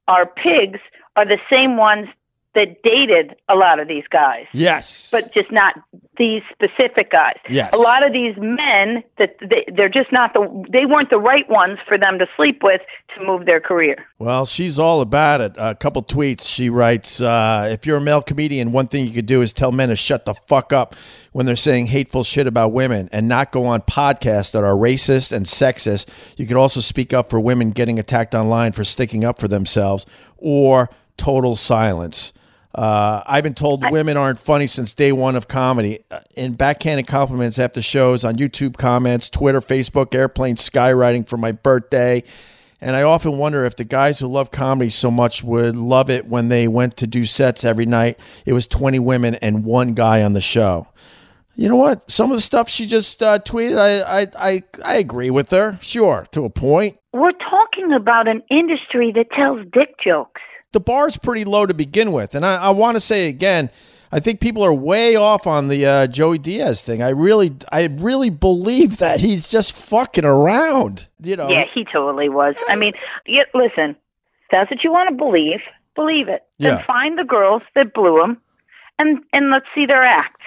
are 0.09 0.27
pigs 0.27 0.81
are 1.15 1.25
the 1.27 1.39
same 1.51 1.77
ones 1.77 2.09
that 2.55 2.83
dated 2.83 3.37
a 3.49 3.55
lot 3.55 3.79
of 3.79 3.87
these 3.89 4.05
guys 4.11 4.47
Yes. 4.53 5.11
but 5.13 5.33
just 5.35 5.53
not 5.53 5.75
these 6.17 6.43
specific 6.53 7.13
guys. 7.13 7.37
Yes. 7.49 7.73
A 7.73 7.77
lot 7.79 8.05
of 8.05 8.13
these 8.13 8.35
men 8.39 9.05
that 9.19 9.37
they, 9.41 9.65
they're 9.73 9.89
just 9.89 10.11
not 10.11 10.33
the 10.33 10.65
they 10.73 10.85
weren't 10.85 11.11
the 11.11 11.19
right 11.19 11.49
ones 11.49 11.79
for 11.87 11.97
them 11.97 12.19
to 12.19 12.27
sleep 12.37 12.61
with 12.63 12.81
to 13.17 13.25
move 13.25 13.47
their 13.47 13.61
career. 13.61 14.05
Well, 14.19 14.45
she's 14.45 14.79
all 14.81 15.01
about 15.01 15.41
it. 15.41 15.53
A 15.57 15.77
couple 15.77 16.03
tweets. 16.03 16.49
She 16.49 16.71
writes, 16.71 17.21
uh, 17.21 17.69
"If 17.71 17.87
you're 17.87 17.99
a 17.99 18.01
male 18.01 18.23
comedian, 18.23 18.73
one 18.73 18.89
thing 18.89 19.07
you 19.07 19.13
could 19.13 19.27
do 19.27 19.43
is 19.43 19.53
tell 19.53 19.71
men 19.71 19.91
to 19.91 19.97
shut 19.97 20.25
the 20.25 20.35
fuck 20.35 20.73
up 20.73 20.97
when 21.33 21.47
they're 21.47 21.55
saying 21.55 21.87
hateful 21.89 22.25
shit 22.25 22.49
about 22.49 22.73
women, 22.73 23.09
and 23.13 23.29
not 23.29 23.53
go 23.53 23.67
on 23.67 23.83
podcasts 23.83 24.51
that 24.53 24.65
are 24.65 24.75
racist 24.75 25.31
and 25.31 25.47
sexist. 25.47 26.09
You 26.37 26.47
could 26.47 26.57
also 26.57 26.81
speak 26.81 27.13
up 27.13 27.31
for 27.31 27.39
women 27.39 27.71
getting 27.71 27.99
attacked 28.01 28.35
online 28.35 28.73
for 28.73 28.83
sticking 28.83 29.25
up 29.25 29.39
for 29.39 29.47
themselves, 29.47 30.05
or 30.37 30.89
total 31.17 31.55
silence." 31.55 32.33
Uh, 32.75 33.23
I've 33.27 33.45
been 33.45 33.55
told 33.55 33.83
women 33.91 34.17
aren't 34.17 34.39
funny 34.39 34.67
since 34.67 34.93
day 34.93 35.13
one 35.13 35.37
of 35.37 35.49
comedy. 35.49 36.01
Uh, 36.11 36.21
In 36.37 36.55
backhanded 36.55 37.07
compliments 37.07 37.59
after 37.59 37.81
shows 37.81 38.25
on 38.25 38.37
YouTube 38.37 38.77
comments, 38.77 39.31
Twitter, 39.31 39.61
Facebook, 39.61 40.15
airplane 40.15 40.57
skywriting 40.57 41.27
for 41.27 41.37
my 41.37 41.53
birthday. 41.53 42.23
And 42.81 42.95
I 42.95 43.03
often 43.03 43.39
wonder 43.39 43.65
if 43.65 43.75
the 43.77 43.85
guys 43.85 44.21
who 44.21 44.29
love 44.29 44.51
comedy 44.51 44.91
so 44.91 45.11
much 45.11 45.43
would 45.43 45.75
love 45.77 46.11
it 46.11 46.27
when 46.27 46.49
they 46.49 46.69
went 46.69 46.97
to 46.99 47.07
do 47.07 47.25
sets 47.25 47.65
every 47.65 47.87
night. 47.87 48.21
It 48.47 48.53
was 48.53 48.67
20 48.67 49.01
women 49.01 49.35
and 49.37 49.65
one 49.65 49.95
guy 49.95 50.23
on 50.23 50.35
the 50.35 50.41
show. 50.41 50.87
You 51.57 51.69
know 51.69 51.77
what? 51.77 52.09
Some 52.09 52.31
of 52.31 52.37
the 52.37 52.43
stuff 52.43 52.69
she 52.69 52.87
just 52.87 53.21
uh, 53.21 53.41
tweeted, 53.41 53.79
I, 53.81 54.21
I, 54.21 54.27
I, 54.39 54.63
I 54.85 54.95
agree 54.99 55.31
with 55.31 55.51
her. 55.51 55.77
Sure, 55.83 56.29
to 56.31 56.45
a 56.45 56.51
point. 56.51 56.99
We're 57.13 57.33
talking 57.33 57.93
about 57.93 58.29
an 58.29 58.43
industry 58.49 59.13
that 59.17 59.33
tells 59.33 59.67
dick 59.73 59.97
jokes. 59.99 60.41
The 60.73 60.81
bar's 60.81 61.17
pretty 61.17 61.45
low 61.45 61.67
to 61.67 61.75
begin 61.75 62.13
with. 62.13 62.35
And 62.35 62.45
I, 62.45 62.57
I 62.57 62.71
want 62.71 62.97
to 62.97 63.01
say 63.01 63.29
again, 63.29 63.71
I 64.11 64.21
think 64.21 64.41
people 64.41 64.63
are 64.63 64.73
way 64.73 65.17
off 65.17 65.47
on 65.47 65.69
the 65.69 65.85
uh, 65.87 66.07
Joey 66.07 66.39
Diaz 66.39 66.83
thing. 66.83 67.03
I 67.03 67.11
really, 67.11 67.55
I 67.71 67.87
really 67.87 68.31
believe 68.31 68.99
that 68.99 69.21
he's 69.21 69.51
just 69.51 69.73
fucking 69.73 70.25
around. 70.25 71.09
You 71.23 71.37
know? 71.37 71.49
Yeah, 71.49 71.65
he 71.73 71.85
totally 71.85 72.29
was. 72.29 72.55
I 72.69 72.77
mean, 72.77 72.93
yeah, 73.27 73.43
listen, 73.55 73.97
that's 74.51 74.71
what 74.71 74.83
you 74.83 74.93
want 74.93 75.11
to 75.11 75.15
believe. 75.17 75.61
Believe 75.95 76.29
it. 76.29 76.47
Yeah. 76.59 76.77
Then 76.77 76.85
find 76.85 77.19
the 77.19 77.25
girls 77.25 77.63
that 77.75 77.93
blew 77.93 78.23
him, 78.23 78.41
and 78.99 79.19
and 79.33 79.51
let's 79.51 79.67
see 79.75 79.85
their 79.85 80.05
act. 80.05 80.41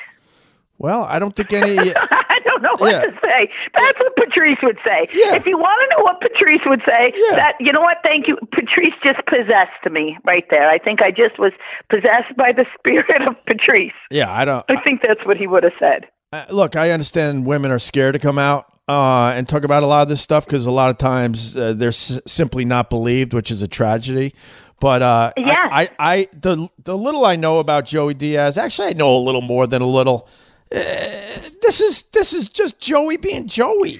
Well, 0.77 1.03
I 1.03 1.19
don't 1.19 1.35
think 1.35 1.51
any. 1.53 1.75
I 2.41 2.49
don't 2.49 2.61
know 2.63 2.75
what 2.77 2.91
Yeah. 2.91 3.01
to 3.01 3.11
say. 3.21 3.49
That's 3.77 3.99
what 3.99 4.15
Patrice 4.15 4.57
would 4.63 4.77
say. 4.85 5.07
Yeah. 5.13 5.35
If 5.35 5.45
you 5.45 5.57
want 5.57 5.77
to 5.89 5.97
know 5.97 6.03
what 6.03 6.19
Patrice 6.21 6.61
would 6.65 6.81
say, 6.85 7.13
Yeah. 7.15 7.35
that 7.35 7.53
you 7.59 7.71
know 7.71 7.81
what? 7.81 7.97
Thank 8.03 8.27
you. 8.27 8.37
Patrice 8.51 8.93
just 9.03 9.25
possessed 9.27 9.91
me 9.91 10.17
right 10.25 10.45
there. 10.49 10.69
I 10.69 10.77
think 10.77 11.01
I 11.01 11.11
just 11.11 11.37
was 11.39 11.53
possessed 11.89 12.35
by 12.37 12.51
the 12.51 12.65
spirit 12.77 13.21
of 13.27 13.35
Patrice. 13.45 13.93
yeah, 14.09 14.31
I 14.31 14.45
don't. 14.45 14.65
I 14.69 14.79
think 14.81 15.01
that's 15.01 15.25
what 15.25 15.37
he 15.37 15.47
would 15.47 15.63
have 15.63 15.73
said. 15.79 16.07
Uh, 16.33 16.45
look, 16.49 16.75
I 16.75 16.91
understand 16.91 17.45
women 17.45 17.71
are 17.71 17.79
scared 17.79 18.13
to 18.13 18.19
come 18.19 18.37
out 18.37 18.65
uh, 18.87 19.33
and 19.35 19.47
talk 19.49 19.63
about 19.65 19.83
a 19.83 19.87
lot 19.87 20.01
of 20.01 20.07
this 20.07 20.21
stuff 20.21 20.45
because 20.45 20.65
a 20.65 20.71
lot 20.71 20.89
of 20.89 20.97
times 20.97 21.57
uh, 21.57 21.73
they're 21.73 21.89
s- 21.89 22.21
simply 22.25 22.63
not 22.63 22.89
believed, 22.89 23.33
which 23.33 23.51
is 23.51 23.61
a 23.61 23.67
tragedy. 23.67 24.33
But 24.79 25.01
uh, 25.01 25.31
I- 25.37 25.69
I, 25.71 25.89
I, 25.99 26.27
the 26.33 26.69
the 26.83 26.97
little 26.97 27.25
I 27.25 27.35
know 27.35 27.59
about 27.59 27.85
Joey 27.85 28.13
Diaz, 28.13 28.57
actually, 28.57 28.87
I 28.89 28.93
know 28.93 29.15
a 29.15 29.19
little 29.19 29.41
more 29.41 29.67
than 29.67 29.81
a 29.81 29.85
little. 29.87 30.27
Uh, 30.73 31.49
this 31.61 31.81
is 31.81 32.03
this 32.13 32.33
is 32.33 32.49
just 32.49 32.79
Joey 32.79 33.17
being 33.17 33.47
Joey. 33.47 33.99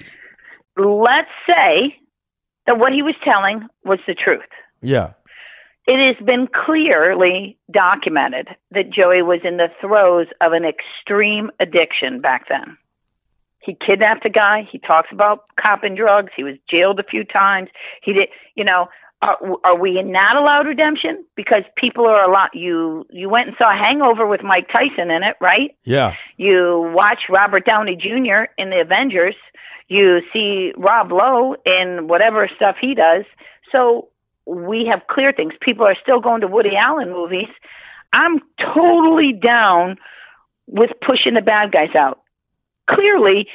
Let's 0.76 1.30
say 1.46 1.96
that 2.66 2.78
what 2.78 2.92
he 2.92 3.02
was 3.02 3.14
telling 3.22 3.68
was 3.84 3.98
the 4.06 4.14
truth. 4.14 4.40
Yeah, 4.80 5.12
It 5.86 6.14
has 6.14 6.24
been 6.26 6.48
clearly 6.48 7.58
documented 7.70 8.48
that 8.70 8.90
Joey 8.90 9.22
was 9.22 9.40
in 9.44 9.58
the 9.58 9.68
throes 9.80 10.28
of 10.40 10.52
an 10.52 10.64
extreme 10.64 11.50
addiction 11.60 12.20
back 12.20 12.48
then. 12.48 12.76
He 13.60 13.76
kidnapped 13.86 14.24
a 14.24 14.30
guy. 14.30 14.66
He 14.70 14.78
talks 14.78 15.10
about 15.12 15.44
cop 15.60 15.84
and 15.84 15.96
drugs. 15.96 16.32
He 16.34 16.42
was 16.42 16.56
jailed 16.68 16.98
a 16.98 17.04
few 17.04 17.22
times. 17.22 17.68
He 18.02 18.12
did, 18.12 18.28
you 18.54 18.64
know. 18.64 18.88
Are, 19.22 19.38
are 19.64 19.78
we 19.78 20.02
not 20.02 20.36
allowed 20.36 20.66
redemption? 20.66 21.24
Because 21.36 21.62
people 21.76 22.06
are 22.06 22.28
a 22.28 22.32
lot. 22.32 22.50
You 22.54 23.06
you 23.10 23.28
went 23.28 23.48
and 23.48 23.56
saw 23.56 23.72
Hangover 23.72 24.26
with 24.26 24.42
Mike 24.42 24.66
Tyson 24.72 25.10
in 25.10 25.22
it, 25.22 25.36
right? 25.40 25.76
yeah, 25.84 26.14
You 26.36 26.90
watch 26.94 27.20
Robert 27.30 27.64
Downey 27.64 27.96
Jr. 27.96 28.50
in 28.58 28.70
the 28.70 28.80
Avengers. 28.80 29.36
You 29.88 30.20
see 30.32 30.72
Rob 30.76 31.12
Lowe 31.12 31.54
in 31.64 32.08
whatever 32.08 32.48
stuff 32.56 32.76
he 32.80 32.94
does. 32.94 33.24
So 33.70 34.08
we 34.44 34.86
have 34.90 35.02
clear 35.08 35.32
things. 35.32 35.54
People 35.60 35.86
are 35.86 35.96
still 36.02 36.20
going 36.20 36.40
to 36.40 36.48
Woody 36.48 36.76
Allen 36.76 37.10
movies. 37.12 37.48
I'm 38.12 38.40
totally 38.74 39.32
down 39.32 39.96
with 40.66 40.90
pushing 41.06 41.34
the 41.34 41.40
bad 41.40 41.72
guys 41.72 41.94
out. 41.96 42.20
Clearly, 42.90 43.46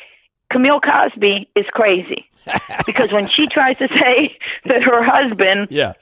Camille 0.51 0.79
Cosby 0.79 1.49
is 1.55 1.65
crazy 1.71 2.25
because 2.85 3.11
when 3.11 3.27
she 3.29 3.45
tries 3.51 3.77
to 3.77 3.87
say 3.89 4.37
that 4.65 4.81
her 4.83 5.03
husband 5.03 5.67
yeah, 5.69 5.93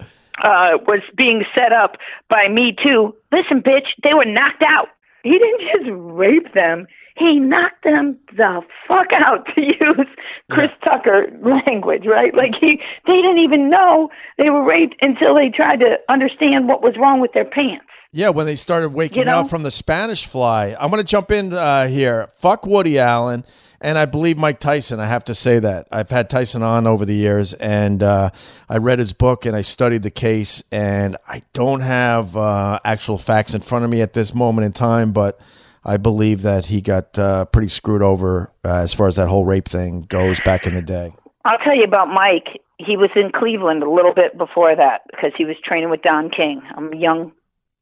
uh, 0.44 0.78
was 0.88 1.02
being 1.16 1.44
set 1.56 1.72
up 1.74 1.98
by 2.30 2.48
Me 2.50 2.76
Too. 2.84 3.16
Listen, 3.32 3.62
bitch, 3.62 3.88
they 4.04 4.14
were 4.14 4.26
knocked 4.26 4.64
out. 4.68 4.88
He 5.24 5.32
didn't 5.32 5.62
just 5.74 5.90
rape 5.92 6.54
them. 6.54 6.88
He 7.18 7.40
knocked 7.40 7.84
them 7.86 8.20
the 8.36 8.62
fuck 8.90 9.08
out 9.14 9.46
to 9.56 9.62
use 9.62 10.08
Chris 10.52 10.70
Tucker 10.84 11.28
language, 11.42 12.06
right? 12.06 12.36
Like 12.36 12.52
he, 12.60 12.82
they 13.08 13.14
didn't 13.16 13.40
even 13.40 13.70
know 13.70 14.10
they 14.38 14.50
were 14.50 14.64
raped 14.64 14.96
until 15.02 15.34
they 15.34 15.50
tried 15.50 15.80
to 15.80 15.96
understand 16.10 16.68
what 16.68 16.84
was 16.84 16.96
wrong 17.00 17.22
with 17.22 17.32
their 17.34 17.46
pants. 17.46 17.86
yeah. 18.12 18.30
When 18.30 18.46
they 18.46 18.58
started 18.58 18.90
waking 18.90 19.20
You 19.20 19.26
know? 19.26 19.40
up 19.40 19.50
from 19.50 19.64
the 19.64 19.72
Spanish 19.72 20.26
fly, 20.26 20.76
I'm 20.78 20.90
going 20.92 21.02
to 21.04 21.10
jump 21.10 21.32
in 21.32 21.54
uh, 21.54 21.88
here. 21.88 22.28
Fuck 22.36 22.66
Woody 22.66 23.00
Allen. 23.00 23.46
And 23.82 23.98
I 23.98 24.06
believe 24.06 24.38
Mike 24.38 24.60
Tyson. 24.60 25.00
I 25.00 25.06
have 25.06 25.24
to 25.26 25.36
say 25.36 25.60
that 25.60 25.88
I've 25.92 26.10
had 26.10 26.30
Tyson 26.30 26.64
on 26.64 26.88
over 26.88 27.06
the 27.06 27.16
years, 27.16 27.54
and 27.54 28.02
uh, 28.02 28.30
I 28.70 28.78
read 28.78 29.00
his 29.00 29.14
book 29.14 29.46
and 29.46 29.56
I 29.56 29.62
studied 29.62 30.04
the 30.04 30.12
case. 30.12 30.64
And 30.72 31.18
I 31.28 31.44
don't 31.54 31.82
have 31.82 32.36
uh, 32.36 32.80
actual 32.84 33.18
facts 33.18 33.54
in 33.54 33.62
front 33.62 33.86
of 33.86 33.92
me 33.92 34.02
at 34.02 34.14
this 34.14 34.34
moment 34.34 34.66
in 34.66 34.74
time, 34.74 35.12
but 35.12 35.40
I 35.84 35.98
believe 35.98 36.42
that 36.42 36.66
he 36.66 36.82
got 36.82 37.18
uh, 37.20 37.46
pretty 37.46 37.68
screwed 37.68 38.02
over 38.02 38.52
uh, 38.64 38.76
as 38.76 38.94
far 38.94 39.08
as 39.08 39.18
that 39.18 39.28
whole 39.28 39.46
rape 39.46 39.68
thing 39.68 40.02
goes 40.02 40.40
back 40.42 40.66
in 40.66 40.74
the 40.74 40.82
day. 40.82 41.14
I'll 41.46 41.60
tell 41.60 41.76
you 41.76 41.84
about 41.84 42.08
Mike. 42.08 42.62
He 42.78 42.98
was 42.98 43.12
in 43.16 43.32
Cleveland 43.32 43.84
a 43.84 43.90
little 43.90 44.14
bit 44.14 44.38
before 44.38 44.76
that 44.76 45.02
because 45.12 45.32
he 45.38 45.46
was 45.46 45.56
training 45.64 45.92
with 45.92 46.02
Don 46.02 46.30
King. 46.30 46.62
I'm 46.76 46.92
a 46.92 46.98
young 46.98 47.32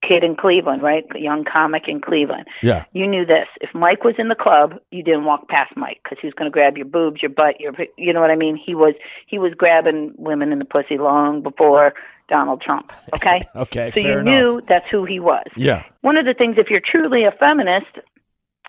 kid 0.07 0.23
in 0.23 0.35
Cleveland, 0.35 0.81
right? 0.83 1.03
A 1.15 1.19
young 1.19 1.43
comic 1.45 1.83
in 1.87 2.01
Cleveland. 2.01 2.45
Yeah, 2.61 2.85
you 2.93 3.07
knew 3.07 3.25
this. 3.25 3.47
If 3.61 3.73
Mike 3.73 4.03
was 4.03 4.15
in 4.17 4.27
the 4.27 4.35
club, 4.35 4.79
you 4.91 5.03
didn't 5.03 5.25
walk 5.25 5.47
past 5.49 5.75
Mike 5.77 5.99
because 6.03 6.17
he 6.21 6.27
was 6.27 6.33
going 6.33 6.49
to 6.49 6.53
grab 6.53 6.77
your 6.77 6.85
boobs, 6.85 7.21
your 7.21 7.31
butt, 7.31 7.59
your 7.59 7.73
you 7.97 8.11
know 8.13 8.21
what 8.21 8.31
I 8.31 8.35
mean. 8.35 8.55
He 8.63 8.75
was 8.75 8.93
he 9.27 9.39
was 9.39 9.53
grabbing 9.57 10.13
women 10.17 10.51
in 10.51 10.59
the 10.59 10.65
pussy 10.65 10.97
long 10.97 11.41
before 11.41 11.93
Donald 12.29 12.61
Trump. 12.61 12.91
Okay, 13.15 13.41
Okay, 13.55 13.91
so 13.93 13.99
you 13.99 14.11
enough. 14.19 14.25
knew 14.25 14.61
that's 14.67 14.85
who 14.91 15.05
he 15.05 15.19
was. 15.19 15.45
yeah, 15.55 15.83
One 16.01 16.17
of 16.17 16.25
the 16.25 16.33
things, 16.33 16.55
if 16.57 16.67
you're 16.69 16.81
truly 16.83 17.23
a 17.25 17.31
feminist, 17.31 17.93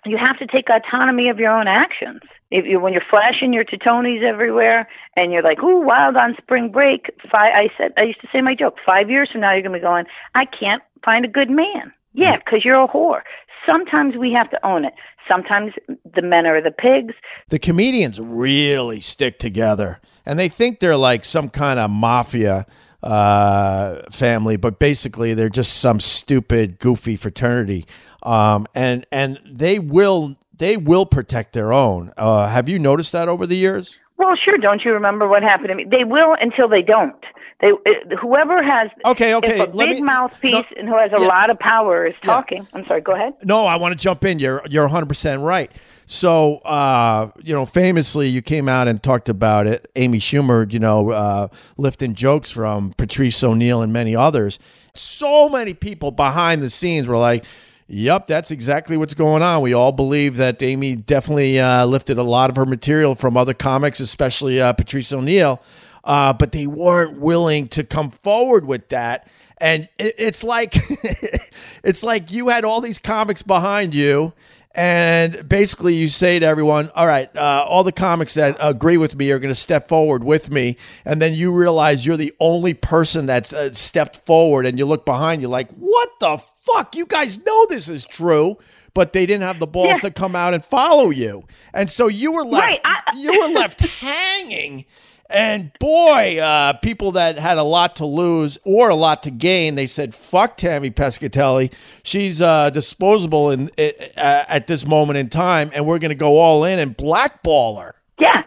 you 0.05 0.17
have 0.17 0.37
to 0.39 0.45
take 0.47 0.65
autonomy 0.69 1.29
of 1.29 1.39
your 1.39 1.51
own 1.51 1.67
actions. 1.67 2.21
If 2.51 2.65
you 2.65 2.79
when 2.79 2.93
you're 2.93 3.01
flashing 3.09 3.53
your 3.53 3.65
titonis 3.65 4.23
everywhere 4.23 4.87
and 5.15 5.31
you're 5.31 5.41
like, 5.43 5.61
"Ooh, 5.63 5.81
wild 5.81 6.15
on 6.15 6.35
spring 6.37 6.69
break," 6.71 7.09
five, 7.31 7.51
I 7.53 7.69
said 7.77 7.93
I 7.97 8.03
used 8.03 8.21
to 8.21 8.27
say 8.31 8.41
my 8.41 8.55
joke. 8.55 8.77
Five 8.85 9.09
years 9.09 9.29
from 9.31 9.41
now, 9.41 9.53
you're 9.53 9.63
gonna 9.63 9.77
be 9.77 9.81
going, 9.81 10.05
"I 10.35 10.45
can't 10.45 10.83
find 11.03 11.25
a 11.25 11.27
good 11.27 11.49
man." 11.49 11.91
Yeah, 12.13 12.37
because 12.37 12.63
you're 12.63 12.81
a 12.81 12.87
whore. 12.87 13.21
Sometimes 13.65 14.15
we 14.15 14.31
have 14.31 14.49
to 14.51 14.65
own 14.65 14.85
it. 14.85 14.93
Sometimes 15.27 15.73
the 16.13 16.21
men 16.21 16.45
are 16.45 16.61
the 16.61 16.71
pigs. 16.71 17.15
the 17.49 17.57
comedians 17.59 18.19
really 18.19 19.01
stick 19.01 19.39
together 19.39 19.99
and 20.25 20.37
they 20.37 20.47
think 20.49 20.79
they're 20.79 20.95
like 20.95 21.25
some 21.25 21.49
kind 21.49 21.79
of 21.79 21.89
mafia 21.89 22.65
uh, 23.01 24.01
family 24.11 24.55
but 24.55 24.77
basically 24.79 25.33
they're 25.33 25.49
just 25.49 25.77
some 25.77 25.99
stupid 25.99 26.79
goofy 26.79 27.15
fraternity 27.15 27.85
um, 28.23 28.67
and 28.75 29.05
and 29.11 29.39
they 29.45 29.79
will 29.79 30.35
they 30.57 30.77
will 30.77 31.05
protect 31.05 31.53
their 31.53 31.71
own 31.73 32.11
uh, 32.17 32.47
have 32.47 32.67
you 32.69 32.79
noticed 32.79 33.11
that 33.11 33.27
over 33.29 33.45
the 33.45 33.55
years 33.57 33.99
Well, 34.17 34.35
sure. 34.43 34.57
Don't 34.57 34.81
you 34.85 34.93
remember 34.93 35.27
what 35.27 35.43
happened 35.43 35.69
to 35.69 35.75
me? 35.75 35.83
They 35.89 36.05
will 36.05 36.35
until 36.39 36.69
they 36.69 36.81
don't. 36.81 37.15
They 37.59 37.71
uh, 37.71 38.15
whoever 38.21 38.63
has 38.63 38.89
Okay, 39.03 39.35
okay, 39.35 39.59
a 39.59 39.65
let 39.65 39.89
big 39.89 39.97
me- 39.97 40.03
mouthpiece 40.03 40.53
no, 40.53 40.63
and 40.77 40.87
who 40.87 40.97
has 40.97 41.11
a 41.17 41.21
yeah. 41.21 41.27
lot 41.27 41.49
of 41.49 41.59
power 41.59 42.05
is 42.07 42.13
talking. 42.23 42.65
I'm 42.73 42.85
sorry. 42.85 43.01
Go 43.01 43.13
ahead. 43.13 43.33
No, 43.43 43.65
I 43.65 43.75
want 43.75 43.91
to 43.97 44.01
jump 44.01 44.23
in. 44.23 44.39
You're 44.39 44.61
you're 44.69 44.83
100 44.83 45.07
percent 45.07 45.41
right. 45.41 45.69
So, 46.05 46.57
uh, 46.59 47.31
you 47.43 47.53
know, 47.53 47.65
famously, 47.65 48.27
you 48.27 48.41
came 48.41 48.69
out 48.69 48.87
and 48.87 49.01
talked 49.03 49.27
about 49.27 49.67
it. 49.67 49.89
Amy 49.95 50.19
Schumer, 50.19 50.71
you 50.71 50.79
know, 50.79 51.09
uh, 51.11 51.47
lifting 51.77 52.13
jokes 52.13 52.51
from 52.51 52.93
Patrice 52.97 53.43
O'Neal 53.43 53.81
and 53.81 53.91
many 53.91 54.15
others. 54.15 54.59
So 54.93 55.49
many 55.49 55.73
people 55.73 56.11
behind 56.11 56.61
the 56.61 56.69
scenes 56.69 57.07
were 57.07 57.17
like, 57.17 57.43
"Yep, 57.87 58.27
that's 58.27 58.51
exactly 58.51 58.97
what's 58.97 59.13
going 59.13 59.43
on." 59.43 59.61
We 59.61 59.73
all 59.73 59.91
believe 59.91 60.37
that 60.37 60.61
Amy 60.63 60.95
definitely 60.95 61.59
uh, 61.59 61.85
lifted 61.85 62.17
a 62.17 62.23
lot 62.23 62.49
of 62.49 62.55
her 62.55 62.65
material 62.65 63.15
from 63.15 63.37
other 63.37 63.53
comics, 63.53 63.99
especially 63.99 64.61
uh, 64.61 64.73
Patrice 64.73 65.11
O'Neal, 65.13 65.61
uh, 66.03 66.33
but 66.33 66.51
they 66.51 66.67
weren't 66.67 67.19
willing 67.19 67.67
to 67.69 67.83
come 67.83 68.09
forward 68.09 68.65
with 68.65 68.89
that. 68.89 69.27
And 69.59 69.87
it, 69.97 70.15
it's 70.17 70.43
like, 70.43 70.75
it's 71.83 72.03
like 72.03 72.31
you 72.31 72.49
had 72.49 72.65
all 72.65 72.81
these 72.81 72.99
comics 72.99 73.41
behind 73.41 73.95
you, 73.95 74.33
and 74.75 75.47
basically 75.47 75.95
you 75.95 76.07
say 76.07 76.37
to 76.39 76.45
everyone, 76.45 76.89
"All 76.95 77.07
right, 77.07 77.29
uh, 77.35 77.65
all 77.67 77.83
the 77.83 77.93
comics 77.93 78.33
that 78.33 78.57
agree 78.59 78.97
with 78.97 79.15
me 79.15 79.31
are 79.31 79.39
going 79.39 79.51
to 79.51 79.55
step 79.55 79.87
forward 79.87 80.23
with 80.23 80.51
me," 80.51 80.77
and 81.05 81.21
then 81.21 81.33
you 81.33 81.53
realize 81.53 82.05
you're 82.05 82.17
the 82.17 82.33
only 82.39 82.73
person 82.73 83.25
that's 83.25 83.53
uh, 83.53 83.71
stepped 83.73 84.17
forward, 84.25 84.65
and 84.65 84.77
you 84.77 84.85
look 84.85 85.05
behind 85.05 85.41
you 85.41 85.47
like, 85.47 85.69
"What 85.71 86.09
the 86.19 86.37
fuck? 86.65 86.95
You 86.95 87.05
guys 87.05 87.43
know 87.45 87.65
this 87.67 87.87
is 87.89 88.05
true." 88.05 88.57
But 88.93 89.11
they 89.11 89.25
didn't 89.25 89.43
have 89.43 89.59
the 89.59 89.67
balls 89.67 89.99
Yeah. 90.01 90.09
to 90.09 90.11
come 90.11 90.37
out 90.37 90.53
and 90.53 90.63
follow 90.63 91.09
you, 91.09 91.43
and 91.73 91.91
so 91.91 92.07
you 92.07 92.31
were 92.31 92.45
left. 92.45 92.65
Right, 92.65 92.79
I- 92.85 93.01
you 93.17 93.37
were 93.41 93.49
left 93.53 93.81
hanging. 93.99 94.85
And 95.27 95.71
boy, 95.79 96.37
uh, 96.39 96.73
people 96.73 97.13
that 97.13 97.39
had 97.39 97.57
a 97.57 97.63
lot 97.63 97.95
to 97.95 98.05
lose 98.05 98.59
or 98.63 98.89
a 98.89 98.95
lot 98.95 99.23
to 99.23 99.31
gain, 99.31 99.73
they 99.75 99.87
said, 99.87 100.13
"Fuck 100.13 100.55
Tammy 100.55 100.91
Pescatelli. 100.91 101.73
She's 102.03 102.41
uh, 102.43 102.69
disposable 102.69 103.49
in, 103.49 103.69
uh, 103.77 103.91
at 104.17 104.67
this 104.67 104.85
moment 104.85 105.17
in 105.17 105.27
time, 105.29 105.71
and 105.73 105.85
we're 105.85 105.97
going 105.99 106.09
to 106.09 106.15
go 106.15 106.37
all 106.37 106.63
in 106.63 106.77
and 106.79 106.95
blackball 106.95 107.77
her." 107.79 107.95
Yeah. 108.19 108.43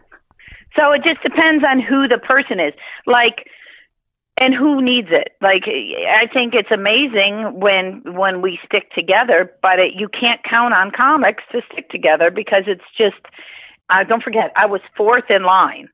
So 0.76 0.92
it 0.92 1.02
just 1.02 1.20
depends 1.22 1.64
on 1.68 1.80
who 1.80 2.06
the 2.06 2.18
person 2.18 2.60
is. 2.60 2.72
Like 3.06 3.50
and 4.40 4.54
who 4.54 4.80
needs 4.80 5.08
it. 5.10 5.32
Like 5.40 5.64
I 5.66 6.26
think 6.32 6.54
it's 6.54 6.70
amazing 6.70 7.58
when 7.60 8.02
when 8.14 8.40
we 8.42 8.58
stick 8.64 8.92
together, 8.92 9.52
but 9.62 9.78
it, 9.78 9.94
you 9.94 10.08
can't 10.08 10.40
count 10.48 10.74
on 10.74 10.90
comics 10.90 11.42
to 11.52 11.60
stick 11.72 11.90
together 11.90 12.30
because 12.30 12.64
it's 12.66 12.84
just 12.96 13.16
uh, 13.90 14.04
don't 14.04 14.22
forget 14.22 14.52
I 14.56 14.66
was 14.66 14.80
fourth 14.96 15.30
in 15.30 15.42
line 15.44 15.88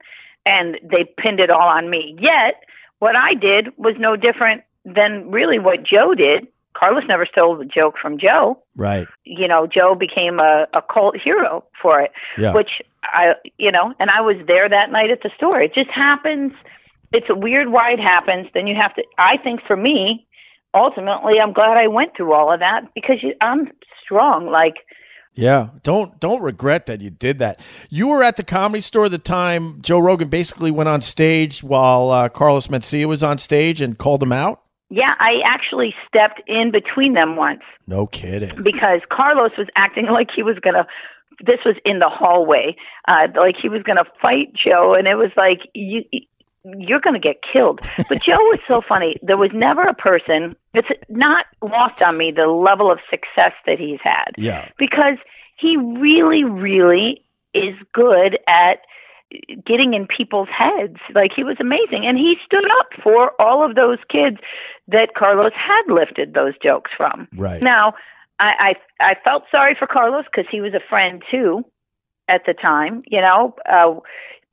and 0.47 0.77
they 0.83 1.05
pinned 1.17 1.41
it 1.41 1.51
all 1.51 1.69
on 1.69 1.91
me. 1.91 2.17
Yet 2.19 2.63
what 2.99 3.17
I 3.17 3.35
did 3.35 3.69
was 3.77 3.95
no 3.99 4.17
different 4.17 4.63
than 4.85 5.31
really 5.31 5.59
what 5.59 5.83
Joe 5.83 6.15
did. 6.15 6.47
Carlos 6.77 7.05
never 7.07 7.25
stole 7.25 7.57
the 7.57 7.65
joke 7.65 7.95
from 8.03 8.19
Joe. 8.19 8.59
Right. 8.77 9.07
You 9.23 9.47
know, 9.47 9.67
Joe 9.67 9.95
became 9.95 10.41
a, 10.41 10.67
a 10.75 10.83
cult 10.83 11.17
hero 11.17 11.65
for 11.81 12.01
it, 12.01 12.11
Yeah. 12.37 12.53
which 12.53 12.83
I, 13.05 13.35
you 13.59 13.71
know, 13.71 13.95
and 14.01 14.11
I 14.11 14.21
was 14.21 14.37
there 14.49 14.69
that 14.69 14.91
night 14.91 15.11
at 15.11 15.23
the 15.23 15.31
store. 15.37 15.61
It 15.63 15.73
just 15.73 15.91
happens. 15.91 16.53
It's 17.15 17.31
a 17.31 17.35
weird 17.35 17.71
why 17.71 17.93
it 17.93 18.01
happens. 18.01 18.49
Then 18.53 18.67
you 18.67 18.75
have 18.75 18.95
to, 18.97 19.03
I 19.19 19.37
think 19.43 19.61
for 19.67 19.77
me, 19.77 20.27
ultimately, 20.75 21.35
I'm 21.43 21.53
glad 21.53 21.77
I 21.77 21.87
went 21.87 22.17
through 22.17 22.33
all 22.35 22.53
of 22.53 22.61
that 22.61 22.93
because 22.95 23.17
you, 23.23 23.35
I'm 23.41 23.71
strong. 24.05 24.51
Like, 24.51 24.75
Yeah, 25.35 25.69
don't 25.83 26.19
don't 26.21 26.43
regret 26.43 26.87
that 26.87 27.01
you 27.01 27.11
did 27.11 27.39
that. 27.39 27.61
You 27.91 28.09
were 28.09 28.23
at 28.23 28.37
the 28.37 28.45
comedy 28.45 28.81
store 28.81 29.09
the 29.09 29.19
time 29.19 29.81
Joe 29.83 29.99
Rogan 29.99 30.29
basically 30.29 30.71
went 30.71 30.89
on 30.89 31.01
stage 31.01 31.62
while 31.62 32.11
uh, 32.11 32.29
Carlos 32.29 32.67
Mencia 32.69 33.07
was 33.07 33.23
on 33.23 33.39
stage 33.39 33.81
and 33.81 33.99
called 33.99 34.23
him 34.23 34.33
out. 34.33 34.61
yeah, 34.91 35.15
I 35.19 35.41
actually 35.45 35.95
stepped 36.07 36.41
in 36.47 36.71
between 36.71 37.15
them 37.15 37.37
once. 37.37 37.62
No 37.89 38.07
kidding. 38.07 38.62
because 38.62 39.01
Carlos 39.11 39.53
was 39.59 39.69
acting 39.77 40.07
like 40.07 40.29
he 40.35 40.43
was 40.43 40.59
gonna. 40.61 40.87
This 41.45 41.59
was 41.65 41.75
in 41.85 41.99
the 41.99 42.09
hallway, 42.09 42.77
uh, 43.09 43.27
like 43.35 43.57
he 43.61 43.69
was 43.69 43.83
gonna 43.83 44.05
fight 44.23 44.55
Joe, 44.55 44.95
and 44.97 45.09
it 45.09 45.17
was 45.17 45.33
like 45.37 45.61
you. 45.75 46.03
You're 46.65 47.01
going 47.01 47.15
to 47.15 47.21
get 47.21 47.37
killed. 47.53 47.81
But 48.09 48.23
Joe 48.23 48.39
was 48.39 48.61
so 48.67 48.81
funny. 48.81 49.15
There 49.23 49.37
was 49.37 49.51
never 49.53 49.83
a 49.83 49.95
person, 49.95 50.53
it's 50.73 50.89
not 51.09 51.47
lost 51.62 52.03
on 52.03 52.17
me 52.17 52.31
the 52.31 52.47
level 52.47 52.91
of 52.91 52.99
success 53.11 53.53
that 53.67 53.79
he's 53.79 54.01
had. 54.03 54.33
Yeah. 54.39 54.69
Because 54.79 55.19
he 55.57 55.77
really, 55.77 56.45
really 56.45 57.23
is 57.53 57.75
good 57.93 58.39
at 58.49 58.81
getting 59.67 59.95
in 59.95 60.07
people's 60.07 60.49
heads. 60.49 60.97
Like 61.15 61.33
he 61.35 61.45
was 61.45 61.57
amazing. 61.61 62.07
And 62.07 62.17
he 62.17 62.37
stood 62.45 62.65
up 62.79 62.89
for 63.03 63.33
all 63.41 63.65
of 63.69 63.75
those 63.75 63.99
kids 64.11 64.39
that 64.89 65.15
Carlos 65.17 65.53
had 65.55 65.93
lifted 65.93 66.35
those 66.35 66.55
jokes 66.62 66.91
from. 66.97 67.29
Right. 67.37 67.62
Now, 67.62 67.95
I 68.39 68.75
I, 69.01 69.11
I 69.11 69.15
felt 69.23 69.45
sorry 69.51 69.77
for 69.79 69.87
Carlos 69.87 70.25
because 70.25 70.51
he 70.51 70.61
was 70.61 70.75
a 70.75 70.81
friend 70.89 71.23
too 71.31 71.65
at 72.29 72.43
the 72.47 72.55
time, 72.55 73.03
you 73.07 73.21
know, 73.21 73.55
uh, 73.71 74.01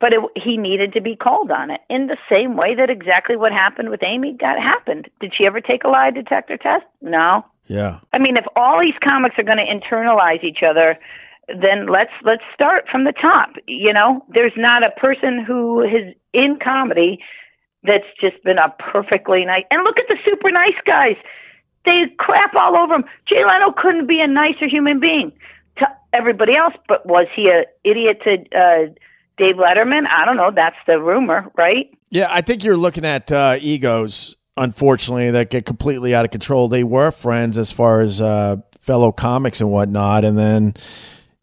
but 0.02 0.12
it, 0.12 0.20
he 0.34 0.56
needed 0.56 0.92
to 0.92 1.00
be 1.00 1.14
called 1.14 1.52
on 1.52 1.70
it 1.70 1.80
in 1.88 2.08
the 2.08 2.16
same 2.28 2.56
way 2.56 2.74
that 2.74 2.90
exactly 2.90 3.36
what 3.36 3.52
happened 3.52 3.88
with 3.88 4.02
Amy 4.02 4.32
got 4.32 4.58
happened. 4.58 5.08
Did 5.20 5.32
she 5.38 5.46
ever 5.46 5.60
take 5.60 5.84
a 5.84 5.88
lie 5.88 6.10
detector 6.10 6.56
test? 6.56 6.84
No. 7.00 7.46
Yeah. 7.68 8.00
I 8.12 8.18
mean, 8.18 8.36
if 8.36 8.44
all 8.56 8.80
these 8.80 8.98
comics 9.00 9.36
are 9.38 9.44
going 9.44 9.58
to 9.58 9.64
internalize 9.64 10.42
each 10.42 10.64
other, 10.68 10.98
then 11.46 11.86
let's 11.86 12.10
let's 12.24 12.42
start 12.52 12.86
from 12.90 13.04
the 13.04 13.12
top. 13.12 13.50
You 13.68 13.92
know, 13.92 14.24
there's 14.34 14.52
not 14.56 14.82
a 14.82 14.90
person 14.90 15.44
who 15.46 15.82
is 15.82 16.12
in 16.32 16.58
comedy 16.60 17.20
that's 17.84 18.10
just 18.20 18.42
been 18.42 18.58
a 18.58 18.74
perfectly 18.80 19.44
nice. 19.44 19.62
And 19.70 19.84
look 19.84 19.98
at 19.98 20.08
the 20.08 20.18
super 20.24 20.50
nice 20.50 20.80
guys; 20.84 21.14
they 21.84 22.06
crap 22.18 22.54
all 22.56 22.76
over 22.76 22.94
him. 22.94 23.04
Jay 23.28 23.44
Leno 23.46 23.70
couldn't 23.70 24.08
be 24.08 24.20
a 24.20 24.26
nicer 24.26 24.66
human 24.66 24.98
being 24.98 25.30
to 25.78 25.86
everybody 26.12 26.56
else, 26.56 26.74
but 26.88 27.06
was 27.06 27.28
he 27.36 27.48
a 27.48 27.66
idiot 27.88 28.20
to 28.24 28.32
uh, 28.58 28.92
Dave 29.42 29.56
Letterman? 29.56 30.06
I 30.06 30.24
don't 30.24 30.36
know. 30.36 30.50
That's 30.54 30.76
the 30.86 31.00
rumor, 31.00 31.50
right? 31.56 31.90
Yeah, 32.10 32.28
I 32.30 32.40
think 32.42 32.62
you're 32.62 32.76
looking 32.76 33.04
at 33.04 33.32
uh, 33.32 33.56
egos, 33.60 34.36
unfortunately, 34.56 35.30
that 35.32 35.50
get 35.50 35.64
completely 35.64 36.14
out 36.14 36.24
of 36.24 36.30
control. 36.30 36.68
They 36.68 36.84
were 36.84 37.10
friends 37.10 37.58
as 37.58 37.72
far 37.72 38.00
as 38.00 38.20
uh, 38.20 38.56
fellow 38.80 39.10
comics 39.12 39.60
and 39.60 39.70
whatnot, 39.70 40.24
and 40.24 40.38
then 40.38 40.74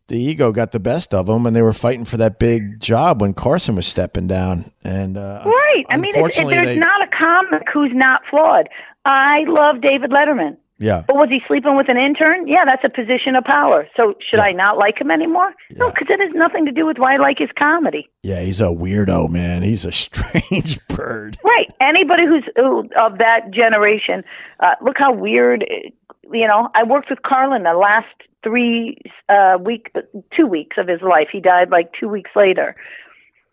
the 0.07 0.17
ego 0.19 0.51
got 0.51 0.71
the 0.71 0.79
best 0.79 1.13
of 1.13 1.25
them, 1.27 1.45
and 1.45 1.55
they 1.55 1.61
were 1.61 1.73
fighting 1.73 2.05
for 2.05 2.17
that 2.17 2.39
big 2.39 2.79
job 2.79 3.21
when 3.21 3.33
Carson 3.33 3.75
was 3.75 3.85
stepping 3.87 4.27
down. 4.27 4.71
And 4.83 5.17
uh, 5.17 5.43
Right. 5.45 5.85
I 5.89 5.97
mean, 5.97 6.11
it's, 6.15 6.37
it, 6.37 6.47
there's 6.47 6.67
they- 6.67 6.79
not 6.79 7.01
a 7.01 7.07
comic 7.15 7.67
who's 7.73 7.91
not 7.93 8.21
flawed. 8.29 8.69
I 9.05 9.43
love 9.47 9.81
David 9.81 10.11
Letterman. 10.11 10.57
Yeah, 10.79 11.03
But 11.07 11.15
was 11.17 11.29
he 11.29 11.39
sleeping 11.47 11.75
with 11.77 11.89
an 11.89 11.97
intern? 11.97 12.47
Yeah, 12.47 12.63
that's 12.65 12.83
a 12.83 12.89
position 12.89 13.35
of 13.35 13.43
power. 13.43 13.87
So 13.97 14.15
should 14.27 14.37
Yeah. 14.37 14.45
I 14.45 14.51
not 14.51 14.77
like 14.77 14.99
him 14.99 15.11
anymore? 15.11 15.53
No, 15.75 15.89
because 15.91 16.07
it 16.09 16.19
has 16.19 16.31
nothing 16.33 16.65
to 16.65 16.71
do 16.71 16.85
with 16.85 16.97
why 16.97 17.13
I 17.15 17.17
like 17.17 17.37
his 17.39 17.49
comedy. 17.57 18.09
yeah, 18.23 18.39
he's 18.41 18.61
a 18.61 18.65
weirdo, 18.67 19.29
man. 19.29 19.61
He's 19.61 19.85
a 19.85 19.91
strange 20.07 20.79
bird. 20.87 21.37
Right. 21.43 21.67
Anybody 21.81 22.25
who's 22.25 22.43
of 22.97 23.17
that 23.19 23.51
generation, 23.51 24.23
uh, 24.61 24.75
look 24.81 24.95
how 24.97 25.11
weird. 25.13 25.63
uh, 25.63 25.89
You 26.31 26.47
know, 26.47 26.69
I 26.75 26.83
worked 26.83 27.09
with 27.09 27.21
Carlin 27.23 27.63
the 27.63 27.73
last 27.73 28.07
three 28.43 28.97
uh, 29.27 29.57
week, 29.59 29.91
two 30.35 30.47
weeks 30.47 30.77
of 30.77 30.87
his 30.87 31.01
life. 31.01 31.27
He 31.31 31.41
died 31.41 31.69
like 31.71 31.91
two 31.99 32.07
weeks 32.07 32.31
later 32.35 32.75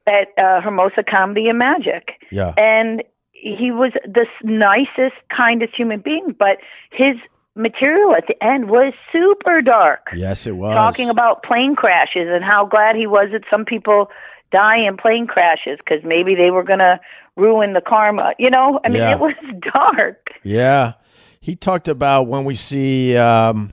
at 0.06 0.28
uh, 0.38 0.60
Hermosa 0.60 1.02
Comedy 1.02 1.48
and 1.48 1.58
Magic. 1.58 2.10
Yeah, 2.30 2.52
and 2.56 3.02
he 3.40 3.70
was 3.70 3.92
the 4.04 4.26
nicest, 4.42 5.16
kindest 5.34 5.74
human 5.74 6.00
being. 6.00 6.34
But 6.38 6.58
his 6.90 7.16
material 7.54 8.14
at 8.14 8.26
the 8.26 8.42
end 8.44 8.68
was 8.68 8.92
super 9.12 9.62
dark, 9.62 10.08
yes, 10.14 10.46
it 10.46 10.56
was 10.56 10.74
talking 10.74 11.08
about 11.08 11.42
plane 11.42 11.74
crashes 11.74 12.28
and 12.28 12.44
how 12.44 12.66
glad 12.66 12.96
he 12.96 13.06
was 13.06 13.28
that 13.32 13.42
some 13.50 13.64
people 13.64 14.10
die 14.52 14.76
in 14.78 14.96
plane 14.96 15.26
crashes 15.26 15.78
because 15.78 16.04
maybe 16.04 16.34
they 16.34 16.50
were 16.50 16.62
going 16.62 16.78
to 16.80 17.00
ruin 17.36 17.72
the 17.72 17.80
karma. 17.80 18.32
You 18.38 18.50
know, 18.50 18.78
I 18.84 18.88
mean, 18.88 18.98
Yeah. 18.98 19.12
it 19.14 19.20
was 19.20 19.34
dark. 19.72 20.28
Yeah. 20.42 20.92
He 21.40 21.56
talked 21.56 21.88
about 21.88 22.24
when 22.24 22.44
we 22.44 22.54
see 22.54 23.16
um, 23.16 23.72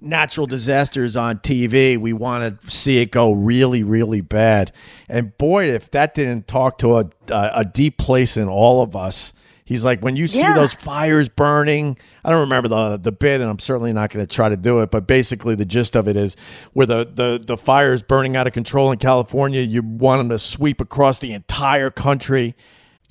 natural 0.00 0.46
disasters 0.46 1.16
on 1.16 1.38
TV, 1.38 1.96
we 1.98 2.12
want 2.12 2.60
to 2.62 2.70
see 2.70 2.98
it 2.98 3.10
go 3.10 3.32
really, 3.32 3.82
really 3.82 4.20
bad. 4.20 4.72
And 5.08 5.36
boy, 5.38 5.68
if 5.70 5.90
that 5.92 6.14
didn't 6.14 6.46
talk 6.48 6.78
to 6.78 6.98
a, 6.98 7.10
a, 7.28 7.64
deep 7.64 7.98
place 7.98 8.36
in 8.36 8.48
all 8.48 8.82
of 8.82 8.94
us. 8.94 9.32
He's 9.64 9.84
like, 9.84 10.00
when 10.00 10.14
you 10.14 10.28
see 10.28 10.42
Yeah. 10.42 10.54
those 10.54 10.72
fires 10.72 11.28
burning, 11.28 11.98
I 12.24 12.30
don't 12.30 12.40
remember 12.40 12.68
the 12.68 12.98
the 12.98 13.10
bit, 13.10 13.40
and 13.40 13.50
I'm 13.50 13.58
certainly 13.58 13.92
not 13.92 14.10
going 14.10 14.24
to 14.24 14.32
try 14.32 14.48
to 14.48 14.56
do 14.56 14.80
it. 14.80 14.92
But 14.92 15.08
basically, 15.08 15.56
the 15.56 15.64
gist 15.64 15.96
of 15.96 16.06
it 16.06 16.16
is, 16.16 16.36
where 16.72 16.86
the 16.86 17.10
the 17.12 17.42
the 17.44 17.56
fire 17.56 17.92
is 17.92 18.00
burning 18.00 18.36
out 18.36 18.46
of 18.46 18.52
control 18.52 18.92
in 18.92 18.98
California, 18.98 19.60
you 19.62 19.82
want 19.82 20.20
them 20.20 20.28
to 20.28 20.38
sweep 20.38 20.80
across 20.80 21.18
the 21.18 21.32
entire 21.32 21.90
country. 21.90 22.54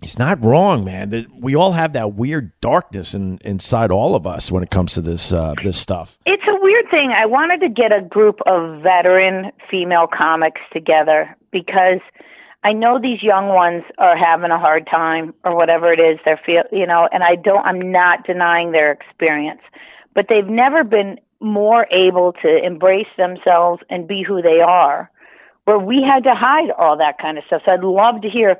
He's 0.01 0.19
not 0.19 0.43
wrong, 0.43 0.83
man. 0.83 1.09
That 1.09 1.27
we 1.33 1.55
all 1.55 1.71
have 1.71 1.93
that 1.93 2.13
weird 2.13 2.51
darkness 2.61 3.13
in, 3.13 3.39
inside 3.43 3.91
all 3.91 4.15
of 4.15 4.27
us 4.27 4.51
when 4.51 4.61
it 4.61 4.69
comes 4.69 4.93
to 4.93 5.01
this 5.01 5.31
uh, 5.31 5.55
this 5.63 5.77
stuff. 5.77 6.17
It's 6.25 6.43
a 6.47 6.57
weird 6.61 6.85
thing. 6.91 7.11
I 7.17 7.25
wanted 7.25 7.61
to 7.61 7.69
get 7.69 7.91
a 7.91 8.01
group 8.01 8.39
of 8.45 8.81
veteran 8.81 9.51
female 9.69 10.07
comics 10.07 10.61
together 10.71 11.35
because 11.51 12.01
I 12.63 12.73
know 12.73 12.99
these 13.01 13.23
young 13.23 13.47
ones 13.49 13.83
are 13.97 14.17
having 14.17 14.51
a 14.51 14.59
hard 14.59 14.87
time 14.87 15.33
or 15.43 15.55
whatever 15.55 15.91
it 15.93 15.99
is 15.99 16.19
they're 16.25 16.39
feel, 16.45 16.63
you 16.71 16.85
know, 16.85 17.07
and 17.11 17.23
I 17.23 17.35
don't 17.35 17.65
I'm 17.65 17.91
not 17.91 18.25
denying 18.27 18.71
their 18.73 18.91
experience, 18.91 19.61
but 20.13 20.25
they've 20.29 20.47
never 20.47 20.83
been 20.83 21.19
more 21.39 21.87
able 21.91 22.33
to 22.41 22.63
embrace 22.63 23.07
themselves 23.17 23.81
and 23.89 24.07
be 24.07 24.23
who 24.23 24.41
they 24.41 24.61
are 24.61 25.09
where 25.65 25.79
we 25.79 26.01
had 26.01 26.23
to 26.23 26.33
hide 26.33 26.71
all 26.77 26.97
that 26.97 27.17
kind 27.19 27.37
of 27.37 27.43
stuff. 27.45 27.63
So 27.65 27.71
I'd 27.71 27.83
love 27.83 28.21
to 28.21 28.29
hear 28.29 28.57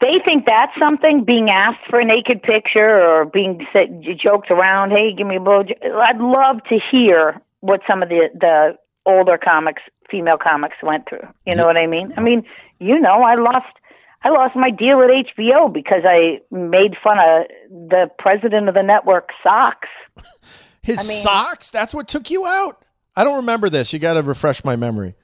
they 0.00 0.18
think 0.24 0.46
that's 0.46 0.72
something 0.78 1.24
being 1.24 1.50
asked 1.50 1.86
for 1.88 2.00
a 2.00 2.04
naked 2.04 2.42
picture 2.42 3.06
or 3.06 3.24
being 3.26 3.66
said, 3.72 4.02
joked 4.22 4.50
around 4.50 4.90
hey 4.90 5.12
give 5.16 5.26
me 5.26 5.36
a 5.36 5.40
blow 5.40 5.62
i'd 6.02 6.18
love 6.18 6.62
to 6.68 6.78
hear 6.90 7.40
what 7.60 7.80
some 7.86 8.02
of 8.02 8.08
the 8.08 8.28
the 8.34 8.76
older 9.06 9.38
comics 9.38 9.82
female 10.10 10.38
comics 10.38 10.76
went 10.82 11.08
through 11.08 11.26
you 11.46 11.54
know 11.54 11.66
what 11.66 11.76
i 11.76 11.86
mean 11.86 12.12
i 12.16 12.20
mean 12.20 12.44
you 12.78 12.98
know 12.98 13.22
i 13.22 13.34
lost 13.34 13.74
i 14.22 14.28
lost 14.28 14.54
my 14.56 14.70
deal 14.70 15.00
at 15.02 15.10
hbo 15.10 15.72
because 15.72 16.02
i 16.04 16.38
made 16.50 16.96
fun 17.02 17.18
of 17.18 17.46
the 17.88 18.10
president 18.18 18.68
of 18.68 18.74
the 18.74 18.82
network 18.82 19.28
socks 19.42 19.88
His 20.82 20.98
I 21.00 21.08
mean- 21.12 21.22
socks? 21.22 21.70
That's 21.70 21.94
what 21.94 22.08
took 22.08 22.30
you 22.30 22.46
out? 22.46 22.84
I 23.16 23.24
don't 23.24 23.36
remember 23.36 23.68
this. 23.68 23.92
You 23.92 23.98
got 23.98 24.14
to 24.14 24.22
refresh 24.22 24.64
my 24.64 24.76
memory. 24.76 25.14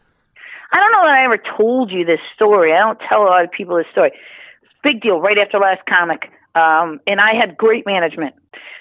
I 0.72 0.76
don't 0.80 0.92
know 0.92 1.02
that 1.04 1.18
I 1.18 1.24
ever 1.24 1.38
told 1.56 1.90
you 1.90 2.04
this 2.04 2.20
story. 2.34 2.72
I 2.74 2.78
don't 2.78 2.98
tell 3.08 3.22
a 3.22 3.24
lot 3.24 3.44
of 3.44 3.50
people 3.50 3.76
this 3.76 3.86
story. 3.92 4.12
Big 4.86 5.00
deal. 5.02 5.20
Right 5.20 5.36
after 5.36 5.58
last 5.58 5.82
comic, 5.88 6.30
um, 6.54 7.00
and 7.08 7.20
I 7.20 7.34
had 7.34 7.56
great 7.56 7.84
management. 7.86 8.36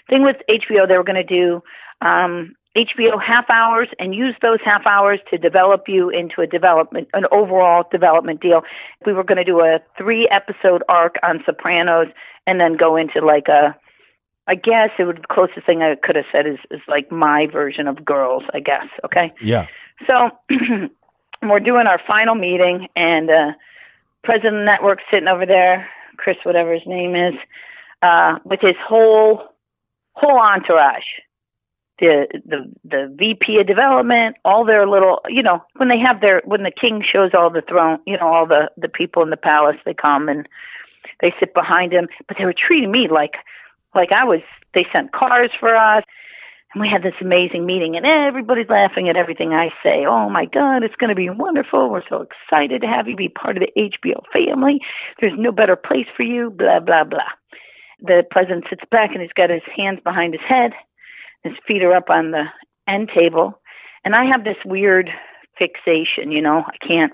Thing 0.07 0.23
with 0.23 0.37
HBO, 0.47 0.87
they 0.87 0.97
were 0.97 1.03
going 1.03 1.15
to 1.15 1.23
do 1.23 1.63
um, 1.99 2.55
HBO 2.77 3.21
half 3.25 3.49
hours 3.49 3.87
and 3.97 4.13
use 4.13 4.35
those 4.41 4.59
half 4.63 4.85
hours 4.85 5.19
to 5.31 5.37
develop 5.39 5.85
you 5.87 6.09
into 6.09 6.41
a 6.41 6.47
development, 6.47 7.07
an 7.13 7.23
overall 7.31 7.85
development 7.91 8.39
deal. 8.39 8.61
We 9.03 9.13
were 9.13 9.23
going 9.23 9.37
to 9.37 9.43
do 9.43 9.61
a 9.61 9.79
three 9.97 10.29
episode 10.29 10.83
arc 10.89 11.15
on 11.23 11.41
Sopranos, 11.43 12.07
and 12.45 12.59
then 12.59 12.77
go 12.77 12.95
into 12.97 13.25
like 13.25 13.47
a 13.47 13.75
I 14.47 14.53
guess 14.53 14.89
it 14.99 15.05
would 15.05 15.23
the 15.23 15.33
closest 15.33 15.65
thing 15.65 15.81
I 15.81 15.95
could 15.95 16.15
have 16.15 16.25
said 16.31 16.45
is 16.45 16.59
is 16.69 16.81
like 16.87 17.11
my 17.11 17.47
version 17.51 17.87
of 17.87 18.05
Girls. 18.05 18.43
I 18.53 18.59
guess. 18.59 18.87
Okay. 19.03 19.33
Yeah. 19.41 19.65
So 20.05 20.29
we're 21.41 21.59
doing 21.59 21.87
our 21.87 21.99
final 22.05 22.35
meeting, 22.35 22.87
and 22.95 23.29
uh, 23.29 23.51
president 24.25 24.57
of 24.57 24.65
network 24.65 24.99
sitting 25.11 25.27
over 25.27 25.45
there, 25.45 25.87
Chris, 26.17 26.37
whatever 26.43 26.73
his 26.73 26.85
name 26.85 27.15
is, 27.15 27.33
uh, 28.01 28.39
with 28.43 28.59
his 28.61 28.75
whole 28.85 29.43
whole 30.13 30.39
entourage. 30.39 31.05
The 31.99 32.27
the 32.45 32.73
the 32.83 33.15
VP 33.15 33.59
of 33.59 33.67
development, 33.67 34.35
all 34.43 34.65
their 34.65 34.85
little, 34.85 35.21
you 35.29 35.41
know, 35.41 35.63
when 35.77 35.87
they 35.87 35.99
have 35.99 36.19
their 36.19 36.41
when 36.43 36.63
the 36.63 36.71
king 36.71 37.01
shows 37.09 37.31
all 37.33 37.49
the 37.49 37.61
throne, 37.61 37.99
you 38.05 38.17
know, 38.17 38.27
all 38.27 38.45
the 38.45 38.69
the 38.75 38.89
people 38.89 39.23
in 39.23 39.29
the 39.29 39.37
palace, 39.37 39.77
they 39.85 39.93
come 39.93 40.27
and 40.27 40.47
they 41.21 41.33
sit 41.39 41.53
behind 41.53 41.93
him. 41.93 42.07
But 42.27 42.37
they 42.37 42.45
were 42.45 42.53
treating 42.53 42.91
me 42.91 43.07
like 43.09 43.35
like 43.93 44.11
I 44.11 44.25
was. 44.25 44.41
They 44.73 44.85
sent 44.91 45.13
cars 45.13 45.51
for 45.57 45.73
us. 45.73 46.03
And 46.75 46.81
we 46.81 46.89
had 46.89 47.03
this 47.03 47.15
amazing 47.21 47.65
meeting, 47.65 47.95
and 47.95 48.05
everybody's 48.05 48.67
laughing 48.67 49.07
at 49.07 49.15
everything 49.15 49.53
I 49.53 49.69
say. 49.81 50.05
Oh 50.05 50.29
my 50.29 50.43
God, 50.43 50.83
it's 50.83 50.97
going 50.97 51.09
to 51.09 51.15
be 51.15 51.29
wonderful. 51.29 51.89
We're 51.89 52.03
so 52.09 52.27
excited 52.27 52.81
to 52.81 52.87
have 52.87 53.07
you 53.07 53.15
be 53.15 53.29
part 53.29 53.55
of 53.55 53.63
the 53.63 53.81
HBO 53.81 54.21
family. 54.33 54.81
There's 55.21 55.37
no 55.37 55.53
better 55.53 55.77
place 55.77 56.07
for 56.17 56.23
you, 56.23 56.49
blah, 56.49 56.81
blah, 56.81 57.05
blah. 57.05 57.31
The 58.01 58.23
president 58.29 58.65
sits 58.69 58.83
back 58.91 59.11
and 59.13 59.21
he's 59.21 59.31
got 59.31 59.49
his 59.49 59.61
hands 59.73 60.01
behind 60.03 60.33
his 60.33 60.43
head. 60.45 60.73
His 61.45 61.53
feet 61.65 61.81
are 61.81 61.95
up 61.95 62.09
on 62.09 62.31
the 62.31 62.43
end 62.89 63.09
table. 63.15 63.57
And 64.03 64.13
I 64.13 64.25
have 64.25 64.43
this 64.43 64.57
weird 64.65 65.09
fixation, 65.57 66.31
you 66.31 66.41
know, 66.41 66.65
I 66.67 66.85
can't, 66.85 67.13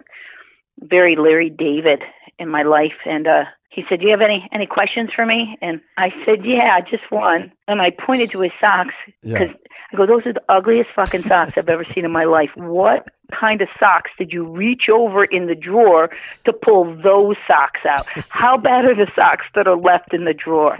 very 0.79 1.15
Larry 1.15 1.51
David 1.51 2.01
in 2.39 2.49
my 2.49 2.63
life. 2.63 2.93
And, 3.05 3.27
uh, 3.27 3.45
he 3.69 3.85
said, 3.87 4.01
"Do 4.01 4.05
you 4.05 4.11
have 4.11 4.19
any 4.21 4.49
any 4.51 4.65
questions 4.65 5.11
for 5.15 5.25
me?" 5.25 5.57
And 5.61 5.79
I 5.97 6.13
said, 6.25 6.43
"Yeah, 6.45 6.81
just 6.81 7.09
one." 7.09 7.53
And 7.69 7.81
I 7.81 7.89
pointed 7.91 8.29
to 8.31 8.41
his 8.41 8.51
socks 8.59 8.93
because 9.23 9.47
Yeah. 9.49 9.53
I 9.93 9.95
go, 9.95 10.05
"Those 10.05 10.25
are 10.25 10.33
the 10.33 10.43
ugliest 10.49 10.89
fucking 10.93 11.21
socks 11.23 11.57
I've 11.57 11.69
ever 11.69 11.85
seen 11.85 12.03
in 12.03 12.11
my 12.11 12.25
life. 12.25 12.51
What 12.57 13.09
kind 13.31 13.61
of 13.61 13.69
socks 13.79 14.11
did 14.17 14.33
you 14.33 14.43
reach 14.45 14.89
over 14.89 15.23
in 15.23 15.47
the 15.47 15.55
drawer 15.55 16.09
to 16.43 16.51
pull 16.51 16.83
those 17.01 17.37
socks 17.47 17.79
out? 17.87 18.05
How 18.29 18.57
bad 18.57 18.89
are 18.89 18.95
the 18.95 19.09
socks 19.15 19.45
that 19.55 19.67
are 19.67 19.77
left 19.77 20.13
in 20.13 20.25
the 20.25 20.33
drawer?" 20.33 20.75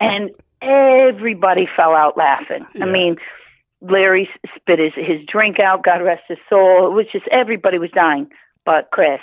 And 0.00 0.30
everybody 0.60 1.66
fell 1.66 1.94
out 1.94 2.16
laughing. 2.16 2.66
I 2.82 2.86
mean, 2.86 3.16
Larry 3.80 4.28
spit 4.56 4.80
his 4.80 4.92
his 4.94 5.24
drink 5.24 5.60
out. 5.60 5.84
God 5.84 6.02
rest 6.02 6.24
his 6.26 6.38
soul. 6.48 6.88
It 6.88 6.94
was 6.94 7.06
just 7.12 7.28
everybody 7.28 7.78
was 7.78 7.92
dying, 7.92 8.28
but 8.64 8.90
Chris. 8.90 9.20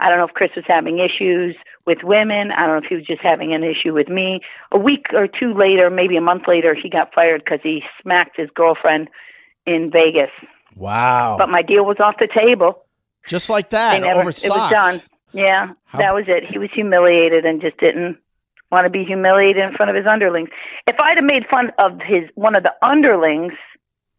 I 0.00 0.08
don't 0.08 0.18
know 0.18 0.24
if 0.26 0.32
Chris 0.34 0.50
was 0.56 0.64
having 0.66 0.98
issues 0.98 1.54
with 1.86 1.98
women. 2.02 2.50
I 2.52 2.66
don't 2.66 2.76
know 2.80 2.82
if 2.84 2.88
he 2.88 2.94
was 2.96 3.06
just 3.06 3.20
having 3.22 3.52
an 3.54 3.62
issue 3.62 3.92
with 3.92 4.08
me. 4.08 4.40
A 4.72 4.78
week 4.78 5.06
or 5.12 5.26
two 5.26 5.52
later, 5.54 5.90
maybe 5.90 6.16
a 6.16 6.20
month 6.20 6.44
later, 6.48 6.74
he 6.74 6.88
got 6.88 7.12
fired 7.14 7.42
because 7.44 7.60
he 7.62 7.82
smacked 8.02 8.36
his 8.36 8.48
girlfriend 8.54 9.08
in 9.66 9.90
Vegas. 9.90 10.30
Wow. 10.76 11.36
But 11.38 11.48
my 11.48 11.62
deal 11.62 11.84
was 11.84 11.98
off 12.00 12.16
the 12.18 12.28
table. 12.34 12.84
Just 13.26 13.50
like 13.50 13.70
that, 13.70 14.00
never, 14.00 14.20
over 14.20 14.30
it 14.30 14.46
was 14.48 14.70
done. 14.70 15.00
Yeah, 15.32 15.72
How- 15.84 15.98
that 15.98 16.14
was 16.14 16.24
it. 16.26 16.44
He 16.50 16.58
was 16.58 16.70
humiliated 16.74 17.44
and 17.44 17.60
just 17.60 17.76
didn't 17.78 18.18
want 18.72 18.84
to 18.86 18.90
be 18.90 19.04
humiliated 19.04 19.62
in 19.62 19.72
front 19.72 19.90
of 19.90 19.96
his 19.96 20.06
underlings. 20.06 20.48
If 20.86 20.96
I'd 20.98 21.16
have 21.16 21.24
made 21.24 21.46
fun 21.50 21.70
of 21.78 22.00
his 22.00 22.28
one 22.34 22.54
of 22.54 22.62
the 22.62 22.72
underlings, 22.82 23.52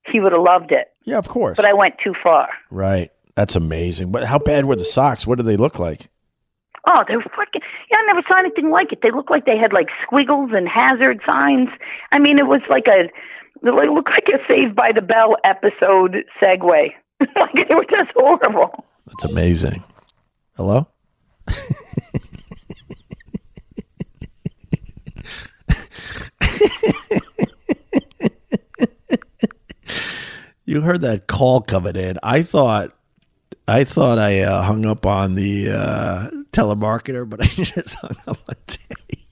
he 0.06 0.20
would 0.20 0.32
have 0.34 0.42
loved 0.42 0.72
it. 0.72 0.92
Yeah, 1.04 1.18
of 1.18 1.28
course. 1.28 1.56
But 1.56 1.66
I 1.66 1.74
went 1.74 1.96
too 2.04 2.14
far. 2.22 2.50
right. 2.70 3.10
That's 3.36 3.56
amazing. 3.56 4.12
But 4.12 4.26
how 4.26 4.40
bad 4.40 4.66
were 4.66 4.76
the 4.76 4.86
socks? 4.86 5.26
What 5.26 5.38
did 5.38 5.46
they 5.46 5.58
look 5.58 5.80
like? 5.80 6.10
Oh, 6.88 7.04
they 7.08 7.16
were 7.16 7.24
fucking. 7.24 7.62
Yeah, 7.90 7.98
I 7.98 8.06
never 8.08 8.22
saw 8.28 8.40
anything 8.40 8.70
like 8.70 8.92
it. 8.92 9.00
They 9.04 9.12
looked 9.12 9.30
like 9.30 9.46
they 9.46 9.58
had 9.58 9.72
like 9.72 9.88
squiggles 10.04 10.52
and 10.54 10.68
hazard 10.68 11.22
signs. 11.26 11.70
I 12.12 12.20
mean, 12.20 12.40
it 12.40 12.48
was 12.48 12.62
like 12.70 12.88
a. 12.88 13.10
It 13.64 13.92
looked 13.92 14.10
like 14.10 14.28
a 14.34 14.40
Saved 14.48 14.76
by 14.76 14.92
the 14.94 15.02
Bell 15.02 15.38
episode 15.44 16.26
segue. 16.42 16.90
like 17.20 17.54
they 17.68 17.76
were 17.76 17.86
just 17.86 18.12
horrible. 18.16 18.86
That's 19.06 19.26
amazing. 19.26 19.84
Hello? 20.56 20.88
you 30.66 30.82
heard 30.82 31.02
that 31.02 31.28
call 31.28 31.62
coming 31.62 31.96
in. 31.96 32.18
I 32.24 32.42
thought 32.42 32.92
I 33.68 33.84
thought 33.84 34.18
I 34.18 34.42
uh, 34.42 34.62
hung 34.64 34.86
up 34.86 35.06
on 35.06 35.36
the 35.36 35.70
uh, 35.70 36.30
telemarketer, 36.52 37.30
but 37.30 37.42
I 37.44 37.48
just 37.48 37.96
hung 37.96 38.16
up 38.28 38.38
on 38.50 38.56
Tammy. 38.68 39.26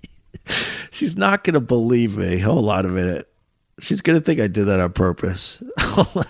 She's 0.91 1.17
not 1.17 1.43
going 1.43 1.53
to 1.53 1.59
believe 1.59 2.17
me. 2.17 2.39
Hold 2.39 2.69
on 2.69 2.85
a 2.85 2.89
minute. 2.89 3.27
She's 3.79 4.01
going 4.01 4.19
to 4.19 4.23
think 4.23 4.39
I 4.39 4.47
did 4.47 4.65
that 4.65 4.79
on 4.79 4.91
purpose. 4.93 5.63
Hold 5.79 6.17
on. 6.17 6.25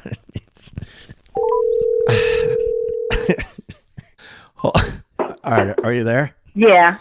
All 5.43 5.51
right, 5.51 5.75
are 5.83 5.93
you 5.93 6.03
there? 6.03 6.35
Yeah. 6.53 6.97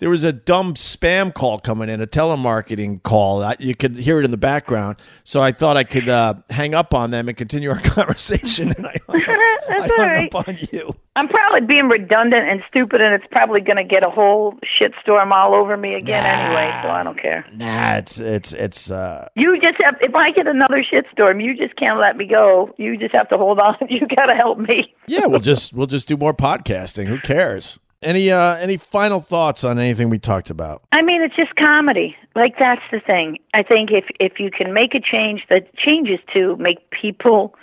There 0.00 0.10
was 0.10 0.24
a 0.24 0.32
dumb 0.32 0.74
spam 0.74 1.32
call 1.32 1.58
coming 1.58 1.88
in, 1.88 2.00
a 2.00 2.06
telemarketing 2.06 3.02
call. 3.02 3.42
I- 3.42 3.56
You 3.58 3.74
could 3.74 3.96
hear 3.96 4.18
it 4.18 4.24
in 4.24 4.30
the 4.30 4.36
background. 4.36 4.96
So 5.24 5.40
I 5.40 5.52
thought 5.52 5.76
I 5.76 5.84
could 5.84 6.08
uh, 6.08 6.34
hang 6.50 6.74
up 6.74 6.92
on 6.94 7.10
them 7.10 7.28
and 7.28 7.36
continue 7.36 7.70
our 7.70 7.78
conversation. 7.80 8.72
And 8.76 8.86
I 8.86 8.96
hung, 9.06 9.20
up, 9.22 9.28
I 9.68 9.86
hung 9.86 9.98
right. 10.08 10.34
up 10.34 10.48
on 10.48 10.56
you. 10.72 10.92
I'm 11.16 11.28
probably 11.28 11.66
being 11.66 11.88
redundant 11.88 12.48
and 12.48 12.62
stupid, 12.68 13.02
and 13.02 13.12
it's 13.14 13.26
probably 13.30 13.60
going 13.60 13.76
to 13.76 13.84
get 13.84 14.02
a 14.02 14.08
whole 14.10 14.54
shitstorm 14.80 15.32
all 15.32 15.54
over 15.54 15.76
me 15.76 15.94
again 15.94 16.24
anyway. 16.24 16.70
So 16.82 16.88
I 16.88 17.02
don't 17.02 17.20
care. 17.20 17.44
Nah, 17.54 17.96
it's 17.96 18.18
it's 18.18 18.52
it's. 18.54 18.90
Uh, 18.90 19.28
You 19.36 19.60
just 19.60 19.76
have. 19.84 19.96
If 20.00 20.14
I 20.14 20.30
get 20.30 20.46
another 20.46 20.82
shitstorm, 20.82 21.44
you 21.44 21.54
just 21.56 21.76
can't 21.76 21.98
let 22.00 22.16
me 22.16 22.26
go. 22.26 22.72
You 22.78 22.96
just 22.96 23.14
have 23.14 23.28
to 23.28 23.36
hold 23.36 23.58
on. 23.58 23.76
You 23.90 24.00
got 24.16 24.26
to 24.26 24.34
help 24.34 24.58
me. 24.58 24.94
yeah, 25.08 25.26
we'll 25.26 25.40
just 25.40 25.74
we'll 25.74 25.86
just 25.88 26.08
do 26.08 26.16
more 26.16 26.32
podcasting. 26.32 27.06
Who 27.06 27.18
cares? 27.20 27.78
Any 28.02 28.30
uh 28.30 28.56
any 28.56 28.78
final 28.78 29.20
thoughts 29.20 29.62
on 29.62 29.78
anything 29.78 30.08
we 30.08 30.18
talked 30.18 30.48
about? 30.48 30.82
I 30.92 31.02
mean, 31.02 31.22
it's 31.22 31.36
just 31.36 31.54
comedy. 31.56 32.16
Like 32.34 32.54
that's 32.58 32.82
the 32.90 33.00
thing. 33.00 33.38
I 33.52 33.62
think 33.62 33.90
if 33.90 34.04
if 34.18 34.40
you 34.40 34.50
can 34.50 34.72
make 34.72 34.94
a 34.94 35.00
change, 35.00 35.42
the 35.48 35.60
change 35.76 36.08
is 36.08 36.20
to 36.32 36.56
make 36.56 36.90
people 36.90 37.54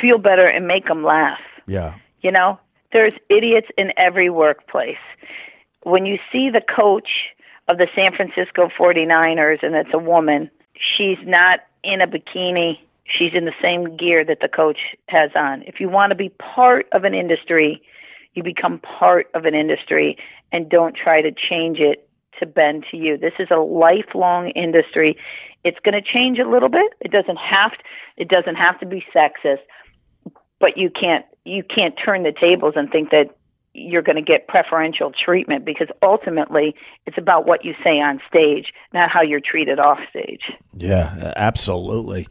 feel 0.00 0.18
better 0.18 0.46
and 0.46 0.66
make 0.66 0.86
them 0.86 1.02
laugh. 1.02 1.40
Yeah. 1.66 1.94
You 2.20 2.32
know, 2.32 2.58
there's 2.92 3.14
idiots 3.30 3.68
in 3.78 3.92
every 3.96 4.28
workplace. 4.28 4.98
When 5.84 6.04
you 6.04 6.18
see 6.30 6.50
the 6.50 6.60
coach 6.60 7.08
of 7.68 7.78
the 7.78 7.86
San 7.94 8.14
Francisco 8.14 8.68
49ers 8.78 9.62
and 9.62 9.74
it's 9.74 9.94
a 9.94 9.98
woman, 9.98 10.50
she's 10.74 11.18
not 11.24 11.60
in 11.82 12.00
a 12.00 12.06
bikini. 12.06 12.78
She's 13.06 13.32
in 13.32 13.46
the 13.46 13.54
same 13.62 13.96
gear 13.96 14.22
that 14.24 14.40
the 14.40 14.48
coach 14.48 14.78
has 15.08 15.30
on. 15.34 15.62
If 15.62 15.80
you 15.80 15.88
want 15.88 16.10
to 16.10 16.14
be 16.14 16.28
part 16.38 16.86
of 16.92 17.04
an 17.04 17.14
industry, 17.14 17.80
you 18.38 18.44
become 18.44 18.78
part 18.78 19.26
of 19.34 19.44
an 19.44 19.54
industry 19.54 20.16
and 20.52 20.70
don't 20.70 20.96
try 20.96 21.20
to 21.20 21.30
change 21.32 21.78
it 21.80 22.08
to 22.38 22.46
bend 22.46 22.84
to 22.90 22.96
you. 22.96 23.18
This 23.18 23.34
is 23.38 23.48
a 23.50 23.56
lifelong 23.56 24.50
industry. 24.50 25.16
It's 25.64 25.78
going 25.84 25.94
to 25.94 26.02
change 26.02 26.38
a 26.38 26.48
little 26.48 26.68
bit. 26.68 26.92
It 27.00 27.10
doesn't 27.10 27.36
have 27.36 27.72
to, 27.72 27.78
it 28.16 28.28
doesn't 28.28 28.54
have 28.54 28.78
to 28.80 28.86
be 28.86 29.04
sexist, 29.14 29.58
but 30.60 30.76
you 30.76 30.88
can't 30.88 31.24
you 31.44 31.64
can't 31.64 31.94
turn 32.02 32.22
the 32.22 32.32
tables 32.32 32.74
and 32.76 32.90
think 32.90 33.10
that 33.10 33.36
you're 33.74 34.02
going 34.02 34.16
to 34.16 34.22
get 34.22 34.46
preferential 34.48 35.12
treatment 35.12 35.64
because 35.64 35.88
ultimately 36.02 36.74
it's 37.06 37.18
about 37.18 37.46
what 37.46 37.64
you 37.64 37.74
say 37.82 38.00
on 38.00 38.20
stage, 38.28 38.72
not 38.92 39.10
how 39.10 39.22
you're 39.22 39.40
treated 39.40 39.78
off 39.78 39.98
stage. 40.10 40.42
Yeah, 40.72 41.32
absolutely. 41.36 42.26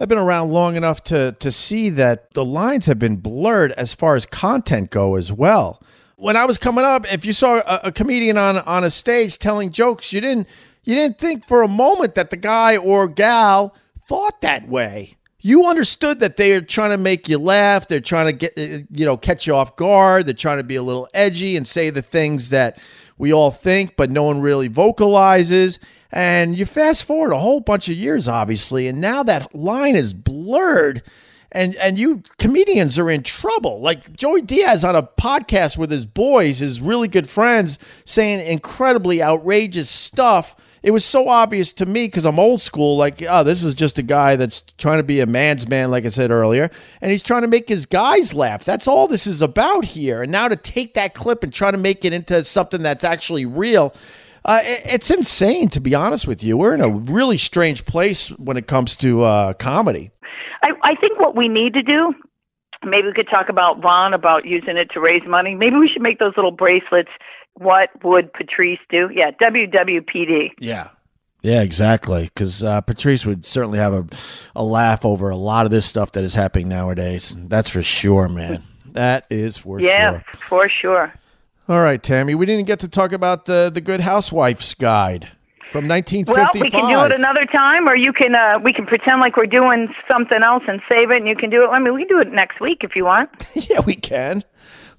I've 0.00 0.08
been 0.08 0.18
around 0.18 0.50
long 0.50 0.76
enough 0.76 1.02
to 1.04 1.32
to 1.40 1.50
see 1.50 1.90
that 1.90 2.32
the 2.34 2.44
lines 2.44 2.86
have 2.86 2.98
been 2.98 3.16
blurred 3.16 3.72
as 3.72 3.92
far 3.92 4.14
as 4.16 4.26
content 4.26 4.90
go 4.90 5.16
as 5.16 5.32
well. 5.32 5.82
When 6.16 6.36
I 6.36 6.44
was 6.44 6.58
coming 6.58 6.84
up, 6.84 7.12
if 7.12 7.24
you 7.24 7.32
saw 7.32 7.58
a, 7.58 7.80
a 7.84 7.92
comedian 7.92 8.38
on 8.38 8.58
on 8.58 8.84
a 8.84 8.90
stage 8.90 9.38
telling 9.38 9.70
jokes, 9.70 10.12
you 10.12 10.20
didn't 10.20 10.46
you 10.84 10.94
didn't 10.94 11.18
think 11.18 11.44
for 11.44 11.62
a 11.62 11.68
moment 11.68 12.14
that 12.14 12.30
the 12.30 12.36
guy 12.36 12.76
or 12.76 13.08
gal 13.08 13.74
thought 14.06 14.40
that 14.40 14.68
way. 14.68 15.14
You 15.40 15.66
understood 15.66 16.20
that 16.20 16.36
they 16.36 16.52
are 16.52 16.60
trying 16.60 16.90
to 16.90 16.96
make 16.96 17.28
you 17.28 17.38
laugh. 17.38 17.86
They're 17.88 18.00
trying 18.00 18.26
to 18.26 18.32
get 18.32 18.56
you 18.56 19.04
know 19.04 19.16
catch 19.16 19.46
you 19.46 19.54
off 19.54 19.74
guard. 19.76 20.26
They're 20.26 20.34
trying 20.34 20.58
to 20.58 20.64
be 20.64 20.76
a 20.76 20.82
little 20.82 21.08
edgy 21.12 21.56
and 21.56 21.66
say 21.66 21.90
the 21.90 22.02
things 22.02 22.50
that 22.50 22.78
we 23.18 23.32
all 23.32 23.50
think, 23.50 23.96
but 23.96 24.10
no 24.10 24.22
one 24.22 24.40
really 24.40 24.68
vocalizes. 24.68 25.80
And 26.10 26.56
you 26.56 26.64
fast 26.64 27.04
forward 27.04 27.32
a 27.32 27.38
whole 27.38 27.60
bunch 27.60 27.88
of 27.88 27.94
years, 27.94 28.28
obviously, 28.28 28.88
and 28.88 29.00
now 29.00 29.22
that 29.24 29.54
line 29.54 29.96
is 29.96 30.12
blurred. 30.12 31.02
And 31.50 31.74
and 31.76 31.98
you 31.98 32.22
comedians 32.38 32.98
are 32.98 33.10
in 33.10 33.22
trouble. 33.22 33.80
Like 33.80 34.14
Joey 34.14 34.42
Diaz 34.42 34.84
on 34.84 34.96
a 34.96 35.02
podcast 35.02 35.78
with 35.78 35.90
his 35.90 36.06
boys, 36.06 36.58
his 36.58 36.80
really 36.80 37.08
good 37.08 37.28
friends, 37.28 37.78
saying 38.04 38.46
incredibly 38.46 39.22
outrageous 39.22 39.88
stuff. 39.88 40.54
It 40.82 40.90
was 40.92 41.04
so 41.04 41.28
obvious 41.28 41.72
to 41.74 41.86
me 41.86 42.06
because 42.06 42.24
I'm 42.24 42.38
old 42.38 42.60
school. 42.60 42.96
Like, 42.96 43.22
oh, 43.28 43.42
this 43.42 43.64
is 43.64 43.74
just 43.74 43.98
a 43.98 44.02
guy 44.02 44.36
that's 44.36 44.60
trying 44.78 44.98
to 44.98 45.02
be 45.02 45.20
a 45.20 45.26
man's 45.26 45.68
man, 45.68 45.90
like 45.90 46.04
I 46.04 46.10
said 46.10 46.30
earlier, 46.30 46.70
and 47.00 47.10
he's 47.10 47.22
trying 47.22 47.42
to 47.42 47.48
make 47.48 47.68
his 47.68 47.86
guys 47.86 48.32
laugh. 48.34 48.64
That's 48.64 48.86
all 48.86 49.08
this 49.08 49.26
is 49.26 49.42
about 49.42 49.84
here. 49.84 50.22
And 50.22 50.30
now 50.30 50.48
to 50.48 50.56
take 50.56 50.94
that 50.94 51.14
clip 51.14 51.42
and 51.42 51.52
try 51.52 51.70
to 51.70 51.78
make 51.78 52.04
it 52.04 52.12
into 52.12 52.44
something 52.44 52.82
that's 52.82 53.04
actually 53.04 53.46
real, 53.46 53.94
uh, 54.48 54.60
it- 54.64 54.82
it's 54.94 55.10
insane. 55.10 55.68
To 55.68 55.80
be 55.80 55.94
honest 55.94 56.26
with 56.26 56.42
you, 56.42 56.56
we're 56.56 56.74
in 56.74 56.80
a 56.80 56.88
really 56.88 57.36
strange 57.38 57.84
place 57.84 58.28
when 58.38 58.56
it 58.56 58.66
comes 58.66 58.96
to 58.96 59.22
uh, 59.22 59.52
comedy. 59.52 60.10
I, 60.62 60.70
I 60.82 60.94
think 60.96 61.20
what 61.20 61.36
we 61.36 61.46
need 61.48 61.74
to 61.74 61.82
do, 61.82 62.12
maybe 62.84 63.06
we 63.08 63.12
could 63.14 63.28
talk 63.30 63.48
about 63.48 63.80
Vaughn 63.80 64.12
about 64.14 64.44
using 64.46 64.76
it 64.76 64.90
to 64.94 65.00
raise 65.00 65.22
money. 65.26 65.54
Maybe 65.54 65.76
we 65.76 65.88
should 65.88 66.02
make 66.02 66.18
those 66.18 66.32
little 66.36 66.50
bracelets. 66.50 67.10
What 67.54 67.90
would 68.02 68.32
Patrice 68.32 68.78
do? 68.90 69.08
Yeah, 69.14 69.30
WWPD. 69.40 70.50
Yeah. 70.60 70.88
Yeah, 71.42 71.62
exactly. 71.62 72.24
Because 72.24 72.64
uh, 72.64 72.80
Patrice 72.80 73.24
would 73.24 73.46
certainly 73.46 73.78
have 73.78 73.92
a, 73.92 74.06
a 74.56 74.64
laugh 74.64 75.04
over 75.04 75.30
a 75.30 75.36
lot 75.36 75.66
of 75.66 75.70
this 75.70 75.86
stuff 75.86 76.12
that 76.12 76.24
is 76.24 76.34
happening 76.34 76.68
nowadays. 76.68 77.36
That's 77.48 77.68
for 77.68 77.82
sure, 77.82 78.28
man. 78.28 78.64
That 78.86 79.26
is 79.30 79.56
for 79.56 79.80
Yeah, 79.80 80.10
sure. 80.10 80.12
Yeah, 80.32 80.40
for 80.48 80.68
sure. 80.68 81.12
All 81.68 81.80
right, 81.80 82.02
Tammy. 82.02 82.34
We 82.34 82.46
didn't 82.46 82.66
get 82.66 82.78
to 82.80 82.88
talk 82.88 83.12
about 83.12 83.44
the 83.44 83.70
the 83.72 83.80
Good 83.82 84.00
Housewife's 84.00 84.72
Guide. 84.74 85.28
from 85.70 85.86
1955. 85.86 86.26
Well, 86.26 86.46
1955. 86.48 86.62
we 86.62 86.70
can 86.70 86.88
do 86.88 87.14
it 87.14 87.18
another 87.18 87.44
time, 87.44 87.86
or 87.86 87.94
you 87.94 88.12
can 88.12 88.34
uh, 88.34 88.58
we 88.58 88.72
can 88.72 88.86
pretend 88.86 89.20
like 89.20 89.36
we're 89.36 89.44
doing 89.46 89.88
something 90.10 90.42
else 90.42 90.62
and 90.66 90.80
save 90.88 91.10
it, 91.10 91.18
and 91.18 91.28
you 91.28 91.36
can 91.36 91.50
do 91.50 91.64
it. 91.64 91.68
I 91.68 91.78
mean, 91.78 91.92
we 91.92 92.06
can 92.06 92.16
do 92.16 92.20
it 92.20 92.32
next 92.32 92.58
week 92.60 92.78
if 92.82 92.96
you 92.96 93.04
want. 93.04 93.28
yeah, 93.54 93.80
we 93.80 93.94
can. 93.94 94.44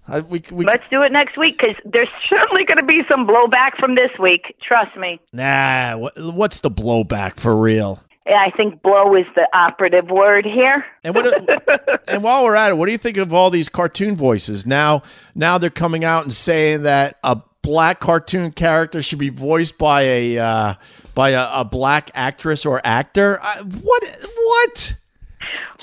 I, 0.07 0.19
we 0.21 0.43
we 0.51 0.65
Let's 0.65 0.83
do 0.91 1.01
it 1.01 1.11
next 1.11 1.37
week 1.37 1.57
because 1.59 1.75
there's 1.85 2.09
certainly 2.29 2.65
going 2.65 2.77
to 2.77 2.85
be 2.85 3.01
some 3.09 3.27
blowback 3.27 3.77
from 3.79 3.95
this 3.95 4.11
week. 4.19 4.55
Trust 4.61 4.95
me. 4.95 5.19
nah. 5.33 5.97
What, 5.97 6.13
what's 6.33 6.59
the 6.59 6.71
blowback 6.71 7.37
for 7.37 7.55
real? 7.55 7.99
I 8.29 8.51
think 8.55 8.81
blow 8.81 9.15
is 9.15 9.25
the 9.35 9.47
operative 9.53 10.09
word 10.09 10.45
here. 10.45 10.85
And 11.03 11.15
what? 11.15 12.07
and 12.07 12.23
while 12.23 12.43
we're 12.43 12.55
at 12.55 12.71
it, 12.71 12.75
what 12.77 12.85
do 12.85 12.91
you 12.91 12.97
think 12.97 13.17
of 13.17 13.33
all 13.33 13.49
these 13.49 13.69
cartoon 13.69 14.15
voices? 14.15 14.65
Now, 14.65 15.03
now 15.35 15.57
they're 15.57 15.69
coming 15.69 16.03
out 16.03 16.23
and 16.23 16.33
saying 16.33 16.83
that 16.83 17.17
a 17.23 17.41
black 17.61 17.99
cartoon 17.99 18.51
character 18.51 19.01
should 19.01 19.19
be 19.19 19.29
voiced 19.29 19.77
by 19.77 20.01
a 20.01 20.37
uh, 20.37 20.73
by 21.15 21.31
a, 21.31 21.49
a 21.53 21.65
black 21.65 22.11
actress 22.13 22.65
or 22.65 22.81
actor. 22.83 23.39
Uh, 23.41 23.63
what? 23.63 24.27
What? 24.43 24.93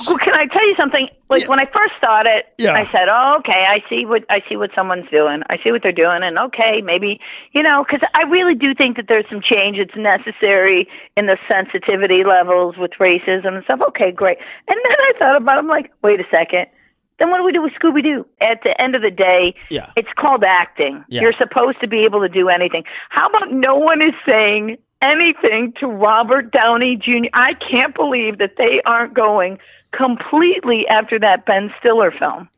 Well, 0.07 0.19
can 0.19 0.35
I 0.35 0.47
tell 0.47 0.67
you 0.69 0.75
something? 0.77 1.09
Like 1.31 1.43
Yeah. 1.43 1.49
when 1.49 1.59
I 1.59 1.65
first 1.67 1.95
saw 2.01 2.21
it, 2.21 2.47
Yeah. 2.59 2.75
I 2.75 2.85
said, 2.87 3.09
"Oh, 3.09 3.37
okay, 3.39 3.65
I 3.69 3.83
see 3.89 4.05
what 4.05 4.25
I 4.29 4.43
see 4.49 4.57
what 4.57 4.71
someone's 4.75 5.09
doing. 5.11 5.43
I 5.49 5.57
see 5.63 5.73
what 5.73 5.83
they're 5.83 5.93
doing, 5.93 6.23
and 6.23 6.39
okay, 6.39 6.83
maybe 6.83 7.21
you 7.53 7.63
know, 7.63 7.85
because 7.89 8.07
I 8.15 8.23
really 8.23 8.55
do 8.55 8.75
think 8.75 8.97
that 8.97 9.07
there's 9.09 9.25
some 9.31 9.41
change 9.41 9.79
that's 9.79 9.97
necessary 9.97 10.89
in 11.17 11.27
the 11.27 11.39
sensitivity 11.49 12.25
levels 12.25 12.77
with 12.77 12.93
racism 13.01 13.55
and 13.55 13.65
stuff. 13.65 13.81
Okay, 13.89 14.11
great. 14.13 14.39
And 14.69 14.77
then 14.83 14.93
I 14.99 15.13
thought 15.19 15.37
about, 15.37 15.57
it, 15.57 15.61
I'm 15.61 15.69
like, 15.69 15.91
wait 16.03 16.21
a 16.21 16.25
second. 16.31 16.67
Then 17.19 17.31
what 17.31 17.39
do 17.39 17.45
we 17.45 17.53
do 17.53 17.63
with 17.63 17.73
Scooby 17.73 18.03
Doo? 18.03 18.27
At 18.43 18.63
the 18.63 18.79
end 18.79 18.95
of 18.95 19.01
the 19.01 19.11
day, 19.11 19.55
Yeah. 19.71 19.87
it's 19.97 20.13
called 20.19 20.45
acting. 20.45 21.03
Yeah. 21.09 21.23
You're 21.23 21.33
supposed 21.33 21.81
to 21.81 21.89
be 21.89 22.05
able 22.05 22.21
to 22.21 22.29
do 22.29 22.51
anything. 22.51 22.85
How 23.09 23.29
about 23.29 23.51
no 23.53 23.75
one 23.77 24.03
is 24.03 24.13
saying 24.27 24.77
anything 25.01 25.73
to 25.81 25.87
Robert 25.87 26.51
Downey 26.53 26.97
Jr.? 26.97 27.29
I 27.33 27.55
can't 27.55 27.95
believe 27.95 28.37
that 28.39 28.57
they 28.59 28.83
aren't 28.85 29.15
going 29.15 29.59
completely 29.93 30.87
after 30.89 31.19
that 31.19 31.47
Ben 31.47 31.73
Stiller 31.79 32.11
film. 32.11 32.49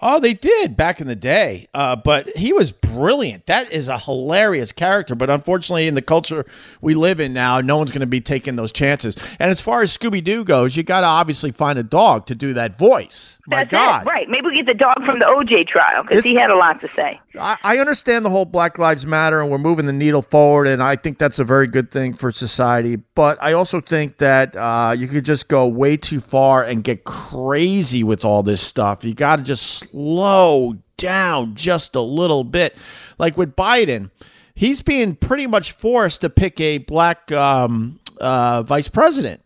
Oh, 0.00 0.20
they 0.20 0.34
did 0.34 0.76
back 0.76 1.00
in 1.00 1.06
the 1.06 1.16
day. 1.16 1.68
Uh, 1.74 1.96
but 1.96 2.28
he 2.36 2.52
was 2.52 2.70
brilliant. 2.70 3.46
That 3.46 3.72
is 3.72 3.88
a 3.88 3.98
hilarious 3.98 4.72
character. 4.72 5.14
But 5.14 5.30
unfortunately, 5.30 5.86
in 5.88 5.94
the 5.94 6.02
culture 6.02 6.44
we 6.80 6.94
live 6.94 7.20
in 7.20 7.32
now, 7.32 7.60
no 7.60 7.76
one's 7.78 7.90
going 7.90 8.00
to 8.00 8.06
be 8.06 8.20
taking 8.20 8.56
those 8.56 8.72
chances. 8.72 9.16
And 9.38 9.50
as 9.50 9.60
far 9.60 9.82
as 9.82 9.96
Scooby 9.96 10.22
Doo 10.22 10.44
goes, 10.44 10.76
you 10.76 10.82
got 10.82 11.00
to 11.00 11.06
obviously 11.06 11.50
find 11.50 11.78
a 11.78 11.82
dog 11.82 12.26
to 12.26 12.34
do 12.34 12.54
that 12.54 12.78
voice. 12.78 13.38
My 13.46 13.58
That's 13.58 13.70
God. 13.70 14.02
it, 14.02 14.08
right? 14.08 14.28
Maybe 14.28 14.46
we 14.46 14.56
get 14.56 14.66
the 14.66 14.74
dog 14.74 15.04
from 15.04 15.18
the 15.18 15.24
OJ 15.24 15.66
trial 15.66 16.02
because 16.02 16.24
he 16.24 16.34
had 16.34 16.50
a 16.50 16.56
lot 16.56 16.80
to 16.80 16.88
say. 16.94 17.20
I, 17.38 17.56
I 17.62 17.78
understand 17.78 18.24
the 18.24 18.30
whole 18.30 18.44
Black 18.44 18.78
Lives 18.78 19.06
Matter 19.06 19.40
and 19.40 19.50
we're 19.50 19.58
moving 19.58 19.84
the 19.86 19.92
needle 19.92 20.22
forward, 20.22 20.66
and 20.66 20.82
I 20.82 20.96
think 20.96 21.18
that's 21.18 21.38
a 21.38 21.44
very 21.44 21.66
good 21.66 21.90
thing 21.90 22.14
for 22.14 22.30
society. 22.32 22.96
But 22.96 23.38
I 23.42 23.52
also 23.52 23.80
think 23.80 24.18
that 24.18 24.56
uh, 24.56 24.94
you 24.96 25.08
could 25.08 25.24
just 25.24 25.48
go 25.48 25.66
way 25.68 25.96
too 25.96 26.20
far 26.20 26.62
and 26.64 26.84
get 26.84 27.04
crazy 27.04 28.04
with 28.04 28.24
all 28.24 28.42
this 28.42 28.62
stuff. 28.62 29.04
You 29.04 29.14
got 29.14 29.36
to 29.36 29.42
just 29.42 29.87
slow 29.90 30.76
down 30.96 31.54
just 31.54 31.94
a 31.94 32.00
little 32.00 32.44
bit. 32.44 32.76
Like 33.18 33.36
with 33.36 33.56
Biden, 33.56 34.10
he's 34.54 34.82
being 34.82 35.16
pretty 35.16 35.46
much 35.46 35.72
forced 35.72 36.20
to 36.22 36.30
pick 36.30 36.60
a 36.60 36.78
black 36.78 37.30
um, 37.32 38.00
uh, 38.20 38.62
vice 38.62 38.88
president. 38.88 39.42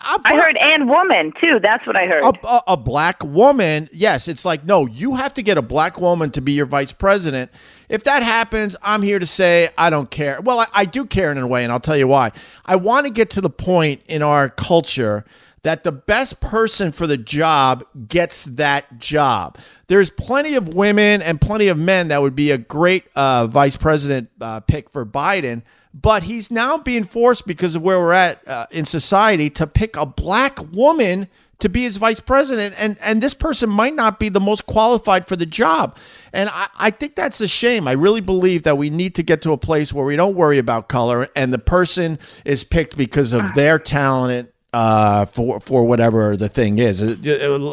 I 0.00 0.34
heard 0.34 0.56
and 0.58 0.88
woman 0.88 1.34
too. 1.38 1.58
That's 1.60 1.86
what 1.86 1.96
I 1.96 2.06
heard. 2.06 2.22
a, 2.24 2.46
a, 2.46 2.62
a 2.68 2.76
black 2.78 3.22
woman, 3.22 3.90
yes, 3.92 4.26
it's 4.26 4.44
like, 4.44 4.64
no, 4.64 4.86
you 4.86 5.16
have 5.16 5.34
to 5.34 5.42
get 5.42 5.58
a 5.58 5.62
black 5.62 6.00
woman 6.00 6.30
to 6.30 6.40
be 6.40 6.52
your 6.52 6.64
vice 6.64 6.92
president. 6.92 7.50
If 7.90 8.04
that 8.04 8.22
happens, 8.22 8.74
I'm 8.82 9.02
here 9.02 9.18
to 9.18 9.26
say 9.26 9.68
I 9.76 9.90
don't 9.90 10.10
care. 10.10 10.40
Well, 10.40 10.60
I, 10.60 10.66
I 10.72 10.84
do 10.86 11.04
care 11.04 11.30
in 11.30 11.36
a 11.36 11.46
way, 11.46 11.62
and 11.62 11.70
I'll 11.70 11.80
tell 11.80 11.96
you 11.96 12.08
why. 12.08 12.32
I 12.64 12.76
want 12.76 13.06
to 13.06 13.12
get 13.12 13.28
to 13.30 13.42
the 13.42 13.50
point 13.50 14.00
in 14.06 14.22
our 14.22 14.48
culture 14.48 15.26
that 15.62 15.84
the 15.84 15.92
best 15.92 16.40
person 16.40 16.90
for 16.92 17.06
the 17.06 17.16
job 17.16 17.84
gets 18.08 18.46
that 18.46 18.98
job. 18.98 19.58
There's 19.86 20.10
plenty 20.10 20.54
of 20.54 20.74
women 20.74 21.22
and 21.22 21.40
plenty 21.40 21.68
of 21.68 21.78
men 21.78 22.08
that 22.08 22.20
would 22.20 22.34
be 22.34 22.50
a 22.50 22.58
great 22.58 23.04
uh, 23.14 23.46
vice 23.46 23.76
president 23.76 24.30
uh, 24.40 24.60
pick 24.60 24.90
for 24.90 25.06
Biden 25.06 25.62
but 25.94 26.22
he's 26.22 26.50
now 26.50 26.78
being 26.78 27.04
forced 27.04 27.46
because 27.46 27.76
of 27.76 27.82
where 27.82 27.98
we're 27.98 28.12
at 28.12 28.46
uh, 28.48 28.66
in 28.70 28.84
society 28.84 29.50
to 29.50 29.66
pick 29.66 29.96
a 29.96 30.06
black 30.06 30.58
woman 30.72 31.28
to 31.58 31.68
be 31.68 31.82
his 31.82 31.96
vice 31.96 32.18
president 32.18 32.74
and 32.76 32.96
and 33.00 33.22
this 33.22 33.34
person 33.34 33.70
might 33.70 33.94
not 33.94 34.18
be 34.18 34.28
the 34.28 34.40
most 34.40 34.66
qualified 34.66 35.28
for 35.28 35.36
the 35.36 35.46
job. 35.46 35.96
And 36.32 36.48
I, 36.48 36.68
I 36.76 36.90
think 36.90 37.14
that's 37.14 37.40
a 37.40 37.46
shame. 37.46 37.86
I 37.86 37.92
really 37.92 38.20
believe 38.20 38.64
that 38.64 38.78
we 38.78 38.90
need 38.90 39.14
to 39.16 39.22
get 39.22 39.42
to 39.42 39.52
a 39.52 39.58
place 39.58 39.92
where 39.92 40.04
we 40.04 40.16
don't 40.16 40.34
worry 40.34 40.58
about 40.58 40.88
color 40.88 41.28
and 41.36 41.52
the 41.52 41.58
person 41.58 42.18
is 42.44 42.64
picked 42.64 42.96
because 42.96 43.32
of 43.32 43.54
their 43.54 43.78
talent 43.78 44.50
uh, 44.72 45.26
for 45.26 45.60
for 45.60 45.84
whatever 45.84 46.36
the 46.36 46.48
thing 46.48 46.78
is. 46.78 47.02
Uh, 47.02 47.16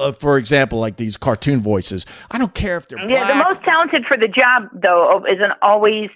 uh, 0.02 0.12
For 0.14 0.38
example, 0.38 0.80
like 0.80 0.98
these 0.98 1.18
cartoon 1.18 1.62
voices. 1.62 2.06
I 2.32 2.38
don't 2.38 2.54
care 2.54 2.78
if 2.78 2.88
they're 2.88 3.00
Yeah, 3.10 3.28
the 3.28 3.36
most 3.36 3.64
talented 3.64 4.06
for 4.06 4.18
the 4.18 4.28
job 4.28 4.70
though 4.74 5.24
isn't 5.32 5.54
always 5.62 6.10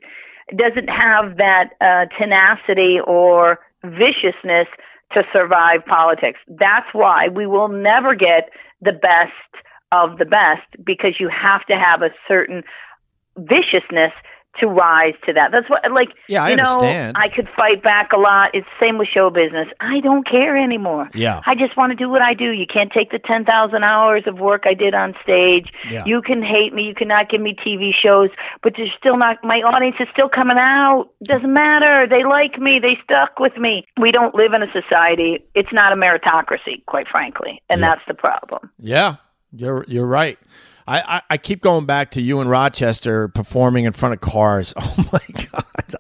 doesn't 0.56 0.90
have 0.90 1.38
that 1.38 1.72
uh, 1.80 2.06
tenacity 2.18 3.00
or 3.06 3.60
viciousness 3.84 4.68
to 5.14 5.24
survive 5.32 5.86
politics. 5.86 6.40
That's 6.48 6.88
why 6.92 7.28
we 7.30 7.48
will 7.48 7.70
never 7.70 8.16
get 8.16 8.50
the 8.82 8.92
best 8.92 9.64
of 9.92 10.18
the 10.18 10.26
best 10.26 10.68
because 10.84 11.20
you 11.20 11.30
have 11.30 11.66
to 11.68 11.76
have 11.78 12.02
a 12.02 12.10
certain 12.28 12.64
viciousness 13.38 14.12
to 14.60 14.68
rise 14.68 15.14
to 15.26 15.34
that. 15.34 15.52
That's 15.52 15.70
what 15.70 15.82
like 15.92 16.10
Yeah, 16.28 16.44
I 16.44 16.52
you 16.52 16.56
know, 16.56 16.64
understand. 16.64 17.18
I 17.18 17.30
could 17.30 17.50
fight 17.56 17.82
back 17.82 18.12
a 18.14 18.18
lot. 18.18 18.52
It's 18.54 18.68
the 18.80 18.86
same 18.86 18.98
with 18.98 19.08
show 19.08 19.30
business. 19.30 19.68
I 19.80 20.00
don't 20.02 20.28
care 20.30 20.56
anymore. 20.58 21.10
Yeah. 21.14 21.42
I 21.46 21.56
just 21.56 21.76
want 21.76 21.92
to 21.92 21.96
do 21.96 22.10
what 22.10 22.22
I 22.22 22.34
do. 22.34 22.52
You 22.52 22.66
can't 22.72 22.92
take 22.92 23.12
the 23.12 23.20
10,000 23.20 23.84
hours 23.84 24.24
of 24.28 24.38
work 24.40 24.64
I 24.66 24.74
did 24.76 24.94
on 24.94 25.16
stage. 25.24 25.72
Yeah. 25.90 26.06
You 26.06 26.22
can 26.22 26.44
hate 26.44 26.74
me, 26.74 26.84
you 26.84 26.94
cannot 26.96 27.30
give 27.30 27.42
me 27.42 27.56
TV 27.66 27.92
shows, 27.94 28.30
but 28.62 28.74
there's 28.78 28.92
still 28.98 29.18
not 29.18 29.38
my 29.44 29.58
audience 29.62 29.96
is 30.00 30.08
still 30.14 30.30
coming 30.30 30.58
out. 30.60 31.10
Doesn't 31.24 31.52
matter. 31.54 32.06
They 32.08 32.24
like 32.24 32.60
me. 32.60 32.80
They 32.80 32.98
stuck 33.04 33.40
with 33.40 33.58
me. 33.58 33.86
We 34.00 34.12
don't 34.12 34.36
live 34.36 34.54
in 34.54 34.62
a 34.62 34.72
society. 34.72 35.40
It's 35.56 35.74
not 35.74 35.94
a 35.94 35.96
meritocracy, 35.96 36.86
quite 36.86 37.08
frankly, 37.08 37.62
and 37.70 37.80
Yeah. 37.80 37.90
that's 37.90 38.02
the 38.08 38.14
problem. 38.14 38.70
Yeah, 38.80 39.16
you're 39.52 39.84
you're 39.88 40.06
right. 40.08 40.38
I, 40.88 41.00
I, 41.18 41.22
I 41.32 41.38
keep 41.38 41.62
going 41.62 41.86
back 41.86 42.12
to 42.12 42.22
you 42.22 42.42
in 42.42 42.48
Rochester 42.48 43.28
performing 43.30 43.86
in 43.86 43.94
front 43.94 44.14
of 44.14 44.22
cars. 44.22 44.74
Oh 44.96 45.10
my 45.12 45.20
god! 45.52 45.96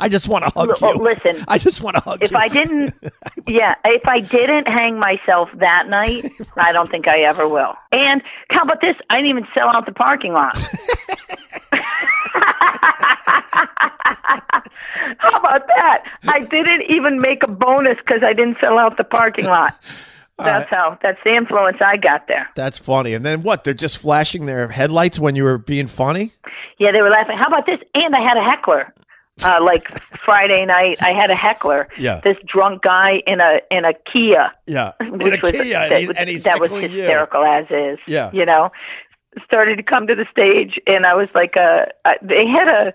I 0.00 0.08
just 0.08 0.28
want 0.28 0.44
to 0.44 0.50
hug 0.50 0.70
L- 0.82 0.94
you. 0.94 1.02
listen, 1.02 1.44
I 1.48 1.58
just 1.58 1.80
want 1.82 1.96
to 1.96 2.02
hug 2.02 2.22
If 2.22 2.30
you. 2.30 2.36
If 2.36 2.42
I 2.42 2.48
didn't, 2.48 2.94
yeah, 3.46 3.74
if 3.84 4.06
I 4.08 4.20
didn't 4.20 4.66
hang 4.66 4.98
myself 4.98 5.48
that 5.56 5.88
night, 5.88 6.24
I 6.56 6.72
don't 6.72 6.88
think 6.88 7.06
I 7.08 7.20
ever 7.20 7.46
will. 7.48 7.74
And 7.92 8.22
how 8.50 8.62
about 8.62 8.80
this? 8.80 8.96
I 9.10 9.16
didn't 9.16 9.30
even 9.30 9.46
sell 9.54 9.68
out 9.68 9.86
the 9.86 9.92
parking 9.92 10.32
lot. 10.32 10.56
how 15.18 15.38
about 15.38 15.66
that? 15.68 16.04
I 16.28 16.40
didn't 16.40 16.82
even 16.88 17.18
make 17.18 17.42
a 17.42 17.48
bonus 17.50 17.96
because 17.98 18.22
I 18.24 18.32
didn't 18.32 18.58
sell 18.60 18.78
out 18.78 18.96
the 18.96 19.04
parking 19.04 19.46
lot. 19.46 19.74
That's 20.38 20.70
how. 20.70 20.98
That's 21.02 21.18
the 21.24 21.34
influence 21.34 21.78
I 21.80 21.96
got 21.96 22.26
there. 22.28 22.48
That's 22.56 22.78
funny. 22.78 23.14
And 23.14 23.24
then 23.24 23.42
what? 23.42 23.64
They're 23.64 23.74
just 23.74 23.98
flashing 23.98 24.46
their 24.46 24.68
headlights 24.68 25.18
when 25.18 25.36
you 25.36 25.44
were 25.44 25.58
being 25.58 25.86
funny. 25.86 26.32
Yeah, 26.78 26.90
they 26.92 27.00
were 27.00 27.10
laughing. 27.10 27.36
How 27.38 27.46
about 27.46 27.66
this? 27.66 27.78
And 27.94 28.14
I 28.14 28.20
had 28.20 28.36
a 28.36 28.42
heckler. 28.42 28.92
Uh, 29.44 29.60
like 29.64 29.86
Friday 30.24 30.64
night, 30.66 30.98
I 31.02 31.10
had 31.10 31.30
a 31.30 31.36
heckler. 31.36 31.88
Yeah. 31.98 32.20
This 32.24 32.36
drunk 32.46 32.82
guy 32.82 33.22
in 33.26 33.40
a 33.40 33.60
in 33.70 33.84
a 33.84 33.92
Kia. 34.10 34.52
Yeah, 34.66 34.92
which 35.00 35.22
in 35.22 35.34
a 35.34 35.38
was 35.42 35.52
Kia, 35.52 35.76
and 35.78 35.92
that, 35.92 36.00
he's, 36.00 36.10
and 36.10 36.28
he's 36.28 36.44
that 36.44 36.60
was 36.60 36.70
heckling 36.70 36.90
you. 36.92 36.98
hysterical 37.02 37.44
as 37.44 37.66
is. 37.70 37.98
Yeah. 38.06 38.30
you 38.32 38.44
know, 38.44 38.70
started 39.44 39.76
to 39.76 39.82
come 39.82 40.06
to 40.06 40.14
the 40.14 40.26
stage, 40.30 40.80
and 40.86 41.06
I 41.06 41.14
was 41.14 41.28
like, 41.34 41.56
uh, 41.56 41.86
they 42.22 42.46
had 42.46 42.68
a 42.68 42.92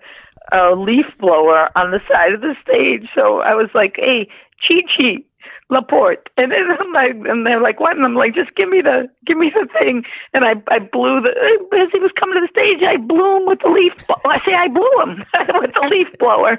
a 0.50 0.74
leaf 0.74 1.06
blower 1.18 1.68
on 1.76 1.90
the 1.90 2.00
side 2.10 2.32
of 2.32 2.40
the 2.40 2.54
stage, 2.62 3.08
so 3.14 3.40
I 3.40 3.54
was 3.54 3.68
like, 3.74 3.96
hey, 3.96 4.28
Chi 4.66 4.82
Chi. 4.96 5.22
Laporte, 5.70 6.28
and 6.36 6.50
then 6.52 6.70
I'm 6.78 6.92
like, 6.92 7.12
and 7.28 7.46
they're 7.46 7.60
like, 7.60 7.80
"What?" 7.80 7.96
And 7.96 8.04
I'm 8.04 8.14
like, 8.14 8.34
"Just 8.34 8.54
give 8.54 8.68
me 8.68 8.80
the, 8.80 9.08
give 9.26 9.36
me 9.36 9.52
the 9.54 9.68
thing." 9.78 10.04
And 10.32 10.44
I, 10.44 10.52
I 10.68 10.78
blew 10.78 11.20
the 11.20 11.30
as 11.76 11.88
he 11.92 11.98
was 11.98 12.10
coming 12.18 12.36
to 12.36 12.40
the 12.40 12.48
stage, 12.48 12.82
I 12.82 12.96
blew 12.96 13.36
him 13.36 13.46
with 13.46 13.60
the 13.60 13.68
leaf. 13.68 13.92
I 14.24 14.38
say, 14.44 14.54
I 14.54 14.68
blew 14.68 14.90
him 15.00 15.18
with 15.60 15.72
the 15.72 15.88
leaf 15.90 16.08
blower. 16.18 16.58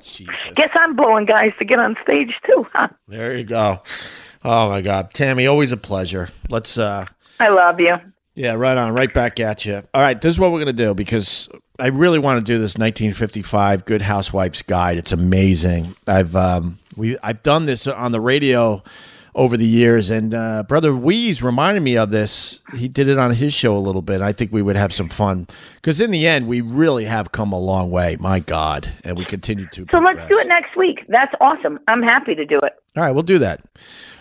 Jesus. 0.00 0.54
Guess 0.54 0.70
I'm 0.74 0.96
blowing 0.96 1.26
guys 1.26 1.52
to 1.58 1.64
get 1.64 1.78
on 1.78 1.96
stage 2.02 2.32
too, 2.46 2.66
huh? 2.72 2.88
There 3.08 3.36
you 3.36 3.44
go. 3.44 3.82
Oh 4.44 4.68
my 4.68 4.80
God, 4.80 5.12
Tammy, 5.14 5.46
always 5.46 5.72
a 5.72 5.76
pleasure. 5.76 6.28
Let's 6.48 6.78
uh 6.78 7.06
I 7.38 7.48
love 7.48 7.80
you. 7.80 7.96
Yeah, 8.34 8.54
right 8.54 8.78
on, 8.78 8.94
right 8.94 9.12
back 9.12 9.40
at 9.40 9.66
you. 9.66 9.82
All 9.92 10.00
right, 10.00 10.18
this 10.20 10.34
is 10.34 10.40
what 10.40 10.52
we're 10.52 10.60
gonna 10.60 10.72
do 10.72 10.94
because 10.94 11.48
I 11.78 11.88
really 11.88 12.18
want 12.18 12.44
to 12.44 12.52
do 12.52 12.58
this 12.58 12.76
1955 12.76 13.84
Good 13.84 14.02
Housewives 14.02 14.62
Guide. 14.62 14.98
It's 14.98 15.12
amazing. 15.12 15.94
I've 16.06 16.34
um, 16.36 16.78
we 16.96 17.18
I've 17.22 17.42
done 17.42 17.66
this 17.66 17.86
on 17.86 18.12
the 18.12 18.20
radio 18.20 18.82
over 19.34 19.56
the 19.56 19.66
years. 19.66 20.10
And 20.10 20.34
uh, 20.34 20.62
Brother 20.64 20.90
Weez 20.90 21.42
reminded 21.42 21.82
me 21.82 21.96
of 21.96 22.10
this. 22.10 22.60
He 22.76 22.88
did 22.88 23.08
it 23.08 23.18
on 23.18 23.32
his 23.32 23.54
show 23.54 23.76
a 23.76 23.78
little 23.78 24.02
bit. 24.02 24.20
I 24.20 24.32
think 24.32 24.52
we 24.52 24.62
would 24.62 24.76
have 24.76 24.92
some 24.92 25.08
fun 25.08 25.46
because 25.76 26.00
in 26.00 26.10
the 26.10 26.26
end, 26.26 26.46
we 26.46 26.60
really 26.60 27.04
have 27.04 27.32
come 27.32 27.52
a 27.52 27.58
long 27.58 27.90
way. 27.90 28.16
My 28.20 28.40
God, 28.40 28.88
and 29.04 29.16
we 29.16 29.24
continue 29.24 29.66
to. 29.66 29.82
So 29.82 29.84
progress. 29.86 30.16
let's 30.16 30.28
do 30.28 30.38
it 30.38 30.48
next 30.48 30.76
week. 30.76 31.04
That's 31.08 31.34
awesome. 31.40 31.78
I'm 31.88 32.02
happy 32.02 32.34
to 32.34 32.44
do 32.44 32.58
it. 32.58 32.74
All 32.96 33.02
right, 33.02 33.12
we'll 33.12 33.22
do 33.22 33.38
that. 33.38 33.62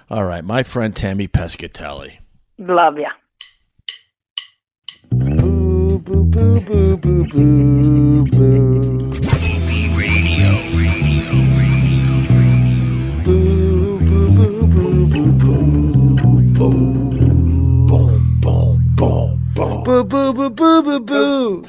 All 0.09 0.25
right, 0.25 0.43
my 0.43 0.63
friend 0.63 0.95
Tammy 0.95 1.27
Pescatelli. 1.27 2.17
Love 2.57 2.97
ya. 2.97 3.09
Boo, 6.31 6.61
boo, 6.61 6.97
boo, 6.97 7.23
boo, 7.25 7.43
boo, 7.53 8.25
boo, 8.31 8.31
boo. 8.31 9.11
Boo, 13.25 13.99
boo, 13.99 14.31
boo, 14.31 14.67
boo, 14.67 14.95
boo, 14.97 15.31
boo, 15.33 15.61
boo. 16.53 16.91
Boo, 19.83 20.03
boo, 20.03 20.33
boo, 20.33 20.49
boo, 20.49 20.81
boo, 20.81 20.99
boo. 20.99 21.63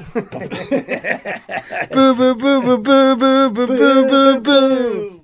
Boo, 1.93 2.15
boo, 2.15 2.35
boo, 2.35 2.61
boo, 2.63 2.79
boo, 2.79 3.17
boo, 3.17 3.67
boo, 3.67 4.05
boo, 4.09 4.41
boo. 4.41 5.22